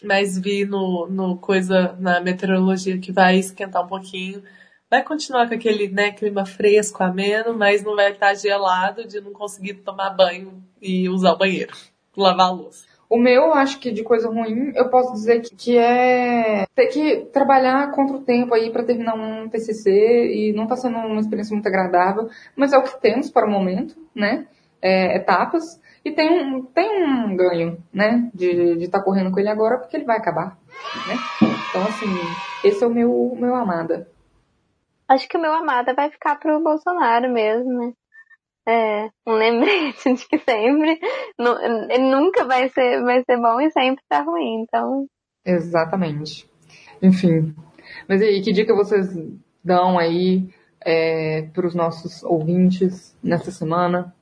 mas 0.03 0.37
vi 0.37 0.65
no, 0.65 1.07
no 1.07 1.37
coisa, 1.37 1.95
na 1.99 2.19
meteorologia 2.19 2.99
que 2.99 3.11
vai 3.11 3.37
esquentar 3.37 3.83
um 3.83 3.87
pouquinho. 3.87 4.43
Vai 4.89 5.03
continuar 5.03 5.47
com 5.47 5.55
aquele 5.55 5.87
né, 5.87 6.11
clima 6.11 6.45
fresco, 6.45 7.03
ameno, 7.03 7.53
mas 7.57 7.83
não 7.83 7.95
vai 7.95 8.11
estar 8.11 8.33
gelado 8.35 9.07
de 9.07 9.19
não 9.21 9.31
conseguir 9.31 9.75
tomar 9.75 10.11
banho 10.11 10.63
e 10.81 11.09
usar 11.09 11.33
o 11.33 11.37
banheiro, 11.37 11.73
lavar 12.15 12.47
a 12.47 12.51
louça. 12.51 12.85
O 13.09 13.17
meu, 13.17 13.53
acho 13.53 13.79
que 13.79 13.91
de 13.91 14.03
coisa 14.03 14.27
ruim, 14.27 14.73
eu 14.75 14.89
posso 14.89 15.13
dizer 15.13 15.39
que, 15.41 15.55
que 15.55 15.77
é 15.77 16.65
ter 16.75 16.87
que 16.87 17.17
trabalhar 17.31 17.91
contra 17.91 18.17
o 18.17 18.21
tempo 18.21 18.53
aí 18.53 18.71
para 18.71 18.83
terminar 18.83 19.15
um 19.15 19.47
TCC 19.47 19.91
e 19.91 20.53
não 20.53 20.67
tá 20.67 20.75
sendo 20.75 20.97
uma 20.97 21.21
experiência 21.21 21.53
muito 21.53 21.67
agradável, 21.67 22.29
mas 22.55 22.73
é 22.73 22.77
o 22.77 22.83
que 22.83 22.99
temos 22.99 23.29
para 23.29 23.47
o 23.47 23.51
momento, 23.51 23.95
né? 24.13 24.47
É, 24.86 25.15
etapas. 25.15 25.81
E 26.03 26.11
tem 26.11 26.29
um, 26.29 26.63
tem 26.63 27.03
um 27.03 27.36
ganho, 27.36 27.83
né? 27.91 28.29
De 28.31 28.83
estar 28.83 28.99
tá 28.99 29.03
correndo 29.03 29.31
com 29.31 29.39
ele 29.39 29.49
agora, 29.49 29.79
porque 29.79 29.97
ele 29.97 30.05
vai 30.05 30.17
acabar, 30.17 30.55
né? 31.07 31.15
Então, 31.69 31.81
assim, 31.88 32.05
esse 32.63 32.83
é 32.83 32.88
o 32.88 32.91
meu, 32.91 33.36
meu 33.39 33.55
amada. 33.55 34.07
Acho 35.07 35.27
que 35.27 35.38
o 35.38 35.41
meu 35.41 35.51
amada 35.51 35.95
vai 35.95 36.11
ficar 36.11 36.36
pro 36.36 36.61
Bolsonaro 36.63 37.31
mesmo, 37.33 37.71
né? 37.79 37.93
É, 38.67 39.09
um 39.27 39.33
lembrete 39.33 40.13
de 40.13 40.27
que 40.27 40.38
sempre, 40.39 40.99
ele 41.89 42.09
nunca 42.09 42.45
vai 42.45 42.69
ser, 42.69 43.01
vai 43.03 43.23
ser 43.23 43.38
bom 43.38 43.59
e 43.59 43.71
sempre 43.71 44.03
tá 44.07 44.21
ruim, 44.21 44.61
então. 44.61 45.07
Exatamente. 45.43 46.47
Enfim. 47.01 47.55
Mas 48.07 48.21
e 48.21 48.25
aí, 48.25 48.41
que 48.41 48.51
dica 48.51 48.75
vocês 48.75 49.07
dão 49.63 49.97
aí 49.97 50.47
é, 50.86 51.43
para 51.53 51.65
os 51.65 51.73
nossos 51.73 52.23
ouvintes 52.23 53.17
nessa 53.23 53.51
semana? 53.51 54.13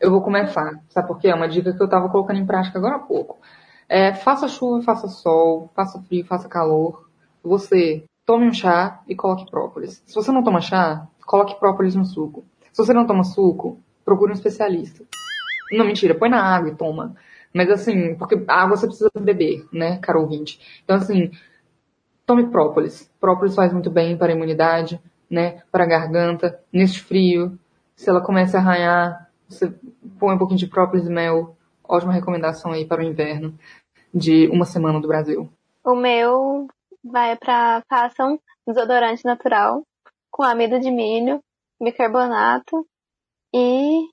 Eu 0.00 0.10
vou 0.10 0.22
começar, 0.22 0.80
sabe 0.88 1.06
por 1.06 1.18
quê? 1.18 1.28
É 1.28 1.34
uma 1.34 1.46
dica 1.46 1.74
que 1.74 1.82
eu 1.82 1.84
estava 1.84 2.08
colocando 2.08 2.38
em 2.38 2.46
prática 2.46 2.78
agora 2.78 2.96
há 2.96 3.00
pouco. 3.00 3.38
É, 3.86 4.14
faça 4.14 4.48
chuva, 4.48 4.82
faça 4.82 5.08
sol, 5.08 5.70
faça 5.74 6.00
frio, 6.00 6.24
faça 6.24 6.48
calor. 6.48 7.06
Você 7.44 8.04
tome 8.24 8.48
um 8.48 8.52
chá 8.52 9.02
e 9.06 9.14
coloque 9.14 9.50
própolis. 9.50 10.02
Se 10.06 10.14
você 10.14 10.32
não 10.32 10.42
toma 10.42 10.62
chá, 10.62 11.06
coloque 11.26 11.58
própolis 11.60 11.94
no 11.94 12.06
suco. 12.06 12.44
Se 12.72 12.82
você 12.82 12.94
não 12.94 13.06
toma 13.06 13.24
suco, 13.24 13.78
procure 14.02 14.30
um 14.30 14.34
especialista. 14.34 15.04
Não, 15.70 15.84
mentira, 15.84 16.14
põe 16.14 16.30
na 16.30 16.42
água 16.42 16.70
e 16.70 16.74
toma. 16.74 17.14
Mas 17.52 17.68
assim, 17.68 18.14
porque 18.14 18.42
água 18.48 18.78
você 18.78 18.86
precisa 18.86 19.10
beber, 19.20 19.66
né, 19.70 19.98
caro 19.98 20.22
ouvinte. 20.22 20.80
Então 20.82 20.96
assim, 20.96 21.30
tome 22.24 22.50
própolis. 22.50 23.12
Própolis 23.20 23.54
faz 23.54 23.70
muito 23.70 23.90
bem 23.90 24.16
para 24.16 24.32
a 24.32 24.34
imunidade, 24.34 24.98
né, 25.28 25.62
para 25.70 25.84
a 25.84 25.86
garganta, 25.86 26.58
neste 26.72 27.02
frio. 27.02 27.58
Se 27.94 28.08
ela 28.08 28.22
começa 28.22 28.56
a 28.56 28.60
arranhar, 28.60 29.29
você 29.50 29.74
põe 30.18 30.34
um 30.34 30.38
pouquinho 30.38 30.58
de 30.58 30.68
própolis 30.68 31.06
e 31.06 31.10
mel. 31.10 31.56
Ótima 31.86 32.12
recomendação 32.12 32.72
aí 32.72 32.86
para 32.86 33.00
o 33.00 33.04
inverno 33.04 33.58
de 34.14 34.48
uma 34.48 34.64
semana 34.64 35.00
do 35.00 35.08
Brasil. 35.08 35.50
O 35.84 35.94
meu 35.94 36.68
vai 37.02 37.36
para 37.36 37.82
façam 37.88 38.38
desodorante 38.66 39.24
natural 39.24 39.82
com 40.30 40.44
amido 40.44 40.78
de 40.78 40.90
milho, 40.90 41.42
bicarbonato 41.82 42.86
e 43.52 44.06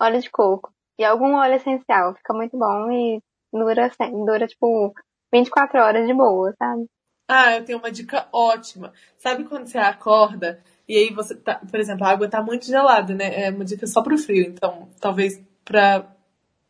óleo 0.00 0.20
de 0.20 0.30
coco. 0.30 0.72
E 0.98 1.04
algum 1.04 1.34
óleo 1.34 1.56
essencial. 1.56 2.14
Fica 2.14 2.32
muito 2.32 2.56
bom 2.56 2.90
e 2.90 3.20
dura, 3.52 3.90
dura 4.24 4.46
tipo 4.46 4.94
24 5.32 5.78
horas 5.80 6.06
de 6.06 6.14
boa, 6.14 6.54
sabe? 6.58 6.86
Ah, 7.28 7.56
eu 7.56 7.64
tenho 7.64 7.78
uma 7.78 7.90
dica 7.90 8.28
ótima. 8.32 8.92
Sabe 9.18 9.44
quando 9.44 9.66
você 9.66 9.78
acorda 9.78 10.62
e 10.88 10.96
aí 10.96 11.12
você 11.12 11.34
tá, 11.34 11.56
por 11.56 11.78
exemplo, 11.80 12.04
a 12.06 12.10
água 12.10 12.28
tá 12.28 12.42
muito 12.42 12.66
gelada, 12.66 13.14
né? 13.14 13.46
É 13.46 13.50
uma 13.50 13.64
dica 13.64 13.86
só 13.86 14.02
pro 14.02 14.18
frio. 14.18 14.46
Então, 14.48 14.88
talvez 15.00 15.40
pra 15.64 16.06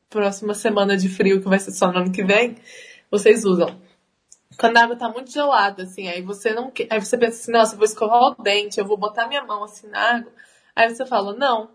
próxima 0.09 0.55
semana 0.55 0.97
de 0.97 1.09
frio, 1.09 1.41
que 1.41 1.49
vai 1.49 1.59
ser 1.59 1.73
só 1.73 1.91
no 1.93 1.99
ano 1.99 2.13
que 2.13 2.25
vem, 2.25 2.57
vocês 3.11 3.45
usam 3.45 3.77
quando 4.59 4.77
a 4.79 4.85
água 4.85 4.97
tá 4.97 5.09
muito 5.09 5.31
gelada, 5.31 5.83
assim, 5.83 6.09
aí 6.09 6.23
você 6.23 6.53
não 6.53 6.71
quer. 6.71 6.87
Aí 6.91 7.01
você 7.01 7.17
pensa 7.19 7.41
assim, 7.41 7.53
nossa, 7.53 7.75
eu 7.75 7.79
vou 7.79 7.85
escovar 7.85 8.23
o 8.23 8.43
dente, 8.43 8.79
eu 8.79 8.87
vou 8.87 8.97
botar 8.97 9.29
minha 9.29 9.45
mão 9.45 9.65
assim 9.65 9.87
na 9.89 10.17
água. 10.17 10.33
Aí 10.75 10.89
você 10.89 11.05
fala, 11.05 11.35
não, 11.35 11.69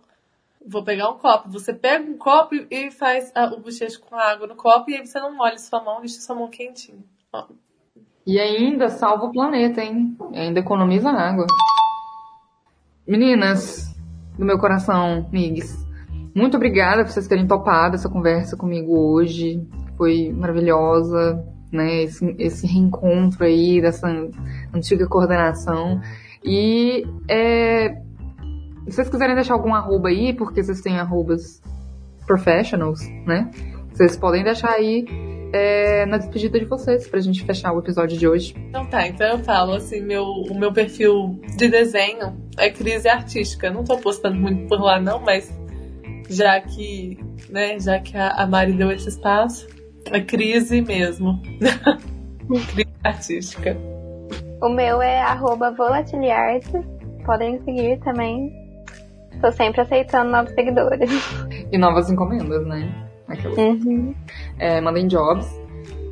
vou 0.65 0.83
pegar 0.83 1.09
um 1.09 1.17
copo. 1.17 1.49
Você 1.49 1.73
pega 1.73 2.09
um 2.09 2.17
copo 2.17 2.55
e 2.69 2.91
faz 2.91 3.31
a, 3.35 3.45
o 3.45 3.59
bochecho 3.59 4.01
com 4.01 4.15
a 4.15 4.31
água 4.31 4.47
no 4.47 4.55
copo 4.55 4.89
e 4.89 4.95
aí 4.95 5.05
você 5.05 5.19
não 5.19 5.35
molha 5.35 5.57
sua 5.57 5.81
mão, 5.83 5.99
deixa 5.99 6.19
sua 6.21 6.35
mão 6.35 6.47
quentinha. 6.47 6.99
Ó. 7.31 7.45
E 8.25 8.39
ainda 8.39 8.89
salva 8.89 9.25
o 9.25 9.31
planeta, 9.31 9.81
hein? 9.81 10.15
E 10.31 10.39
ainda 10.39 10.59
economiza 10.59 11.09
água. 11.09 11.45
Meninas 13.11 13.93
do 14.39 14.45
meu 14.45 14.57
coração, 14.57 15.27
migs, 15.33 15.85
muito 16.33 16.55
obrigada 16.55 17.03
por 17.03 17.11
vocês 17.11 17.27
terem 17.27 17.45
topado 17.45 17.95
essa 17.95 18.07
conversa 18.07 18.55
comigo 18.55 18.97
hoje. 18.97 19.61
Foi 19.97 20.31
maravilhosa 20.31 21.43
né? 21.71 22.03
Esse, 22.03 22.35
esse 22.37 22.67
reencontro 22.67 23.43
aí 23.45 23.81
dessa 23.81 24.07
antiga 24.73 25.07
coordenação. 25.07 26.01
E 26.41 27.05
é, 27.27 27.89
se 28.87 28.95
vocês 28.95 29.09
quiserem 29.09 29.35
deixar 29.35 29.55
algum 29.55 29.73
arroba 29.73 30.07
aí, 30.07 30.33
porque 30.33 30.63
vocês 30.63 30.81
têm 30.81 30.97
arrobas 30.97 31.61
professionals, 32.25 33.01
né? 33.25 33.51
Vocês 33.91 34.15
podem 34.15 34.41
deixar 34.41 34.71
aí 34.71 35.05
é, 35.53 36.05
na 36.05 36.17
despedida 36.17 36.59
de 36.59 36.65
vocês, 36.65 37.07
pra 37.07 37.19
gente 37.19 37.43
fechar 37.43 37.73
o 37.73 37.79
episódio 37.79 38.17
de 38.17 38.27
hoje. 38.27 38.55
Então 38.69 38.85
tá, 38.85 39.07
então 39.07 39.27
eu 39.27 39.39
falo 39.39 39.73
assim, 39.73 40.01
meu, 40.01 40.23
o 40.23 40.57
meu 40.57 40.71
perfil 40.71 41.39
de 41.57 41.67
desenho 41.67 42.37
é 42.57 42.69
crise 42.69 43.07
artística. 43.07 43.69
não 43.69 43.83
tô 43.83 43.97
postando 43.97 44.35
muito 44.37 44.67
por 44.67 44.81
lá 44.81 44.99
não, 44.99 45.19
mas 45.19 45.51
já 46.29 46.59
que, 46.61 47.19
né, 47.49 47.79
já 47.79 47.99
que 47.99 48.17
a, 48.17 48.29
a 48.29 48.47
Mari 48.47 48.73
deu 48.73 48.91
esse 48.91 49.09
espaço, 49.09 49.67
é 50.11 50.21
crise 50.21 50.81
mesmo. 50.81 51.41
crise 52.73 52.89
artística. 53.03 53.77
O 54.61 54.69
meu 54.69 55.01
é 55.01 55.21
arroba 55.21 55.71
volatiliarte. 55.71 56.71
Podem 57.25 57.59
seguir 57.63 57.99
também. 57.99 58.51
Tô 59.41 59.51
sempre 59.51 59.81
aceitando 59.81 60.31
novos 60.31 60.53
seguidores. 60.53 61.09
E 61.71 61.77
novas 61.77 62.09
encomendas, 62.09 62.65
né? 62.65 63.10
Uhum. 63.57 64.13
É, 64.59 64.79
mandem 64.81 65.07
jobs. 65.07 65.47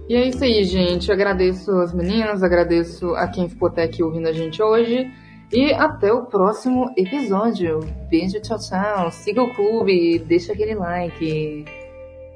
E 0.08 0.16
é 0.16 0.28
isso 0.28 0.44
aí, 0.44 0.64
gente. 0.64 1.10
Eu 1.10 1.16
agradeço 1.16 1.72
as 1.72 1.94
meninas, 1.94 2.42
agradeço 2.42 3.14
a 3.16 3.28
quem 3.28 3.48
ficou 3.48 3.68
até 3.68 3.84
aqui 3.84 4.02
ouvindo 4.02 4.28
a 4.28 4.34
gente 4.34 4.62
hoje. 4.62 5.12
E 5.52 5.74
até 5.74 6.12
o 6.12 6.26
próximo 6.26 6.92
episódio. 6.96 7.80
Beijo, 8.10 8.40
tchau, 8.42 8.58
tchau. 8.58 9.12
Siga 9.12 9.42
o 9.42 9.54
clube, 9.54 10.20
deixa 10.20 10.54
aquele 10.54 10.76
like. 10.76 11.66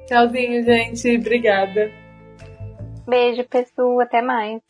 Tchauzinho, 0.06 0.64
gente. 0.64 1.16
Obrigada. 1.16 1.90
Beijo, 3.06 3.44
pessoal. 3.44 4.00
Até 4.00 4.20
mais. 4.20 4.60